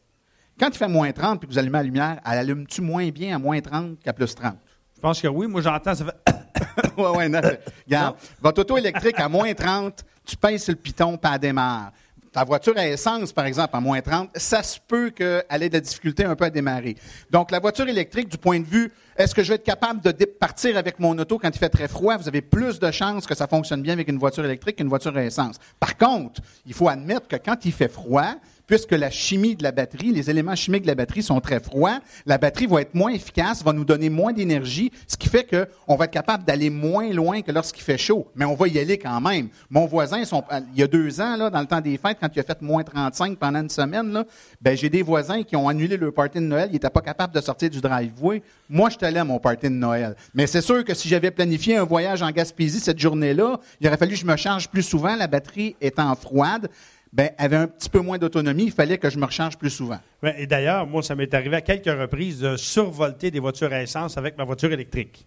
Quand 0.58 0.70
il 0.70 0.78
fait 0.78 0.88
moins 0.88 1.12
30, 1.12 1.42
puis 1.42 1.50
que 1.50 1.52
vous 1.52 1.60
allumez 1.60 1.80
la 1.80 1.84
lumière, 1.84 2.22
elle 2.26 2.38
allume-tu 2.38 2.80
moins 2.80 3.10
bien 3.10 3.36
à 3.36 3.40
moins 3.40 3.60
30 3.60 4.00
qu'à 4.00 4.14
plus 4.14 4.34
30? 4.34 4.56
Je 4.96 5.02
pense 5.02 5.20
que 5.20 5.28
oui. 5.28 5.48
Moi, 5.48 5.60
j'entends, 5.60 5.94
ça 5.94 6.06
fait. 6.06 6.98
ouais, 6.98 7.10
ouais, 7.10 7.28
non. 7.28 7.42
Regarde, 7.86 8.16
votre 8.40 8.62
auto 8.62 8.78
électrique 8.78 9.20
à 9.20 9.28
moins 9.28 9.54
30, 9.54 10.06
tu 10.24 10.38
pèses 10.38 10.64
sur 10.64 10.72
le 10.72 10.80
piton, 10.80 11.20
elle 11.22 11.40
démarre. 11.40 11.92
Ta 12.32 12.46
voiture 12.46 12.78
à 12.78 12.88
essence, 12.88 13.34
par 13.34 13.46
exemple, 13.46 13.76
à 13.76 13.82
moins 13.82 14.00
30, 14.00 14.30
ça 14.36 14.64
se 14.64 14.80
peut 14.80 15.10
qu'elle 15.10 15.64
ait 15.64 15.68
de 15.68 15.74
la 15.74 15.82
difficulté 15.82 16.24
un 16.24 16.34
peu 16.34 16.46
à 16.46 16.50
démarrer. 16.50 16.96
Donc, 17.30 17.52
la 17.52 17.60
voiture 17.60 17.90
électrique, 17.90 18.30
du 18.30 18.38
point 18.38 18.62
de 18.62 18.66
vue, 18.66 18.90
est-ce 19.18 19.36
que 19.36 19.44
je 19.44 19.50
vais 19.50 19.56
être 19.56 19.66
capable 19.66 20.00
de 20.02 20.12
partir 20.26 20.78
avec 20.78 20.98
mon 20.98 21.18
auto 21.20 21.38
quand 21.38 21.50
il 21.50 21.58
fait 21.58 21.68
très 21.68 21.90
froid? 21.90 22.16
Vous 22.16 22.30
avez 22.30 22.42
plus 22.42 22.80
de 22.80 22.90
chances 22.90 23.28
que 23.28 23.36
ça 23.36 23.48
fonctionne 23.48 23.82
bien 23.82 23.94
avec 23.94 24.08
une 24.08 24.18
voiture 24.18 24.46
électrique 24.46 24.78
qu'une 24.78 24.88
voiture 24.88 25.16
à 25.18 25.24
essence. 25.26 25.58
Par 25.78 25.98
contre, 25.98 26.40
il 26.66 26.74
faut 26.74 26.88
admettre 26.88 27.28
que 27.28 27.36
quand 27.36 27.66
il 27.66 27.74
fait 27.74 27.90
froid, 27.90 28.36
puisque 28.72 28.94
la 28.94 29.12
chimie 29.12 29.58
de 29.58 29.64
la 29.64 29.74
batterie, 29.74 30.14
les 30.14 30.30
éléments 30.30 30.56
chimiques 30.56 30.84
de 30.84 30.88
la 30.88 30.96
batterie 30.96 31.22
sont 31.22 31.42
très 31.42 31.60
froids, 31.60 32.00
la 32.26 32.38
batterie 32.38 32.68
va 32.68 32.80
être 32.80 32.96
moins 32.96 33.12
efficace, 33.12 33.62
va 33.66 33.74
nous 33.74 33.84
donner 33.84 34.10
moins 34.10 34.32
d'énergie, 34.32 34.94
ce 35.10 35.18
qui 35.18 35.28
fait 35.28 35.44
qu'on 35.46 35.96
va 35.98 36.06
être 36.06 36.12
capable 36.12 36.46
d'aller 36.46 36.70
moins 36.70 37.10
loin 37.12 37.42
que 37.42 37.52
lorsqu'il 37.52 37.84
fait 37.84 37.98
chaud. 37.98 38.28
Mais 38.34 38.46
on 38.46 38.56
va 38.56 38.70
y 38.70 38.80
aller 38.80 38.98
quand 38.98 39.20
même. 39.20 39.50
Mon 39.70 39.88
voisin, 39.88 40.24
son- 40.24 40.46
il 40.74 40.80
y 40.80 40.84
a 40.84 40.88
deux 40.88 41.20
ans, 41.20 41.50
dans 41.50 41.60
le 41.60 41.66
temps 41.66 41.82
des 41.82 41.98
fêtes, 41.98 42.20
quand 42.22 42.30
il 42.34 42.40
a 42.40 42.44
fait 42.44 42.62
moins 42.62 42.82
35 42.82 43.38
pendant 43.38 43.60
une 43.60 43.70
semaine, 43.70 44.24
ben, 44.62 44.78
j'ai 44.78 44.90
des 44.90 45.02
voisins 45.02 45.44
qui 45.44 45.58
ont 45.58 45.68
annulé 45.68 45.98
leur 45.98 46.14
party 46.14 46.38
de 46.38 46.46
Noël. 46.46 46.70
Ils 46.70 46.76
n'étaient 46.76 46.90
pas 46.90 47.02
capables 47.02 47.36
de 47.36 47.42
sortir 47.42 47.70
du 47.70 47.82
driveway. 47.82 48.42
Moi, 48.70 48.90
je 48.90 49.06
allé 49.06 49.18
à 49.18 49.26
mon 49.26 49.38
party 49.38 49.66
de 49.68 49.74
Noël. 49.74 50.16
Mais 50.34 50.48
c'est 50.48 50.62
sûr 50.62 50.86
que 50.86 50.94
si 50.94 51.10
j'avais 51.10 51.32
planifié 51.32 51.76
un 51.76 51.84
voyage 51.84 52.22
en 52.22 52.32
Gaspésie 52.32 52.80
cette 52.80 53.00
journée-là, 53.00 53.60
il 53.82 53.88
aurait 53.88 53.98
fallu 53.98 54.14
que 54.14 54.20
je 54.20 54.26
me 54.26 54.38
charge 54.38 54.70
plus 54.70 54.84
souvent, 54.84 55.18
la 55.18 55.28
batterie 55.28 55.76
étant 55.82 56.16
froide 56.16 56.70
ben, 57.14 57.30
avait 57.38 57.58
un 57.58 57.68
petit 57.68 57.90
peu 57.90 58.00
moins 58.00 58.18
d'autonomie, 58.18 58.66
il 58.66 58.72
fallait 58.72 58.98
que 58.98 59.10
je 59.10 59.18
me 59.18 59.26
recharge 59.26 59.58
plus 59.58 59.70
souvent. 59.70 60.00
Ouais, 60.24 60.36
Et 60.42 60.48
d'ailleurs, 60.48 60.88
moi, 60.88 61.04
ça 61.04 61.16
m'est 61.16 61.34
arrivé 61.34 61.58
à 61.58 61.62
quelques 61.62 61.86
reprises 61.86 62.40
de 62.40 62.56
survolter 62.56 63.32
des 63.32 63.40
voitures 63.40 63.74
à 63.74 63.82
essence 63.82 64.18
avec 64.18 64.38
ma 64.38 64.44
voiture 64.44 64.72
électrique. 64.72 65.26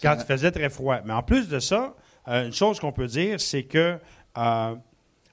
Quand 0.00 0.16
il 0.18 0.24
faisait 0.24 0.50
très 0.50 0.70
froid. 0.70 1.00
Mais 1.04 1.12
en 1.12 1.22
plus 1.22 1.48
de 1.48 1.58
ça, 1.58 1.94
euh, 2.28 2.46
une 2.46 2.52
chose 2.52 2.80
qu'on 2.80 2.92
peut 2.92 3.06
dire, 3.06 3.40
c'est 3.40 3.64
que 3.64 3.98
euh, 4.38 4.74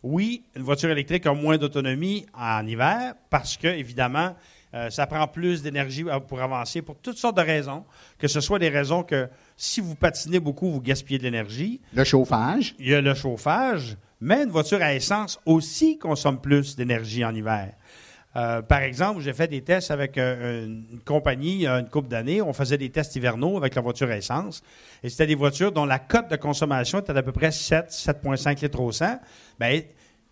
oui, 0.03 0.43
une 0.55 0.63
voiture 0.63 0.89
électrique 0.89 1.25
a 1.25 1.33
moins 1.33 1.57
d'autonomie 1.57 2.25
en 2.33 2.65
hiver 2.65 3.13
parce 3.29 3.55
que, 3.55 3.67
évidemment, 3.67 4.35
euh, 4.73 4.89
ça 4.89 5.07
prend 5.07 5.27
plus 5.27 5.61
d'énergie 5.61 6.05
pour 6.27 6.41
avancer 6.41 6.81
pour 6.81 6.97
toutes 6.97 7.17
sortes 7.17 7.37
de 7.37 7.41
raisons. 7.41 7.85
Que 8.17 8.27
ce 8.27 8.41
soit 8.41 8.59
des 8.59 8.69
raisons 8.69 9.03
que 9.03 9.29
si 9.55 9.79
vous 9.79 9.95
patinez 9.95 10.39
beaucoup, 10.39 10.71
vous 10.71 10.81
gaspillez 10.81 11.19
de 11.19 11.23
l'énergie. 11.23 11.79
Le 11.93 12.03
chauffage, 12.03 12.75
Il 12.79 12.89
y 12.89 12.93
a 12.93 13.01
le 13.01 13.13
chauffage, 13.13 13.95
mais 14.19 14.43
une 14.43 14.49
voiture 14.49 14.81
à 14.81 14.93
essence 14.93 15.39
aussi 15.45 15.97
consomme 15.97 16.39
plus 16.39 16.75
d'énergie 16.75 17.23
en 17.23 17.33
hiver. 17.33 17.73
Euh, 18.35 18.61
par 18.61 18.81
exemple, 18.81 19.21
j'ai 19.21 19.33
fait 19.33 19.47
des 19.47 19.61
tests 19.61 19.89
avec 19.89 20.17
euh, 20.17 20.65
une 20.65 20.99
compagnie 21.03 21.65
une 21.65 21.89
couple 21.89 22.07
d'années. 22.07 22.41
On 22.41 22.53
faisait 22.53 22.77
des 22.77 22.89
tests 22.89 23.15
hivernaux 23.15 23.57
avec 23.57 23.73
la 23.73 23.81
voiture 23.81 24.09
à 24.09 24.17
essence. 24.17 24.61
Et 25.01 25.09
c'était 25.09 25.25
des 25.25 25.35
voitures 25.35 25.71
dont 25.71 25.85
la 25.85 25.97
cote 25.97 26.29
de 26.29 26.35
consommation 26.35 26.99
était 26.99 27.13
d'à 27.13 27.23
peu 27.23 27.31
près 27.31 27.51
7, 27.51 27.89
7,5 27.89 28.61
litres 28.61 28.79
au 28.79 28.91
100. 28.91 29.19
Bien, 29.59 29.81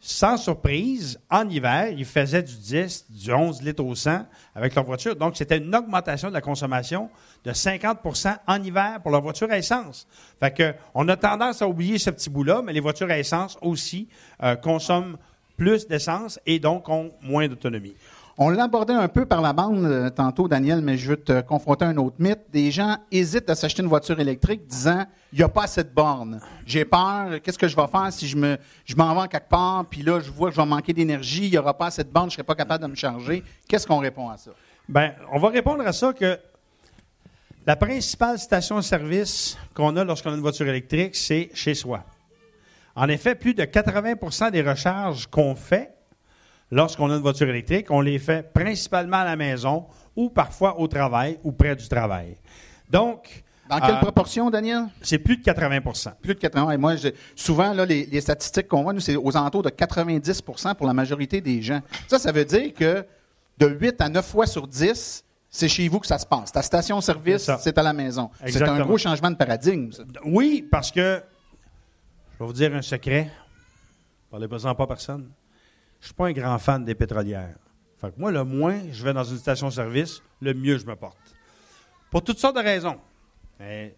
sans 0.07 0.37
surprise, 0.37 1.19
en 1.31 1.49
hiver, 1.49 1.89
ils 1.89 2.05
faisaient 2.05 2.43
du 2.43 2.55
10, 2.55 3.05
du 3.09 3.33
11 3.33 3.63
litres 3.63 3.83
au 3.83 3.95
100 3.95 4.27
avec 4.53 4.75
leur 4.75 4.85
voiture. 4.85 5.15
Donc, 5.15 5.35
c'était 5.35 5.57
une 5.57 5.73
augmentation 5.73 6.29
de 6.29 6.33
la 6.35 6.41
consommation 6.41 7.09
de 7.43 7.49
50% 7.51 8.37
en 8.45 8.63
hiver 8.63 8.99
pour 9.01 9.11
leur 9.11 9.23
voiture 9.23 9.49
à 9.49 9.57
essence. 9.57 10.05
Fait 10.39 10.51
que, 10.51 10.75
on 10.93 11.07
a 11.09 11.17
tendance 11.17 11.63
à 11.63 11.67
oublier 11.67 11.97
ce 11.97 12.11
petit 12.11 12.29
bout-là, 12.29 12.61
mais 12.63 12.71
les 12.71 12.81
voitures 12.81 13.09
à 13.09 13.17
essence 13.17 13.57
aussi 13.63 14.07
euh, 14.43 14.55
consomment 14.55 15.17
plus 15.57 15.87
d'essence 15.87 16.39
et 16.45 16.59
donc 16.59 16.87
ont 16.87 17.11
moins 17.23 17.47
d'autonomie. 17.47 17.95
On 18.37 18.49
l'abordait 18.49 18.93
un 18.93 19.07
peu 19.07 19.25
par 19.25 19.41
la 19.41 19.53
bande 19.53 19.85
euh, 19.85 20.09
tantôt, 20.09 20.47
Daniel, 20.47 20.81
mais 20.81 20.97
je 20.97 21.11
veux 21.11 21.17
te 21.17 21.39
confronter 21.41 21.85
à 21.85 21.89
un 21.89 21.97
autre 21.97 22.17
mythe. 22.19 22.41
Des 22.51 22.69
gens 22.69 22.97
hésitent 23.11 23.49
à 23.49 23.55
s'acheter 23.55 23.81
une 23.81 23.87
voiture 23.87 24.19
électrique 24.19 24.67
disant 24.67 25.05
il 25.31 25.37
n'y 25.37 25.43
a 25.43 25.49
pas 25.49 25.63
assez 25.63 25.83
de. 25.83 25.89
J'ai 26.65 26.83
peur, 26.83 27.41
qu'est-ce 27.41 27.57
que 27.57 27.67
je 27.67 27.75
vais 27.75 27.87
faire 27.87 28.11
si 28.11 28.27
je 28.27 28.35
me 28.35 28.57
je 28.83 28.95
m'en 28.95 29.19
vais 29.19 29.27
quelque 29.27 29.49
part, 29.49 29.85
puis 29.85 30.01
là, 30.01 30.19
je 30.19 30.29
vois 30.31 30.49
que 30.49 30.55
je 30.55 30.61
vais 30.61 30.67
manquer 30.67 30.91
d'énergie, 30.91 31.45
il 31.45 31.51
n'y 31.51 31.57
aura 31.57 31.77
pas 31.77 31.87
assez 31.87 32.03
de 32.03 32.09
je 32.13 32.19
ne 32.19 32.29
serai 32.29 32.43
pas 32.43 32.55
capable 32.55 32.83
de 32.83 32.89
me 32.89 32.95
charger. 32.95 33.43
Qu'est-ce 33.67 33.87
qu'on 33.87 33.99
répond 33.99 34.29
à 34.29 34.37
ça? 34.37 34.51
Ben, 34.87 35.13
on 35.31 35.39
va 35.39 35.49
répondre 35.49 35.85
à 35.85 35.93
ça 35.93 36.11
que 36.13 36.37
la 37.65 37.75
principale 37.75 38.37
station-service 38.37 39.57
qu'on 39.73 39.95
a 39.95 40.03
lorsqu'on 40.03 40.31
a 40.31 40.35
une 40.35 40.41
voiture 40.41 40.67
électrique, 40.67 41.15
c'est 41.15 41.49
chez 41.53 41.73
soi. 41.73 42.03
En 42.95 43.09
effet, 43.09 43.35
plus 43.35 43.53
de 43.53 43.63
80% 43.63 44.51
des 44.51 44.61
recharges 44.61 45.27
qu'on 45.27 45.55
fait 45.55 45.94
lorsqu'on 46.71 47.09
a 47.11 47.15
une 47.15 47.21
voiture 47.21 47.47
électrique, 47.49 47.87
on 47.89 48.01
les 48.01 48.19
fait 48.19 48.51
principalement 48.53 49.17
à 49.17 49.25
la 49.25 49.35
maison 49.35 49.85
ou 50.15 50.29
parfois 50.29 50.79
au 50.79 50.87
travail 50.87 51.39
ou 51.43 51.51
près 51.51 51.75
du 51.75 51.87
travail. 51.87 52.37
Donc, 52.89 53.43
Dans 53.69 53.79
quelle 53.79 53.95
euh, 53.95 53.99
proportion, 53.99 54.49
Daniel? 54.49 54.85
c'est 55.01 55.17
plus 55.19 55.37
de 55.37 55.43
80% 55.43 56.13
Plus 56.21 56.35
de 56.35 56.39
80. 56.39 56.71
Et 56.71 56.77
moi, 56.77 56.95
je- 56.95 57.09
souvent, 57.35 57.73
là, 57.73 57.85
les, 57.85 58.05
les 58.05 58.21
statistiques 58.21 58.67
qu'on 58.67 58.83
voit, 58.83 58.93
nous, 58.93 58.99
c'est 58.99 59.15
aux 59.15 59.35
alentours 59.35 59.63
de 59.63 59.69
90% 59.69 60.75
pour 60.75 60.85
la 60.87 60.93
majorité 60.93 61.41
des 61.41 61.61
gens. 61.61 61.81
Ça, 62.07 62.19
ça 62.19 62.31
veut 62.31 62.45
dire 62.45 62.73
que 62.73 63.05
de 63.57 63.67
8 63.67 64.01
à 64.01 64.09
9 64.09 64.25
fois 64.25 64.45
sur 64.45 64.67
10, 64.67 65.23
c'est 65.49 65.67
chez 65.69 65.87
vous 65.87 65.99
que 65.99 66.07
ça 66.07 66.17
se 66.19 66.25
passe. 66.25 66.51
Ta 66.51 66.61
station-service, 66.61 67.49
C'est 67.59 67.77
à 67.77 67.83
la 67.83 67.93
maison. 67.93 68.29
C'est 68.45 68.61
un 68.61 68.79
gros 68.81 68.97
changement 68.97 69.31
de 69.31 69.37
paradigme, 69.37 69.91
ça. 69.91 70.03
Oui, 70.25 70.67
parce 70.69 70.91
que, 70.91 71.21
je 72.33 72.39
vais 72.39 72.45
vous 72.45 72.53
dire 72.53 72.73
un 72.75 72.81
secret. 72.81 73.31
Parlez-en 74.29 74.75
pas 74.75 74.83
à 74.83 74.87
personne. 74.87 75.29
Je 76.05 76.09
suis 76.09 76.13
pas 76.13 76.27
un 76.27 76.33
grand 76.33 76.59
fan 76.59 76.85
des 76.85 76.93
pétrolières. 76.93 77.55
Moi, 78.15 78.31
le 78.31 78.43
moins 78.43 78.79
je 78.91 79.03
vais 79.03 79.11
dans 79.11 79.23
une 79.23 79.39
station-service, 79.39 80.21
le 80.39 80.53
mieux 80.53 80.77
je 80.77 80.85
me 80.85 80.95
porte. 80.95 81.17
Pour 82.11 82.23
toutes 82.23 82.37
sortes 82.37 82.57
de 82.57 82.61
raisons. 82.61 82.99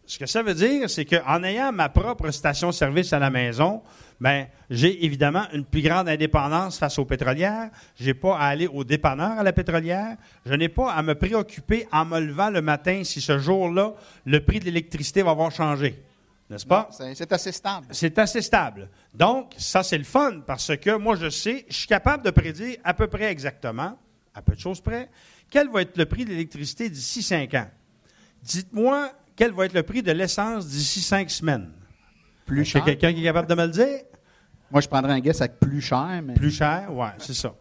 Ce 0.06 0.18
que 0.18 0.26
ça 0.26 0.42
veut 0.42 0.54
dire, 0.54 0.90
c'est 0.90 1.04
qu'en 1.04 1.44
ayant 1.44 1.74
ma 1.74 1.90
propre 1.90 2.32
station-service 2.32 3.12
à 3.12 3.20
la 3.20 3.30
maison, 3.30 3.84
ben, 4.22 4.48
j'ai 4.70 5.04
évidemment 5.04 5.48
une 5.52 5.66
plus 5.66 5.82
grande 5.82 6.08
indépendance 6.08 6.80
face 6.80 6.98
aux 6.98 7.04
pétrolières. 7.04 7.72
Je 8.00 8.06
n'ai 8.06 8.14
pas 8.14 8.38
à 8.38 8.46
aller 8.46 8.68
au 8.68 8.86
dépanneur 8.86 9.38
à 9.38 9.44
la 9.44 9.52
pétrolière. 9.52 10.16
Je 10.46 10.54
n'ai 10.54 10.70
pas 10.70 10.94
à 10.94 11.04
me 11.04 11.14
préoccuper 11.14 11.90
en 11.92 12.06
me 12.06 12.22
levant 12.22 12.50
le 12.50 12.62
matin 12.62 13.02
si 13.04 13.20
ce 13.20 13.38
jour-là, 13.38 13.96
le 14.26 14.40
prix 14.40 14.62
de 14.62 14.66
l'électricité 14.66 15.24
va 15.24 15.32
avoir 15.32 15.52
changé. 15.52 16.02
N'est-ce 16.50 16.66
pas? 16.66 16.90
C'est 16.92 17.32
assez 17.32 17.52
stable. 17.52 17.88
C'est 17.92 18.18
assez 18.20 18.42
stable. 18.42 18.90
Donc, 19.14 19.54
ça, 19.58 19.84
c'est 19.84 19.98
le 19.98 20.06
fun 20.06 20.42
parce 20.46 20.76
que 20.78 20.96
moi, 20.98 21.16
je 21.16 21.30
sais, 21.30 21.66
je 21.70 21.76
suis 21.76 21.88
capable 21.88 22.24
de 22.24 22.32
prédire 22.32 22.78
à 22.84 22.94
peu 22.94 23.08
près 23.08 23.26
exactement, 23.26 23.98
à 24.34 24.42
peu 24.42 24.56
de 24.56 24.60
choses 24.60 24.80
près, 24.80 25.10
quel 25.50 25.70
va 25.70 25.82
être 25.82 25.98
le 25.98 26.06
prix 26.06 26.24
de 26.24 26.30
l'électricité 26.30 26.90
d'ici 26.90 27.22
cinq 27.22 27.54
ans. 27.54 27.68
Dites-moi 28.44 29.12
quel 29.38 29.52
va 29.52 29.66
être 29.66 29.74
le 29.74 29.84
prix 29.84 30.02
de 30.02 30.12
l'essence 30.12 30.68
d'ici 30.68 31.00
cinq 31.00 31.30
semaines? 31.30 31.70
Plus 32.46 32.66
cher. 32.66 32.82
a 32.82 32.86
quelqu'un 32.86 33.14
qui 33.14 33.22
est 33.22 33.26
capable 33.26 33.48
de 33.48 33.54
me 33.54 33.66
le 33.66 33.72
dire? 33.72 34.00
Moi, 34.72 34.82
je 34.82 34.88
prendrais 34.88 35.14
un 35.14 35.20
guess 35.20 35.40
avec 35.42 35.60
plus 35.60 35.80
cher, 35.80 36.22
mais. 36.24 36.34
Plus 36.34 36.52
cher? 36.52 36.88
Oui, 36.90 37.08
c'est 37.20 37.36
ça. 37.36 37.54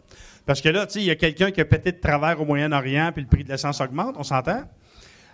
Parce 0.45 0.59
que 0.59 0.69
là, 0.69 0.87
tu 0.87 0.93
sais, 0.93 1.01
il 1.01 1.05
y 1.05 1.11
a 1.11 1.15
quelqu'un 1.15 1.51
qui 1.51 1.61
a 1.61 1.65
pété 1.65 1.91
de 1.91 1.99
travers 1.99 2.41
au 2.41 2.45
Moyen-Orient, 2.45 3.11
puis 3.13 3.21
le 3.21 3.27
prix 3.27 3.43
de 3.43 3.49
l'essence 3.49 3.79
augmente, 3.79 4.15
on 4.17 4.23
s'entend? 4.23 4.63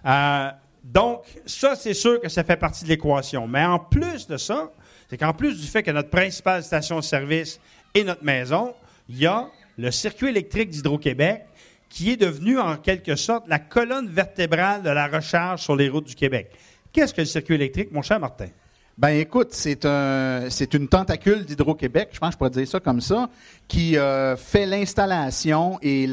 Euh, 0.06 0.52
donc, 0.84 1.24
ça, 1.46 1.76
c'est 1.76 1.94
sûr 1.94 2.20
que 2.20 2.28
ça 2.28 2.44
fait 2.44 2.58
partie 2.58 2.84
de 2.84 2.90
l'équation. 2.90 3.48
Mais 3.48 3.64
en 3.64 3.80
plus 3.80 4.28
de 4.28 4.38
ça, 4.38 4.72
c'est 5.10 5.18
qu'en 5.18 5.34
plus 5.34 5.60
du 5.60 5.68
fait 5.68 5.82
que 5.82 5.92
notre 5.92 6.10
principale 6.10 6.64
station-service 6.64 7.60
est 7.96 8.04
notre 8.04 8.24
maison, 8.24 8.74
il 9.08 9.20
y 9.20 9.26
a 9.26 9.48
le 9.78 9.92
circuit 9.92 10.28
électrique 10.28 10.70
d'Hydro-Québec 10.70 11.46
qui 11.90 12.12
est 12.12 12.18
devenu 12.18 12.60
en 12.60 12.76
quelque 12.76 13.16
sorte 13.16 13.48
la 13.48 13.60
colonne 13.60 14.10
vertébrale 14.10 14.82
de 14.82 14.90
la 14.90 15.08
recharge 15.08 15.62
sur 15.62 15.76
les 15.76 15.90
routes 15.90 16.08
du 16.08 16.16
Québec. 16.16 16.52
Qu'est-ce 16.92 17.14
que 17.14 17.22
le 17.22 17.28
circuit 17.28 17.56
électrique, 17.56 17.92
mon 17.92 18.02
cher 18.02 18.20
Martin? 18.20 18.48
Ben 18.96 19.10
écoute, 19.10 19.48
c'est 19.52 19.86
un, 19.86 20.42
c'est 20.50 20.76
une 20.76 20.88
tentacule 20.88 21.46
d'Hydro-Québec, 21.46 22.10
je 22.12 22.20
pense 22.20 22.30
que 22.30 22.34
je 22.34 22.38
pourrais 22.38 22.50
dire 22.52 22.68
ça 22.68 22.80
comme 22.80 23.02
ça, 23.02 23.28
qui 23.68 23.98
euh, 23.98 24.36
fait 24.38 24.68
l'installation 24.68 25.80
et 25.82 26.06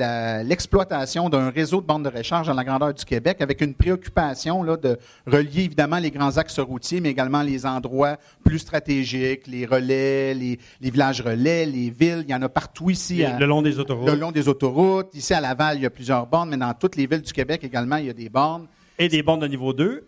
l'exploitation 0.45 1.29
d'un 1.29 1.51
réseau 1.51 1.83
de 1.83 1.87
bandes 1.87 2.05
de 2.05 2.17
recharge 2.17 2.47
dans 2.47 2.55
la 2.55 2.65
grandeur 2.65 2.95
du 2.95 3.05
Québec, 3.05 3.43
avec 3.43 3.61
une 3.61 3.75
préoccupation 3.75 4.63
là, 4.63 4.79
de 4.79 4.97
relier 5.27 5.65
évidemment 5.65 5.99
les 5.99 6.11
grands 6.11 6.39
axes 6.39 6.59
routiers, 6.59 7.03
mais 7.03 7.11
également 7.11 7.43
les 7.43 7.67
endroits 7.67 8.17
plus 8.45 8.59
stratégiques, 8.61 9.47
les 9.47 9.67
relais, 9.67 10.33
les, 10.33 10.59
les 10.81 10.91
villages 10.91 11.21
relais, 11.21 11.67
les 11.67 11.91
villes. 11.91 12.25
Il 12.27 12.31
y 12.31 12.35
en 12.35 12.41
a 12.43 12.49
partout 12.49 12.89
ici. 12.89 13.23
à- 13.25 13.39
le 13.39 13.47
long 13.47 13.61
des 13.61 13.79
autoroutes. 13.79 14.09
le 14.09 14.15
long 14.17 14.33
des 14.33 14.49
autoroutes. 14.49 15.15
Ici 15.15 15.35
à 15.35 15.41
Laval, 15.43 15.77
il 15.77 15.83
y 15.83 15.87
a 15.87 15.91
plusieurs 15.91 16.27
bornes, 16.27 16.49
mais 16.49 16.57
dans 16.57 16.73
toutes 16.73 16.97
les 16.97 17.07
villes 17.07 17.21
du 17.23 17.33
Québec 17.33 17.63
également, 17.63 17.97
il 17.97 18.07
y 18.07 18.11
a 18.11 18.15
des 18.15 18.31
bornes 18.31 18.67
Et 18.99 19.09
des 19.09 19.23
bornes 19.23 19.41
de 19.41 19.47
niveau 19.49 19.75
2. 19.75 20.07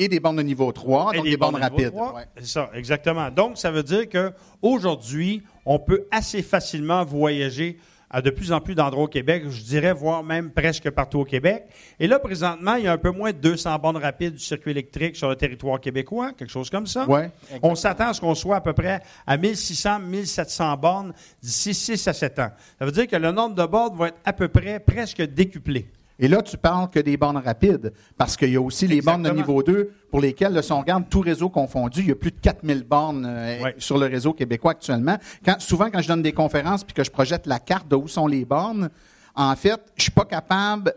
Et 0.00 0.08
des 0.08 0.18
bornes 0.18 0.36
de 0.36 0.42
niveau 0.42 0.72
3, 0.72 1.12
Et 1.12 1.16
donc 1.18 1.26
des, 1.26 1.36
bornes, 1.36 1.54
de 1.54 1.60
niveau 1.60 1.70
rapides. 1.70 1.92
3. 1.92 2.14
Ouais. 2.14 2.22
C'est 2.38 2.46
ça, 2.46 2.70
exactement. 2.74 3.30
Donc, 3.30 3.58
ça 3.58 3.70
veut 3.70 3.82
dire 3.82 4.06
qu'aujourd'hui, 4.08 5.42
on 5.66 5.78
peut 5.78 6.06
assez 6.10 6.42
facilement 6.42 7.04
voyager 7.04 7.78
à 8.12 8.20
de 8.22 8.30
plus 8.30 8.50
en 8.50 8.60
plus 8.60 8.74
d'endroits 8.74 9.04
au 9.04 9.08
Québec, 9.08 9.44
je 9.48 9.62
dirais, 9.62 9.92
voire 9.92 10.24
même 10.24 10.50
presque 10.50 10.90
partout 10.90 11.20
au 11.20 11.24
Québec. 11.24 11.66
Et 12.00 12.08
là, 12.08 12.18
présentement, 12.18 12.74
il 12.74 12.84
y 12.84 12.88
a 12.88 12.92
un 12.92 12.98
peu 12.98 13.12
moins 13.12 13.30
de 13.30 13.36
200 13.36 13.78
bornes 13.78 13.98
rapides 13.98 14.34
du 14.34 14.40
circuit 14.40 14.72
électrique 14.72 15.14
sur 15.14 15.28
le 15.28 15.36
territoire 15.36 15.78
québécois, 15.78 16.32
quelque 16.32 16.50
chose 16.50 16.70
comme 16.70 16.88
ça. 16.88 17.08
Ouais, 17.08 17.30
On 17.62 17.76
s'attend 17.76 18.08
à 18.08 18.14
ce 18.14 18.20
qu'on 18.20 18.34
soit 18.34 18.56
à 18.56 18.60
peu 18.60 18.72
près 18.72 19.00
à 19.26 19.36
1600, 19.36 20.00
1700 20.00 20.76
bornes 20.76 21.12
d'ici 21.40 21.72
6 21.72 22.08
à 22.08 22.12
7 22.12 22.38
ans. 22.40 22.50
Ça 22.80 22.84
veut 22.84 22.92
dire 22.92 23.06
que 23.06 23.16
le 23.16 23.30
nombre 23.30 23.54
de 23.54 23.64
bornes 23.64 23.96
va 23.96 24.08
être 24.08 24.18
à 24.24 24.32
peu 24.32 24.48
près 24.48 24.80
presque 24.80 25.22
décuplé. 25.22 25.86
Et 26.22 26.28
là, 26.28 26.42
tu 26.42 26.56
parles 26.58 26.90
que 26.90 27.00
des 27.00 27.16
bornes 27.16 27.38
rapides, 27.38 27.92
parce 28.18 28.36
qu'il 28.36 28.50
y 28.50 28.56
a 28.56 28.60
aussi 28.60 28.86
les 28.86 29.00
bornes 29.00 29.22
de 29.22 29.30
niveau 29.30 29.62
2 29.62 29.90
pour 30.10 30.20
lesquelles, 30.20 30.52
là, 30.52 30.60
si 30.62 30.70
on 30.70 30.80
regarde 30.80 31.04
tout 31.08 31.20
réseau 31.20 31.48
confondu, 31.48 32.00
il 32.00 32.08
y 32.08 32.12
a 32.12 32.14
plus 32.14 32.30
de 32.30 32.36
4000 32.40 32.82
bornes 32.84 33.24
euh, 33.26 33.62
Ouais. 33.62 33.74
sur 33.78 33.96
le 33.96 34.06
réseau 34.06 34.32
québécois 34.34 34.72
actuellement. 34.72 35.16
Quand, 35.44 35.56
souvent, 35.60 35.90
quand 35.90 36.02
je 36.02 36.08
donne 36.08 36.22
des 36.22 36.32
conférences 36.32 36.84
puis 36.84 36.92
que 36.94 37.02
je 37.02 37.10
projette 37.10 37.46
la 37.46 37.58
carte 37.58 37.88
de 37.88 37.96
où 37.96 38.06
sont 38.06 38.26
les 38.26 38.44
bornes, 38.44 38.90
en 39.34 39.56
fait, 39.56 39.80
je 39.96 40.02
suis 40.02 40.12
pas 40.12 40.24
capable... 40.26 40.92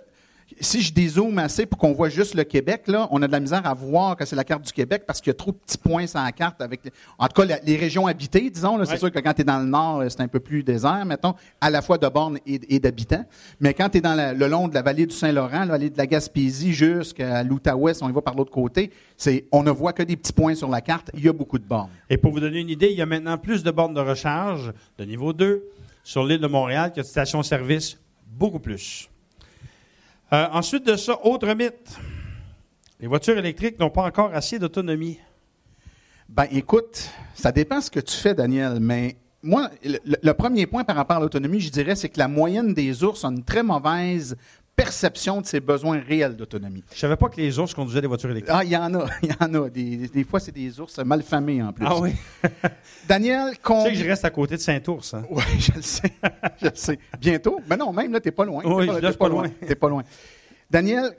Si 0.64 0.82
je 0.82 0.94
dézoome 0.94 1.38
assez 1.40 1.66
pour 1.66 1.78
qu'on 1.78 1.92
voit 1.92 2.08
juste 2.10 2.36
le 2.36 2.44
Québec, 2.46 2.84
là, 2.88 3.08
on 3.12 3.22
a 3.22 3.28
de 3.28 3.32
la 3.34 3.42
misère 3.42 3.66
à 3.68 3.74
voir 3.74 4.16
que 4.16 4.24
c'est 4.26 4.36
la 4.36 4.46
carte 4.46 4.64
du 4.66 4.72
Québec 4.72 5.04
parce 5.06 5.20
qu'il 5.20 5.30
y 5.30 5.32
a 5.32 5.34
trop 5.36 5.52
de 5.52 5.58
petits 5.58 5.78
points 5.78 6.08
sur 6.08 6.22
la 6.22 6.32
carte. 6.32 6.62
Avec, 6.62 6.80
en 7.20 7.28
tout 7.28 7.42
cas, 7.42 7.46
la- 7.46 7.60
les 7.60 7.76
régions 7.76 8.08
habitées, 8.08 8.50
disons. 8.50 8.78
là, 8.78 8.86
C'est 8.86 8.94
Ouais. 8.94 8.98
sûr 8.98 9.12
que 9.12 9.20
quand 9.20 9.34
tu 9.34 9.42
es 9.42 9.44
dans 9.44 9.60
le 9.60 9.66
nord, 9.66 10.00
euh, 10.00 10.08
c'est 10.10 10.22
un 10.22 10.28
peu 10.30 10.40
plus 10.40 10.64
désert, 10.64 11.04
mettons, 11.06 11.34
à 11.60 11.70
la 11.70 11.82
fois 11.82 11.98
de 11.98 12.08
bornes 12.08 12.38
et, 12.48 12.76
et 12.76 12.80
d'habitants. 12.80 13.26
Mais 13.60 13.74
quand 13.74 13.90
tu 13.90 13.98
es 13.98 14.02
dans 14.02 14.16
la- 14.16 14.34
le 14.34 14.48
long 14.48 14.68
de 14.70 14.74
la 14.74 14.82
vallée 14.82 15.06
du 15.06 15.14
Saint-Laurent, 15.14 15.60
la 15.60 15.66
vallée 15.66 15.90
de 15.90 15.98
la 15.98 16.08
Gaspésie 16.08 16.72
jusqu'à 16.74 17.44
l'Outaouais, 17.44 17.94
si 17.94 18.02
on 18.04 18.10
y 18.10 18.14
va 18.14 18.22
par 18.22 18.36
l'autre 18.36 18.52
côté, 18.52 18.90
c'est 19.18 19.46
on 19.52 19.64
ne 19.64 19.72
voit 19.72 19.92
que 19.92 20.04
des 20.04 20.16
petits 20.16 20.34
points 20.34 20.56
sur 20.56 20.70
la 20.70 20.80
carte. 20.80 21.12
Il 21.14 21.24
y 21.26 21.28
a 21.30 21.34
beaucoup 21.34 21.60
de 21.60 21.66
bornes. 21.66 21.90
Et 22.10 22.16
pour 22.18 22.32
vous 22.32 22.40
donner 22.40 22.60
une 22.62 22.70
idée, 22.70 22.88
il 22.90 22.98
y 22.98 23.02
a 23.02 23.06
maintenant 23.06 23.38
plus 23.38 23.64
de 23.64 23.72
bornes 23.72 23.94
de 23.94 24.00
recharge 24.00 24.72
de 24.98 25.04
niveau 25.04 25.34
2 25.34 25.64
sur 26.06 26.24
l'île 26.26 26.40
de 26.40 26.48
Montréal 26.48 26.92
a 26.96 27.02
de 27.02 27.04
stations-service, 27.06 27.98
beaucoup 28.38 28.60
plus. 28.60 29.10
Euh, 30.34 30.48
ensuite 30.52 30.84
de 30.88 30.96
ça, 30.96 31.24
autre 31.24 31.54
mythe. 31.54 31.96
Les 33.00 33.06
voitures 33.06 33.38
électriques 33.38 33.80
n'ont 33.80 33.92
pas 33.92 34.02
encore 34.02 34.34
assez 34.34 34.58
d'autonomie. 34.58 35.20
Ben, 36.28 36.48
écoute, 36.52 37.12
ça 37.36 37.52
dépend 37.52 37.80
ce 37.82 37.92
que 37.92 38.00
tu 38.00 38.18
fais, 38.18 38.34
Daniel, 38.34 38.80
mais 38.80 39.18
moi, 39.44 39.70
le, 39.84 40.00
le 40.24 40.34
premier 40.34 40.66
point 40.66 40.84
par 40.84 40.96
rapport 40.96 41.18
à 41.18 41.20
l'autonomie, 41.20 41.60
je 41.60 41.70
dirais, 41.70 41.96
c'est 41.96 42.10
que 42.10 42.18
la 42.18 42.28
moyenne 42.28 42.74
des 42.74 43.04
ours 43.04 43.24
a 43.24 43.28
une 43.28 43.44
très 43.44 43.62
mauvaise 43.62 44.36
perception 44.76 45.42
de 45.42 45.46
ses 45.46 45.60
besoins 45.60 46.00
réels 46.00 46.36
d'autonomie. 46.36 46.84
Je 46.94 47.00
savais 47.00 47.16
pas 47.16 47.30
que 47.30 47.38
les 47.38 47.60
ours 47.60 47.74
conduisaient 47.74 48.02
des 48.02 48.08
voitures 48.08 48.32
électriques. 48.32 48.56
Ah, 48.58 48.64
il 48.64 48.72
y 48.72 48.78
en 48.78 48.94
a, 48.96 49.06
il 49.24 49.30
y 49.30 49.34
en 49.40 49.54
a. 49.64 49.70
Des, 49.70 50.08
des 50.08 50.24
fois, 50.24 50.40
c'est 50.40 50.52
des 50.52 50.80
ours 50.80 50.98
mal 51.00 51.22
famés 51.22 51.62
en 51.62 51.72
plus. 51.72 51.86
Ah 51.88 52.00
oui? 52.00 52.14
Daniel, 53.08 53.50
Tu 53.50 53.54
sais 53.56 53.60
combien... 53.62 53.92
que 53.92 53.98
je 53.98 54.06
reste 54.06 54.26
à 54.26 54.30
côté 54.30 54.56
de 54.56 54.62
Saint-Ours. 54.62 55.14
hein? 55.14 55.24
Oui, 55.30 55.44
je 55.60 55.72
le 55.76 55.82
sais. 55.82 56.12
je 56.62 56.66
le 56.68 56.76
sais. 56.76 57.00
Bientôt. 57.20 57.60
Mais 57.70 57.78
non, 57.78 57.92
même 57.94 58.12
là, 58.12 58.20
t'es 58.20 58.32
pas 58.32 58.46
loin. 58.46 58.64
Oui, 58.66 58.88
T'es 58.88 59.02
là, 59.02 59.10
suis 59.10 59.18
pas 59.18 59.30
loin. 59.30 59.50
T'es 59.66 59.76
pas 59.76 59.90
loin. 59.90 60.04
Daniel, 60.70 61.12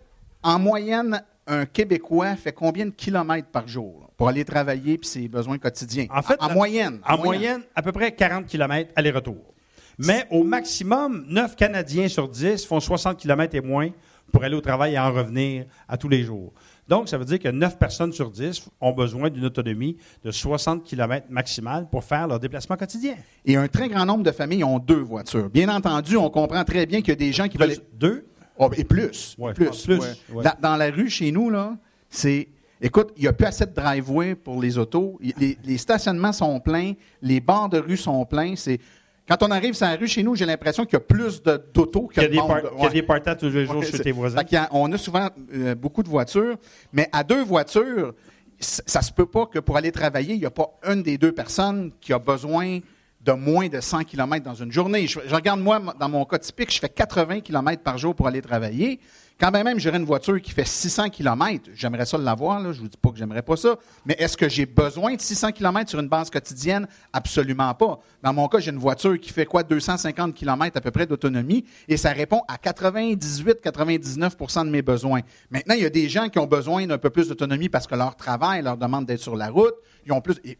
en 0.42 0.58
moyenne, 0.58 1.22
un 1.46 1.66
Québécois 1.66 2.36
fait 2.36 2.52
combien 2.52 2.86
de 2.86 2.90
kilomètres 2.90 3.48
par 3.48 3.68
jour 3.68 3.98
là, 4.00 4.06
pour 4.16 4.28
aller 4.28 4.44
travailler 4.44 4.98
puis 4.98 5.08
ses 5.08 5.28
besoins 5.28 5.58
quotidiens? 5.58 6.06
En 6.10 6.22
fait, 6.22 6.36
en, 6.42 6.50
moyenne. 6.52 7.00
En 7.06 7.18
moyenne, 7.18 7.62
à 7.74 7.82
peu 7.82 7.92
près 7.92 8.12
40 8.12 8.46
km 8.46 8.90
aller-retour. 8.96 9.53
Mais 9.98 10.26
au 10.30 10.42
maximum, 10.42 11.24
9 11.28 11.56
Canadiens 11.56 12.08
sur 12.08 12.28
10 12.28 12.64
font 12.66 12.80
60 12.80 13.18
km 13.18 13.54
et 13.54 13.60
moins 13.60 13.90
pour 14.32 14.42
aller 14.42 14.56
au 14.56 14.60
travail 14.60 14.94
et 14.94 14.98
en 14.98 15.12
revenir 15.12 15.66
à 15.88 15.96
tous 15.96 16.08
les 16.08 16.24
jours. 16.24 16.52
Donc, 16.88 17.08
ça 17.08 17.16
veut 17.16 17.24
dire 17.24 17.38
que 17.38 17.48
9 17.48 17.78
personnes 17.78 18.12
sur 18.12 18.30
10 18.30 18.68
ont 18.80 18.92
besoin 18.92 19.30
d'une 19.30 19.44
autonomie 19.44 19.96
de 20.22 20.30
60 20.30 20.84
km 20.84 21.26
maximal 21.30 21.88
pour 21.88 22.04
faire 22.04 22.26
leur 22.26 22.40
déplacement 22.40 22.76
quotidien. 22.76 23.14
Et 23.44 23.56
un 23.56 23.68
très 23.68 23.88
grand 23.88 24.04
nombre 24.04 24.24
de 24.24 24.32
familles 24.32 24.64
ont 24.64 24.78
deux 24.78 25.00
voitures. 25.00 25.48
Bien 25.48 25.68
entendu, 25.68 26.16
on 26.16 26.28
comprend 26.28 26.64
très 26.64 26.84
bien 26.84 27.00
qu'il 27.00 27.10
y 27.10 27.12
a 27.12 27.16
des 27.16 27.32
gens 27.32 27.48
qui 27.48 27.56
veulent... 27.56 27.76
Deux? 27.92 28.26
Oh, 28.58 28.70
et 28.76 28.84
plus. 28.84 29.34
Ouais, 29.38 29.52
plus. 29.52 29.82
plus, 29.82 29.98
ouais. 29.98 30.06
ouais. 30.32 30.44
Dans, 30.44 30.54
dans 30.60 30.76
la 30.76 30.90
rue, 30.90 31.10
chez 31.10 31.32
nous, 31.32 31.50
là, 31.50 31.76
c'est. 32.08 32.48
Écoute, 32.80 33.12
il 33.16 33.22
n'y 33.22 33.28
a 33.28 33.32
plus 33.32 33.46
assez 33.46 33.66
de 33.66 33.74
driveway 33.74 34.34
pour 34.34 34.60
les 34.60 34.78
autos. 34.78 35.18
Les, 35.38 35.58
les 35.64 35.78
stationnements 35.78 36.32
sont 36.32 36.60
pleins. 36.60 36.92
Les 37.22 37.40
bords 37.40 37.68
de 37.68 37.78
rue 37.78 37.96
sont 37.96 38.24
pleins. 38.24 38.54
C'est. 38.56 38.78
Quand 39.26 39.42
on 39.42 39.50
arrive 39.50 39.72
sur 39.74 39.86
la 39.86 39.96
rue 39.96 40.06
chez 40.06 40.22
nous, 40.22 40.34
j'ai 40.34 40.44
l'impression 40.44 40.84
qu'il 40.84 40.94
y 40.94 40.96
a 40.96 41.00
plus 41.00 41.42
de- 41.42 41.62
d'autos 41.72 42.08
que 42.08 42.20
de 42.20 42.26
des, 42.26 42.36
monde. 42.36 42.60
qu'il 42.60 42.78
y 42.78 42.82
a 42.82 42.86
Ouais. 42.86 42.90
des 42.92 43.02
partages 43.02 43.38
tous 43.38 43.48
les 43.48 43.64
jours 43.64 43.76
Ouais, 43.76 43.86
chez 43.86 43.98
tes 43.98 44.12
voisins. 44.12 44.38
A- 44.38 44.68
on 44.72 44.92
a 44.92 44.98
souvent 44.98 45.28
euh, 45.54 45.74
beaucoup 45.74 46.02
de 46.02 46.08
voitures, 46.08 46.56
mais 46.92 47.08
à 47.10 47.24
deux 47.24 47.42
voitures, 47.42 48.12
ça 48.60 49.00
se 49.00 49.10
peut 49.12 49.24
pas 49.26 49.46
que 49.46 49.58
pour 49.60 49.76
aller 49.78 49.92
travailler, 49.92 50.34
il 50.34 50.40
n'y 50.40 50.46
a 50.46 50.50
pas 50.50 50.78
une 50.86 51.02
des 51.02 51.16
deux 51.16 51.32
personnes 51.32 51.90
qui 52.00 52.12
a 52.12 52.18
besoin 52.18 52.80
de 53.22 53.32
moins 53.32 53.68
de 53.68 53.80
100 53.80 54.04
km 54.04 54.44
dans 54.44 54.54
une 54.54 54.70
journée. 54.70 55.06
Je, 55.06 55.18
je 55.26 55.34
regarde, 55.34 55.58
moi, 55.60 55.80
dans 55.98 56.08
mon 56.10 56.26
cas 56.26 56.38
typique, 56.38 56.70
je 56.72 56.78
fais 56.78 56.90
80 56.90 57.40
km 57.40 57.82
par 57.82 57.96
jour 57.96 58.14
pour 58.14 58.26
aller 58.26 58.42
travailler. 58.42 59.00
Quand 59.40 59.50
même, 59.50 59.64
même 59.64 59.80
j'aurais 59.80 59.98
une 59.98 60.04
voiture 60.04 60.40
qui 60.40 60.52
fait 60.52 60.64
600 60.64 61.10
km, 61.10 61.68
j'aimerais 61.74 62.06
ça 62.06 62.16
l'avoir, 62.16 62.60
là, 62.60 62.70
je 62.70 62.80
vous 62.80 62.88
dis 62.88 62.96
pas 62.96 63.10
que 63.10 63.16
j'aimerais 63.16 63.42
pas 63.42 63.56
ça, 63.56 63.76
mais 64.06 64.14
est-ce 64.16 64.36
que 64.36 64.48
j'ai 64.48 64.64
besoin 64.64 65.16
de 65.16 65.20
600 65.20 65.50
km 65.50 65.90
sur 65.90 65.98
une 65.98 66.08
base 66.08 66.30
quotidienne? 66.30 66.86
Absolument 67.12 67.74
pas. 67.74 67.98
Dans 68.22 68.32
mon 68.32 68.46
cas, 68.46 68.60
j'ai 68.60 68.70
une 68.70 68.78
voiture 68.78 69.18
qui 69.18 69.32
fait 69.32 69.44
quoi? 69.44 69.64
250 69.64 70.34
km 70.34 70.76
à 70.76 70.80
peu 70.80 70.92
près 70.92 71.06
d'autonomie 71.06 71.64
et 71.88 71.96
ça 71.96 72.10
répond 72.10 72.42
à 72.46 72.56
98-99% 72.56 74.66
de 74.66 74.70
mes 74.70 74.82
besoins. 74.82 75.22
Maintenant, 75.50 75.74
il 75.74 75.82
y 75.82 75.86
a 75.86 75.90
des 75.90 76.08
gens 76.08 76.28
qui 76.28 76.38
ont 76.38 76.46
besoin 76.46 76.86
d'un 76.86 76.98
peu 76.98 77.10
plus 77.10 77.26
d'autonomie 77.26 77.68
parce 77.68 77.88
que 77.88 77.96
leur 77.96 78.14
travail 78.14 78.62
leur 78.62 78.76
demande 78.76 79.04
d'être 79.04 79.20
sur 79.20 79.34
la 79.34 79.48
route. 79.48 79.74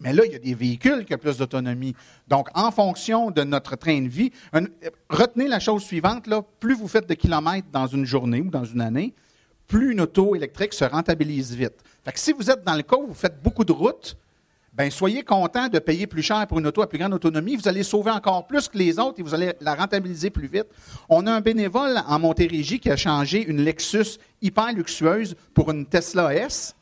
Mais 0.01 0.12
là, 0.12 0.24
il 0.26 0.32
y 0.32 0.36
a 0.36 0.38
des 0.38 0.55
véhicules 0.55 1.05
qui 1.05 1.14
ont 1.14 1.18
plus 1.18 1.38
d'autonomie. 1.38 1.95
Donc, 2.28 2.49
en 2.55 2.70
fonction 2.70 3.30
de 3.30 3.42
notre 3.42 3.76
train 3.76 4.01
de 4.03 4.09
vie, 4.09 4.30
retenez 5.11 5.49
la 5.49 5.61
chose 5.61 5.82
suivante, 5.82 6.26
là, 6.26 6.42
plus 6.61 6.74
vous 6.74 6.88
faites 6.88 7.09
de 7.09 7.14
kilomètres 7.14 7.68
dans 7.72 7.86
une 7.86 8.05
journée 8.05 8.40
ou 8.40 8.51
dans 8.51 8.64
une 8.64 8.80
année, 8.80 9.14
plus 9.66 9.92
une 9.92 10.01
auto 10.01 10.34
électrique 10.34 10.74
se 10.74 10.84
rentabilise 10.84 11.55
vite. 11.55 11.82
Fait 12.05 12.12
que 12.12 12.20
si 12.20 12.32
vous 12.32 12.51
êtes 12.51 12.64
dans 12.64 12.74
le 12.74 12.82
cas 12.82 12.97
où 12.97 13.07
vous 13.07 13.14
faites 13.14 13.42
beaucoup 13.42 13.64
de 13.64 13.72
routes, 13.72 14.16
ben 14.74 14.90
soyez 14.90 15.22
content 15.22 15.68
de 15.68 15.78
payer 15.78 16.07
plus 16.07 16.22
cher 16.22 16.47
pour 16.49 16.59
une 16.59 16.66
auto 16.66 16.82
à 16.82 16.88
plus 16.88 16.99
grande 16.99 17.14
autonomie. 17.14 17.55
Vous 17.55 17.68
allez 17.68 17.84
sauver 17.84 18.11
encore 18.11 18.47
plus 18.47 18.68
que 18.68 18.76
les 18.76 18.99
autres 18.99 19.20
et 19.20 19.22
vous 19.22 19.32
allez 19.32 19.53
la 19.61 19.76
rentabiliser 19.76 20.30
plus 20.30 20.49
vite. 20.49 20.66
On 21.09 21.26
a 21.28 21.32
un 21.32 21.40
bénévole 21.40 22.03
en 22.09 22.18
Montérégie 22.18 22.80
qui 22.80 22.90
a 22.90 22.97
changé 22.97 23.45
une 23.47 23.61
Lexus 23.62 24.18
hyper 24.42 24.72
luxueuse 24.72 25.36
pour 25.55 25.70
une 25.70 25.86
Tesla 25.86 26.34
S, 26.34 26.74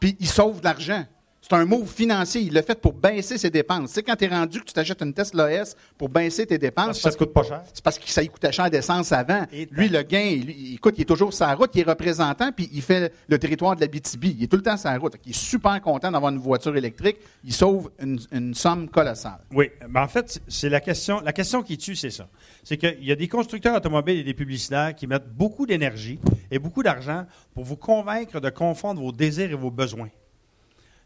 puis 0.00 0.16
il 0.20 0.26
sauve 0.26 0.60
de 0.60 0.64
l'argent. 0.64 1.04
C'est 1.46 1.54
un 1.56 1.66
move 1.66 1.92
financier. 1.92 2.40
Il 2.40 2.54
l'a 2.54 2.62
fait 2.62 2.80
pour 2.80 2.94
baisser 2.94 3.36
ses 3.36 3.50
dépenses. 3.50 3.90
Tu 3.90 3.94
sais, 3.96 4.02
quand 4.02 4.16
tu 4.16 4.24
es 4.24 4.28
rendu 4.28 4.60
que 4.60 4.64
tu 4.64 4.72
t'achètes 4.72 5.02
une 5.02 5.12
Tesla 5.12 5.52
S 5.52 5.76
pour 5.98 6.08
baisser 6.08 6.46
tes 6.46 6.56
dépenses. 6.56 6.86
Parce 6.86 7.02
que 7.02 7.10
ça 7.10 7.18
coûte 7.18 7.34
pas 7.34 7.42
cher. 7.42 7.62
C'est 7.70 7.84
parce 7.84 7.98
que 7.98 8.08
ça 8.08 8.22
lui 8.22 8.30
coûtait 8.30 8.50
cher 8.50 8.70
d'essence 8.70 9.12
avant. 9.12 9.44
Et 9.52 9.68
lui, 9.70 9.90
le 9.90 10.00
gain, 10.04 10.24
il, 10.24 10.74
écoute, 10.76 10.94
il 10.96 11.02
est 11.02 11.04
toujours 11.04 11.34
sur 11.34 11.46
la 11.46 11.54
route, 11.54 11.70
il 11.74 11.82
est 11.82 11.84
représentant, 11.84 12.50
puis 12.50 12.70
il 12.72 12.80
fait 12.80 13.12
le 13.28 13.38
territoire 13.38 13.76
de 13.76 13.82
la 13.82 13.88
BTB. 13.88 14.24
Il 14.24 14.44
est 14.44 14.46
tout 14.46 14.56
le 14.56 14.62
temps 14.62 14.78
sur 14.78 14.88
la 14.88 14.96
route. 14.96 15.16
Il 15.26 15.32
est 15.32 15.38
super 15.38 15.78
content 15.82 16.10
d'avoir 16.10 16.32
une 16.32 16.38
voiture 16.38 16.74
électrique. 16.78 17.18
Il 17.44 17.52
sauve 17.52 17.90
une, 18.00 18.18
une 18.32 18.54
somme 18.54 18.88
colossale. 18.88 19.40
Oui, 19.52 19.68
mais 19.86 20.00
en 20.00 20.08
fait, 20.08 20.40
c'est 20.48 20.70
la 20.70 20.80
question. 20.80 21.20
La 21.20 21.34
question 21.34 21.62
qui 21.62 21.76
tue, 21.76 21.94
c'est 21.94 22.08
ça. 22.08 22.26
C'est 22.62 22.78
qu'il 22.78 23.04
y 23.04 23.12
a 23.12 23.16
des 23.16 23.28
constructeurs 23.28 23.76
automobiles 23.76 24.20
et 24.20 24.24
des 24.24 24.32
publicitaires 24.32 24.94
qui 24.94 25.06
mettent 25.06 25.28
beaucoup 25.28 25.66
d'énergie 25.66 26.18
et 26.50 26.58
beaucoup 26.58 26.82
d'argent 26.82 27.26
pour 27.52 27.64
vous 27.64 27.76
convaincre 27.76 28.40
de 28.40 28.48
confondre 28.48 29.02
vos 29.02 29.12
désirs 29.12 29.50
et 29.50 29.54
vos 29.54 29.70
besoins. 29.70 30.08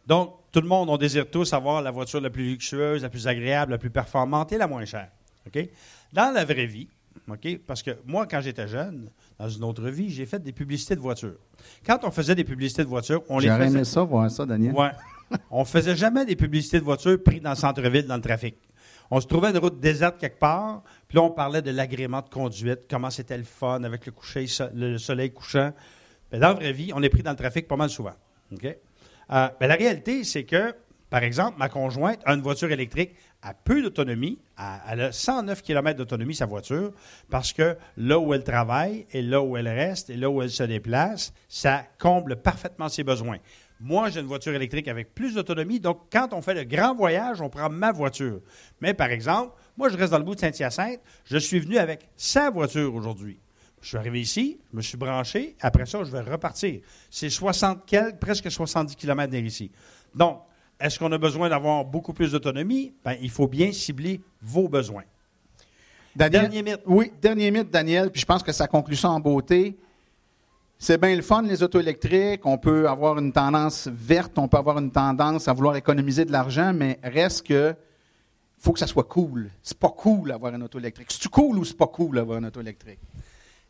Donc, 0.09 0.37
tout 0.51 0.61
le 0.63 0.67
monde, 0.67 0.89
on 0.89 0.97
désire 0.97 1.31
tous 1.31 1.53
avoir 1.53 1.83
la 1.83 1.91
voiture 1.91 2.21
la 2.21 2.31
plus 2.31 2.45
luxueuse, 2.45 3.03
la 3.03 3.11
plus 3.11 3.29
agréable, 3.29 3.73
la 3.73 3.79
plus 3.79 3.91
performante 3.91 4.51
et 4.53 4.59
la 4.59 4.67
moins 4.67 4.87
chère. 4.87 5.11
OK? 5.47 5.69
Dans 6.15 6.33
la 6.33 6.47
vraie 6.47 6.65
vie, 6.65 6.89
OK? 7.29 7.59
Parce 7.67 7.83
que 7.83 7.91
moi, 8.07 8.27
quand 8.27 8.41
j'étais 8.41 8.67
jeune, 8.67 9.11
dans 9.39 9.49
une 9.51 9.65
autre 9.65 9.87
vie, 9.91 10.09
j'ai 10.09 10.25
fait 10.25 10.43
des 10.43 10.53
publicités 10.53 10.97
de 10.97 11.01
voitures. 11.01 11.37
Quand 11.85 11.99
on 12.05 12.11
faisait 12.11 12.35
des 12.35 12.45
publicités 12.45 12.85
de 12.85 12.89
voitures, 12.89 13.23
on 13.29 13.39
les 13.39 13.49
faisait. 13.49 13.67
aimé 13.67 13.85
ça, 13.85 14.03
voir 14.03 14.31
ça, 14.31 14.47
Daniel. 14.47 14.75
Ouais. 14.75 14.91
on 15.51 15.67
faisait 15.67 15.95
jamais 15.95 16.25
des 16.25 16.37
publicités 16.37 16.79
de 16.79 16.85
voitures 16.85 17.23
prises 17.23 17.43
dans 17.43 17.51
le 17.51 17.57
centre-ville, 17.57 18.07
dans 18.07 18.17
le 18.17 18.23
trafic. 18.23 18.57
On 19.11 19.21
se 19.21 19.27
trouvait 19.27 19.51
une 19.51 19.59
route 19.59 19.79
déserte 19.79 20.19
quelque 20.19 20.39
part, 20.39 20.83
puis 21.07 21.17
là, 21.17 21.23
on 21.23 21.31
parlait 21.31 21.63
de 21.63 21.71
l'agrément 21.71 22.23
de 22.23 22.29
conduite, 22.29 22.81
comment 22.91 23.11
c'était 23.11 23.39
le 23.39 23.45
fun 23.45 23.83
avec 23.85 24.07
le, 24.07 24.13
coucher, 24.13 24.47
le 24.75 24.97
soleil 24.97 25.33
couchant. 25.33 25.73
Mais 26.33 26.39
dans 26.39 26.49
la 26.49 26.55
vraie 26.55 26.73
vie, 26.73 26.93
on 26.95 27.03
est 27.03 27.09
pris 27.11 27.23
dans 27.23 27.31
le 27.31 27.37
trafic 27.37 27.69
pas 27.69 27.77
mal 27.77 27.91
souvent. 27.91 28.13
OK? 28.53 28.77
Euh, 29.31 29.49
la 29.61 29.75
réalité, 29.75 30.25
c'est 30.25 30.45
que, 30.45 30.75
par 31.11 31.23
exemple, 31.23 31.59
ma 31.59 31.69
conjointe 31.69 32.21
a 32.25 32.35
une 32.35 32.43
voiture 32.43 32.71
électrique 32.71 33.15
à 33.43 33.55
peu 33.55 33.83
d'autonomie. 33.83 34.39
Elle 34.91 35.01
a 35.01 35.13
109 35.13 35.63
km 35.63 35.97
d'autonomie, 35.97 36.35
sa 36.35 36.47
voiture, 36.47 36.93
parce 37.31 37.53
que 37.53 37.77
là 37.97 38.19
où 38.19 38.35
elle 38.35 38.45
travaille 38.45 39.07
et 39.13 39.23
là 39.23 39.41
où 39.43 39.57
elle 39.57 39.69
reste 39.69 40.11
et 40.11 40.17
là 40.17 40.29
où 40.29 40.43
elle 40.43 40.51
se 40.51 40.65
déplace, 40.65 41.33
ça 41.49 41.85
comble 41.99 42.37
parfaitement 42.37 42.89
ses 42.89 43.05
besoins. 43.05 43.39
Moi, 43.81 44.11
j'ai 44.11 44.21
une 44.21 44.27
voiture 44.27 44.55
électrique 44.55 44.89
avec 44.89 45.15
plus 45.15 45.35
d'autonomie, 45.35 45.79
donc 45.79 46.01
quand 46.11 46.33
on 46.33 46.43
fait 46.43 46.55
le 46.55 46.65
grand 46.65 46.97
voyage, 46.97 47.41
on 47.41 47.49
prend 47.49 47.71
ma 47.71 47.93
voiture. 47.93 48.41
Mais 48.81 48.93
par 48.93 49.11
exemple, 49.11 49.55
moi, 49.77 49.89
je 49.89 49.97
reste 49.97 50.11
dans 50.11 50.19
le 50.19 50.25
bout 50.25 50.35
de 50.35 50.41
Saint-Hyacinthe, 50.41 51.01
je 51.25 51.39
suis 51.39 51.61
venu 51.61 51.79
avec 51.79 52.09
sa 52.17 52.51
voiture 52.51 52.93
aujourd'hui. 52.93 53.39
Je 53.81 53.89
suis 53.89 53.97
arrivé 53.97 54.21
ici, 54.21 54.59
je 54.73 54.77
me 54.77 54.83
suis 54.83 54.97
branché, 54.97 55.57
après 55.61 55.87
ça, 55.87 56.03
je 56.05 56.11
vais 56.11 56.21
repartir. 56.21 56.81
C'est 57.11 57.31
60 57.31 57.87
quelques, 57.87 58.17
presque 58.19 58.51
70 58.51 58.97
km 58.97 59.31
d'ici. 59.31 59.71
Donc, 60.15 60.41
est-ce 60.81 60.99
qu'on 60.99 61.11
a 61.13 61.19
besoin 61.19 61.49
d'avoir 61.49 61.85
beaucoup 61.85 62.13
plus 62.13 62.33
d'autonomie? 62.33 62.93
Ben, 63.05 63.17
il 63.21 63.31
faut 63.31 63.47
bien 63.49 63.73
cibler 63.73 64.21
vos 64.43 64.69
besoins. 64.69 65.05
Daniel- 66.17 66.43
Dernier 66.51 66.63
mythe. 66.63 66.81
Oui, 66.87 67.13
dernier 67.21 67.51
mythe, 67.51 67.71
Daniel, 67.71 68.11
puis 68.11 68.21
je 68.21 68.27
pense 68.27 68.43
que 68.43 68.53
ça 68.53 68.67
conclut 68.67 68.97
ça 68.97 69.11
en 69.11 69.21
beauté. 69.21 69.77
C'est 70.81 71.01
bien 71.01 71.15
le 71.15 71.23
fun, 71.23 71.43
les 71.43 71.63
autos 71.63 71.81
électriques. 71.81 72.45
On 72.47 72.59
peut 72.59 72.89
avoir 72.89 73.19
une 73.19 73.33
tendance 73.33 73.89
verte, 73.93 74.39
on 74.39 74.47
peut 74.49 74.57
avoir 74.57 74.79
une 74.79 74.91
tendance 74.93 75.49
à 75.49 75.53
vouloir 75.53 75.75
économiser 75.77 76.25
de 76.25 76.33
l'argent, 76.33 76.73
mais 76.73 76.99
reste 77.03 77.47
que 77.47 77.75
faut 78.59 78.73
que 78.73 78.79
ça 78.79 78.87
soit 78.87 79.05
cool. 79.05 79.51
C'est 79.63 79.79
pas 79.79 79.91
cool 79.91 80.29
d'avoir 80.31 80.55
une 80.55 80.63
auto 80.63 80.79
électrique. 80.79 81.11
C'est-tu 81.11 81.29
cool 81.29 81.59
ou 81.59 81.65
c'est 81.65 81.77
pas 81.77 81.87
cool 81.89 82.17
d'avoir 82.17 82.39
une 82.39 82.47
auto 82.47 82.61
électrique? 82.61 82.99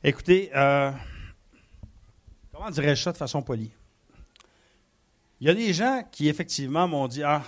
Écoutez, 0.04 0.48
euh, 0.54 0.92
comment 2.52 2.70
dirais-je 2.70 3.02
ça 3.02 3.10
de 3.10 3.16
façon 3.16 3.42
polie? 3.42 3.72
Il 5.40 5.48
y 5.48 5.50
a 5.50 5.54
des 5.54 5.72
gens 5.72 6.04
qui, 6.12 6.28
effectivement, 6.28 6.86
m'ont 6.86 7.08
dit 7.08 7.24
Ah, 7.24 7.42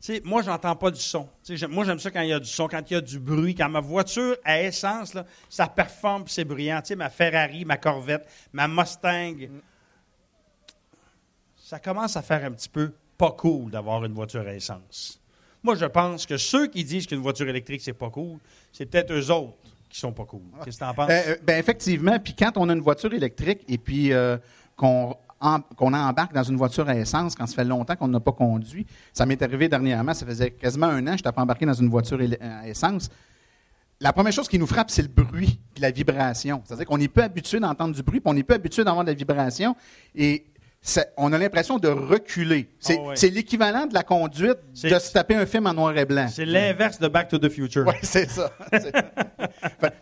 tu 0.00 0.14
sais, 0.14 0.20
moi, 0.24 0.42
j'entends 0.42 0.74
pas 0.74 0.90
du 0.90 1.00
son. 1.00 1.28
Moi, 1.68 1.84
j'aime 1.84 2.00
ça 2.00 2.10
quand 2.10 2.22
il 2.22 2.30
y 2.30 2.32
a 2.32 2.40
du 2.40 2.48
son, 2.48 2.66
quand 2.66 2.82
il 2.90 2.94
y 2.94 2.96
a 2.96 3.00
du 3.00 3.20
bruit, 3.20 3.54
quand 3.54 3.68
ma 3.68 3.78
voiture 3.78 4.36
à 4.44 4.60
essence, 4.62 5.14
là, 5.14 5.24
ça 5.48 5.68
performe 5.68 6.24
c'est 6.26 6.44
bruyant. 6.44 6.80
Tu 6.80 6.88
sais, 6.88 6.96
ma 6.96 7.08
Ferrari, 7.08 7.64
ma 7.64 7.76
Corvette, 7.76 8.28
ma 8.52 8.66
Mustang. 8.66 9.48
Ça 11.56 11.78
commence 11.78 12.16
à 12.16 12.22
faire 12.22 12.44
un 12.44 12.50
petit 12.50 12.68
peu 12.68 12.92
pas 13.16 13.30
cool 13.30 13.70
d'avoir 13.70 14.04
une 14.04 14.12
voiture 14.12 14.40
à 14.40 14.54
essence. 14.54 15.20
Moi, 15.62 15.76
je 15.76 15.86
pense 15.86 16.26
que 16.26 16.36
ceux 16.36 16.66
qui 16.66 16.82
disent 16.82 17.06
qu'une 17.06 17.20
voiture 17.20 17.48
électrique, 17.48 17.80
c'est 17.80 17.92
pas 17.92 18.10
cool, 18.10 18.38
c'est 18.72 18.86
peut-être 18.86 19.12
eux 19.12 19.30
autres 19.30 19.56
qui 19.96 20.00
sont 20.00 20.12
pas 20.12 20.24
cool. 20.26 20.42
Qu'est-ce 20.64 20.78
que 20.78 20.84
tu 20.84 20.90
en 20.90 20.94
penses? 20.94 21.10
Euh, 21.10 21.22
euh, 21.28 21.36
ben, 21.42 21.58
effectivement, 21.58 22.18
puis 22.18 22.34
quand 22.38 22.52
on 22.56 22.68
a 22.68 22.72
une 22.74 22.80
voiture 22.80 23.12
électrique 23.14 23.62
et 23.66 23.78
puis 23.78 24.12
euh, 24.12 24.36
qu'on 24.76 25.16
en- 25.40 25.60
qu'on 25.60 25.92
embarque 25.94 26.32
dans 26.34 26.42
une 26.42 26.56
voiture 26.56 26.88
à 26.88 26.94
essence 26.96 27.34
quand 27.34 27.46
ça 27.46 27.54
fait 27.54 27.64
longtemps 27.64 27.96
qu'on 27.96 28.08
n'a 28.08 28.20
pas 28.20 28.32
conduit, 28.32 28.86
ça 29.14 29.24
m'est 29.26 29.40
arrivé 29.42 29.68
dernièrement, 29.68 30.12
ça 30.14 30.26
faisait 30.26 30.50
quasiment 30.50 30.86
un 30.86 31.02
an, 31.06 31.10
je 31.12 31.16
n'étais 31.16 31.32
pas 31.32 31.42
embarqué 31.42 31.64
dans 31.66 31.72
une 31.72 31.88
voiture 31.88 32.18
à 32.40 32.68
essence. 32.68 33.08
La 34.00 34.12
première 34.12 34.32
chose 34.32 34.48
qui 34.48 34.58
nous 34.58 34.66
frappe, 34.66 34.90
c'est 34.90 35.00
le 35.00 35.08
bruit 35.08 35.58
puis 35.72 35.80
la 35.82 35.90
vibration. 35.90 36.60
C'est-à-dire 36.66 36.84
qu'on 36.84 36.98
n'est 36.98 37.08
pas 37.08 37.24
habitué 37.24 37.58
d'entendre 37.58 37.94
du 37.94 38.02
bruit, 38.02 38.20
puis 38.20 38.30
on 38.30 38.34
n'est 38.34 38.42
pas 38.42 38.56
habitué 38.56 38.84
d'avoir 38.84 39.02
de 39.04 39.10
la 39.10 39.14
vibration. 39.16 39.74
Et 40.14 40.44
on 41.16 41.32
a 41.32 41.38
l'impression 41.38 41.78
de 41.78 41.88
reculer. 41.88 42.68
C'est 42.78 42.96
Oh, 42.98 43.08
ouais. 43.08 43.16
c'est 43.16 43.30
l'équivalent 43.30 43.86
de 43.86 43.94
la 43.94 44.02
conduite 44.04 44.58
de 44.82 44.98
se 44.98 45.12
taper 45.12 45.34
un 45.34 45.44
film 45.46 45.66
en 45.66 45.74
noir 45.74 45.96
et 45.98 46.04
blanc. 46.04 46.28
C'est 46.32 46.44
l'inverse 46.46 46.98
de 46.98 47.08
Back 47.08 47.28
to 47.28 47.38
the 47.38 47.48
Future. 47.48 47.84
Oui, 47.86 47.94
c'est 48.02 48.30
ça. 48.30 48.50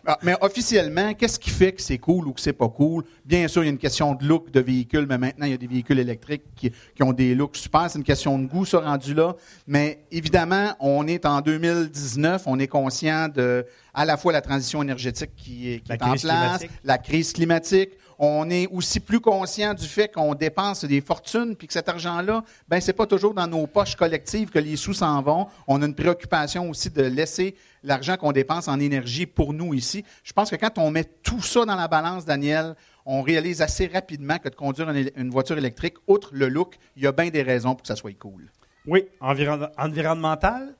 Ah, 0.07 0.19
mais 0.21 0.35
officiellement, 0.41 1.13
qu'est-ce 1.15 1.39
qui 1.39 1.49
fait 1.49 1.71
que 1.71 1.81
c'est 1.81 1.97
cool 1.97 2.27
ou 2.27 2.33
que 2.33 2.39
c'est 2.41 2.53
pas 2.53 2.69
cool? 2.69 3.03
Bien 3.25 3.47
sûr, 3.47 3.63
il 3.63 3.65
y 3.65 3.69
a 3.69 3.71
une 3.71 3.77
question 3.79 4.13
de 4.13 4.23
look 4.25 4.51
de 4.51 4.59
véhicule, 4.59 5.07
mais 5.09 5.17
maintenant, 5.17 5.45
il 5.47 5.51
y 5.51 5.55
a 5.55 5.57
des 5.57 5.65
véhicules 5.67 5.97
électriques 5.97 6.43
qui, 6.55 6.71
qui 6.93 7.03
ont 7.03 7.11
des 7.13 7.33
looks 7.33 7.57
super. 7.57 7.89
C'est 7.89 7.97
une 7.97 8.03
question 8.03 8.37
de 8.37 8.45
goût, 8.45 8.65
ça, 8.65 8.79
rendu 8.81 9.13
là. 9.15 9.35
Mais 9.65 10.05
évidemment, 10.11 10.75
on 10.79 11.07
est 11.07 11.25
en 11.25 11.41
2019, 11.41 12.43
on 12.45 12.59
est 12.59 12.67
conscient 12.67 13.29
de 13.29 13.65
à 13.93 14.05
la 14.05 14.15
fois 14.17 14.31
la 14.33 14.41
transition 14.41 14.83
énergétique 14.83 15.31
qui 15.35 15.71
est, 15.73 15.79
qui 15.79 15.89
La 15.89 15.95
est 15.95 16.03
en 16.03 16.07
place, 16.11 16.21
climatique. 16.21 16.71
la 16.83 16.97
crise 16.99 17.33
climatique. 17.33 17.91
On 18.17 18.49
est 18.49 18.67
aussi 18.67 18.99
plus 18.99 19.19
conscient 19.19 19.73
du 19.73 19.85
fait 19.85 20.11
qu'on 20.13 20.35
dépense 20.35 20.85
des 20.85 21.01
fortunes, 21.01 21.55
puis 21.55 21.67
que 21.67 21.73
cet 21.73 21.89
argent-là, 21.89 22.43
ben 22.67 22.79
c'est 22.79 22.93
pas 22.93 23.05
toujours 23.05 23.33
dans 23.33 23.47
nos 23.47 23.67
poches 23.67 23.95
collectives 23.95 24.49
que 24.49 24.59
les 24.59 24.75
sous 24.75 24.93
s'en 24.93 25.21
vont. 25.21 25.47
On 25.67 25.81
a 25.81 25.85
une 25.85 25.95
préoccupation 25.95 26.69
aussi 26.69 26.89
de 26.89 27.03
laisser 27.03 27.55
l'argent 27.83 28.17
qu'on 28.17 28.31
dépense 28.31 28.67
en 28.67 28.79
énergie 28.79 29.25
pour 29.25 29.53
nous 29.53 29.73
ici. 29.73 30.03
Je 30.23 30.33
pense 30.33 30.49
que 30.49 30.55
quand 30.55 30.77
on 30.77 30.91
met 30.91 31.03
tout 31.03 31.41
ça 31.41 31.65
dans 31.65 31.75
la 31.75 31.87
balance, 31.87 32.25
Daniel, 32.25 32.75
on 33.05 33.21
réalise 33.21 33.61
assez 33.61 33.87
rapidement 33.87 34.39
que 34.39 34.49
de 34.49 34.55
conduire 34.55 34.89
une, 34.89 35.29
voiture 35.29 35.57
électrique, 35.57 35.95
outre 36.07 36.29
le 36.33 36.47
look, 36.49 36.77
il 36.95 37.03
y 37.03 37.07
a 37.07 37.11
bien 37.11 37.29
des 37.29 37.43
raisons 37.43 37.75
pour 37.75 37.83
que 37.83 37.87
ça 37.87 37.95
soit 37.95 38.17
cool. 38.17 38.49
Oui, 38.87 39.07
environ- 39.19 39.69
environnemental, 39.77 40.73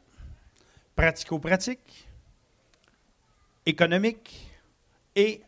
pratico-pratique, 0.95 2.07
économique 3.65 4.49
et, 5.15 5.41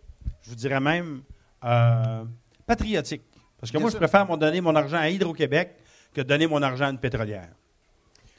je 0.43 0.49
vous 0.49 0.55
dirais 0.55 0.79
même, 0.79 1.21
euh, 1.63 2.23
patriotique. 2.65 3.23
Parce 3.59 3.71
que 3.71 3.77
Bien 3.77 3.81
moi, 3.81 3.89
sûr. 3.89 3.99
je 3.99 4.05
préfère 4.05 4.37
donner 4.37 4.61
mon 4.61 4.75
argent 4.75 4.97
à 4.97 5.09
Hydro-Québec 5.09 5.75
que 6.13 6.21
donner 6.21 6.47
mon 6.47 6.61
argent 6.61 6.85
à 6.85 6.89
une 6.89 6.99
pétrolière. 6.99 7.49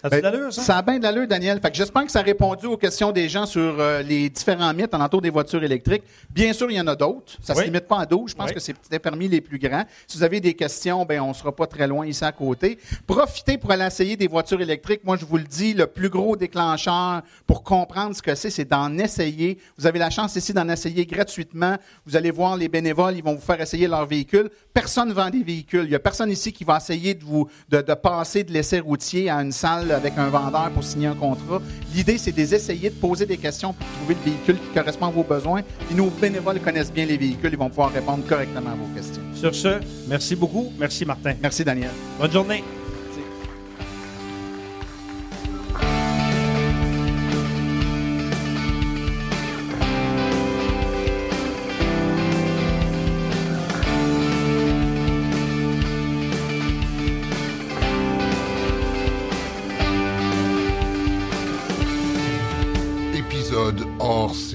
Ça 0.00 0.06
a 0.06 0.10
Ben, 0.10 0.18
de 0.18 0.22
l'allure, 0.22 0.52
ça? 0.52 0.62
Ça 0.62 0.76
a 0.78 0.82
bien 0.82 0.98
de 0.98 1.02
l'allure, 1.02 1.26
Daniel. 1.26 1.60
Fait 1.60 1.70
que 1.70 1.76
j'espère 1.76 2.04
que 2.04 2.10
ça 2.12 2.20
a 2.20 2.22
répondu 2.22 2.66
aux 2.66 2.76
questions 2.76 3.10
des 3.10 3.28
gens 3.28 3.46
sur 3.46 3.60
euh, 3.80 4.00
les 4.02 4.30
différents 4.30 4.72
mythes 4.72 4.94
alentour 4.94 5.20
des 5.20 5.30
voitures 5.30 5.62
électriques. 5.64 6.04
Bien 6.30 6.52
sûr, 6.52 6.70
il 6.70 6.76
y 6.76 6.80
en 6.80 6.86
a 6.86 6.94
d'autres. 6.94 7.32
Ça 7.42 7.52
ne 7.52 7.58
Oui. 7.58 7.64
se 7.64 7.68
limite 7.70 7.88
pas 7.88 7.98
à 8.00 8.06
12. 8.06 8.30
Je 8.30 8.36
pense 8.36 8.48
Oui. 8.48 8.54
que 8.54 8.60
c'est 8.60 8.74
peut-être 8.74 9.02
parmi 9.02 9.26
les 9.26 9.40
plus 9.40 9.58
grands. 9.58 9.82
Si 10.06 10.16
vous 10.16 10.22
avez 10.22 10.40
des 10.40 10.54
questions, 10.54 11.04
ben 11.04 11.20
on 11.20 11.34
sera 11.34 11.50
pas 11.54 11.66
très 11.66 11.88
loin 11.88 12.06
ici 12.06 12.24
à 12.24 12.30
côté. 12.30 12.78
Profitez 13.08 13.58
pour 13.58 13.72
aller 13.72 13.86
essayer 13.86 14.16
des 14.16 14.28
voitures 14.28 14.60
électriques. 14.60 15.00
Moi, 15.04 15.16
je 15.16 15.24
vous 15.24 15.36
le 15.36 15.42
dis, 15.44 15.74
le 15.74 15.88
plus 15.88 16.10
gros 16.10 16.36
déclencheur 16.36 17.22
pour 17.46 17.64
comprendre 17.64 18.14
ce 18.14 18.22
que 18.22 18.36
c'est, 18.36 18.50
c'est 18.50 18.64
d'en 18.66 18.96
essayer. 18.98 19.58
Vous 19.76 19.86
avez 19.86 19.98
la 19.98 20.10
chance 20.10 20.36
ici 20.36 20.52
d'en 20.52 20.68
essayer 20.68 21.06
gratuitement. 21.06 21.76
Vous 22.06 22.14
allez 22.16 22.30
voir 22.30 22.56
les 22.56 22.68
bénévoles, 22.68 23.16
ils 23.16 23.24
vont 23.24 23.34
vous 23.34 23.40
faire 23.40 23.60
essayer 23.60 23.88
leur 23.88 24.06
véhicule. 24.06 24.48
Personne 24.72 25.08
ne 25.08 25.14
vend 25.14 25.30
des 25.30 25.42
véhicules. 25.42 25.84
Il 25.86 25.90
y 25.90 25.94
a 25.96 25.98
personne 25.98 26.30
ici 26.30 26.52
qui 26.52 26.62
va 26.62 26.76
essayer 26.76 27.14
de 27.14 27.24
vous 27.24 27.48
de, 27.68 27.80
de 27.80 27.94
passer 27.94 28.44
de 28.44 28.52
l'essai 28.52 28.78
routier 28.78 29.28
à 29.28 29.36
une 29.42 29.50
salle 29.52 29.87
avec 29.92 30.16
un 30.16 30.28
vendeur 30.28 30.70
pour 30.70 30.84
signer 30.84 31.08
un 31.08 31.14
contrat. 31.14 31.60
L'idée, 31.94 32.18
c'est 32.18 32.32
d'essayer 32.32 32.90
de 32.90 32.94
poser 32.94 33.26
des 33.26 33.36
questions 33.36 33.72
pour 33.72 33.86
trouver 33.86 34.14
le 34.14 34.30
véhicule 34.30 34.56
qui 34.56 34.78
correspond 34.78 35.06
à 35.06 35.10
vos 35.10 35.22
besoins. 35.22 35.62
Puis 35.86 35.96
nos 35.96 36.10
bénévoles 36.10 36.60
connaissent 36.60 36.92
bien 36.92 37.06
les 37.06 37.16
véhicules, 37.16 37.50
ils 37.52 37.58
vont 37.58 37.68
pouvoir 37.68 37.92
répondre 37.92 38.24
correctement 38.26 38.70
à 38.70 38.74
vos 38.74 38.94
questions. 38.94 39.22
Sur 39.34 39.54
ce, 39.54 39.80
merci 40.08 40.36
beaucoup. 40.36 40.72
Merci, 40.78 41.04
Martin. 41.04 41.34
Merci, 41.40 41.64
Daniel. 41.64 41.90
Bonne 42.18 42.32
journée. 42.32 42.62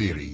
Épisode 0.03 0.17
hors 0.17 0.19
série. 0.19 0.32